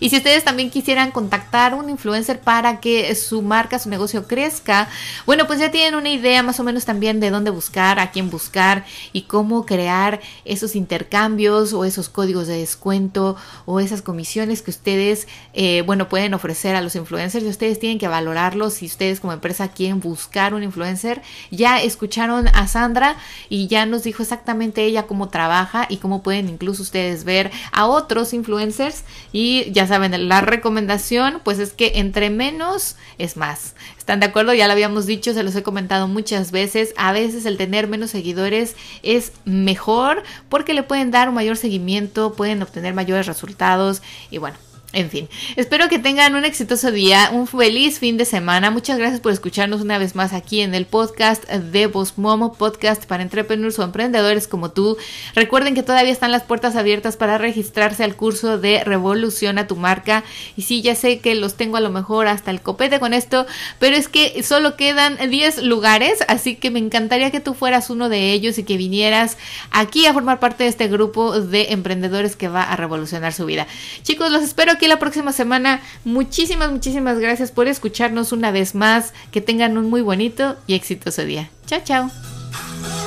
Y 0.00 0.08
si 0.08 0.16
ustedes 0.16 0.44
también 0.44 0.70
quisieran 0.70 1.12
contactar 1.12 1.74
un 1.74 1.90
influencer 1.90 2.40
para 2.40 2.80
que 2.80 3.14
su 3.14 3.42
marca, 3.42 3.78
su 3.78 3.90
negocio 3.90 4.26
crezca, 4.26 4.88
bueno, 5.26 5.46
pues 5.46 5.58
ya 5.58 5.70
tienen 5.70 5.94
una 5.94 6.08
idea 6.08 6.42
más 6.42 6.58
o 6.58 6.64
menos 6.64 6.86
también 6.86 7.20
de 7.20 7.30
dónde 7.30 7.50
buscar, 7.50 8.00
a 8.00 8.10
quién 8.10 8.30
buscar 8.30 8.84
y 9.12 9.22
cómo 9.22 9.66
crear 9.66 10.20
esos 10.46 10.74
intercambios 10.74 11.74
o 11.74 11.84
esos 11.84 12.08
códigos 12.08 12.46
de 12.46 12.58
descuento 12.58 13.36
o 13.66 13.78
esas 13.78 14.00
comisiones 14.00 14.62
que 14.62 14.70
ustedes, 14.70 15.28
eh, 15.52 15.82
bueno, 15.84 16.08
pueden 16.08 16.32
ofrecer 16.32 16.74
a 16.74 16.80
los 16.80 16.96
influencers 16.96 17.44
y 17.44 17.48
ustedes 17.48 17.78
tienen 17.78 17.98
que 17.98 18.08
valorarlos 18.08 18.74
si 18.74 18.86
ustedes 18.86 19.20
como 19.20 19.34
empresa 19.34 19.68
quieren 19.68 20.00
buscar 20.00 20.54
un 20.54 20.62
influencer. 20.62 21.20
Ya 21.50 21.82
escucharon 21.82 22.48
a 22.48 22.66
Sandra 22.68 23.16
y 23.50 23.66
ya 23.66 23.84
nos 23.84 24.04
dijo 24.04 24.22
exactamente 24.22 24.84
ella 24.84 25.06
cómo 25.06 25.28
trabaja 25.28 25.86
y 25.90 25.98
cómo 25.98 26.22
pueden 26.22 26.48
incluso 26.48 26.82
ustedes 26.82 27.24
ver 27.24 27.50
a 27.72 27.86
otros 27.86 28.32
influencers 28.32 29.04
y 29.32 29.70
ya 29.72 29.86
saben, 29.90 30.28
la 30.28 30.40
recomendación 30.40 31.40
pues 31.44 31.58
es 31.58 31.72
que 31.72 31.92
entre 31.96 32.30
menos 32.30 32.96
es 33.18 33.36
más. 33.36 33.74
¿Están 33.98 34.20
de 34.20 34.26
acuerdo? 34.26 34.54
Ya 34.54 34.66
lo 34.66 34.72
habíamos 34.72 35.06
dicho, 35.06 35.34
se 35.34 35.42
los 35.42 35.54
he 35.54 35.62
comentado 35.62 36.08
muchas 36.08 36.50
veces. 36.50 36.94
A 36.96 37.12
veces 37.12 37.44
el 37.44 37.56
tener 37.56 37.86
menos 37.86 38.10
seguidores 38.10 38.74
es 39.02 39.32
mejor 39.44 40.22
porque 40.48 40.74
le 40.74 40.82
pueden 40.82 41.10
dar 41.10 41.28
un 41.28 41.34
mayor 41.34 41.56
seguimiento, 41.56 42.32
pueden 42.32 42.62
obtener 42.62 42.94
mayores 42.94 43.26
resultados 43.26 44.02
y 44.30 44.38
bueno, 44.38 44.56
en 44.92 45.08
fin, 45.08 45.28
espero 45.54 45.88
que 45.88 46.00
tengan 46.00 46.34
un 46.34 46.44
exitoso 46.44 46.90
día, 46.90 47.30
un 47.32 47.46
feliz 47.46 48.00
fin 48.00 48.16
de 48.16 48.24
semana. 48.24 48.72
Muchas 48.72 48.98
gracias 48.98 49.20
por 49.20 49.30
escucharnos 49.30 49.80
una 49.82 49.98
vez 49.98 50.16
más 50.16 50.32
aquí 50.32 50.62
en 50.62 50.74
el 50.74 50.84
podcast 50.84 51.48
de 51.48 51.86
Voz 51.86 52.18
Momo, 52.18 52.54
podcast 52.54 53.04
para 53.04 53.22
entrepreneurs 53.22 53.78
o 53.78 53.84
emprendedores 53.84 54.48
como 54.48 54.72
tú. 54.72 54.96
Recuerden 55.36 55.76
que 55.76 55.84
todavía 55.84 56.12
están 56.12 56.32
las 56.32 56.42
puertas 56.42 56.74
abiertas 56.74 57.16
para 57.16 57.38
registrarse 57.38 58.02
al 58.02 58.16
curso 58.16 58.58
de 58.58 58.82
Revolución 58.82 59.58
a 59.58 59.68
tu 59.68 59.76
marca. 59.76 60.24
Y 60.56 60.62
sí, 60.62 60.82
ya 60.82 60.96
sé 60.96 61.20
que 61.20 61.36
los 61.36 61.54
tengo 61.54 61.76
a 61.76 61.80
lo 61.80 61.90
mejor 61.90 62.26
hasta 62.26 62.50
el 62.50 62.60
copete 62.60 62.98
con 62.98 63.14
esto, 63.14 63.46
pero 63.78 63.94
es 63.94 64.08
que 64.08 64.42
solo 64.42 64.74
quedan 64.74 65.18
10 65.30 65.62
lugares, 65.62 66.24
así 66.26 66.56
que 66.56 66.72
me 66.72 66.80
encantaría 66.80 67.30
que 67.30 67.38
tú 67.38 67.54
fueras 67.54 67.90
uno 67.90 68.08
de 68.08 68.32
ellos 68.32 68.58
y 68.58 68.64
que 68.64 68.76
vinieras 68.76 69.38
aquí 69.70 70.06
a 70.06 70.12
formar 70.12 70.40
parte 70.40 70.64
de 70.64 70.70
este 70.70 70.88
grupo 70.88 71.40
de 71.40 71.70
emprendedores 71.70 72.34
que 72.34 72.48
va 72.48 72.64
a 72.64 72.74
revolucionar 72.74 73.32
su 73.32 73.46
vida. 73.46 73.68
Chicos, 74.02 74.32
los 74.32 74.42
espero 74.42 74.79
aquí 74.80 74.88
la 74.88 74.98
próxima 74.98 75.32
semana. 75.32 75.82
Muchísimas, 76.06 76.70
muchísimas 76.70 77.18
gracias 77.18 77.52
por 77.52 77.68
escucharnos 77.68 78.32
una 78.32 78.50
vez 78.50 78.74
más. 78.74 79.12
Que 79.30 79.42
tengan 79.42 79.76
un 79.76 79.90
muy 79.90 80.00
bonito 80.00 80.56
y 80.66 80.74
exitoso 80.74 81.22
día. 81.22 81.50
Chao, 81.66 81.82
chao. 81.84 82.99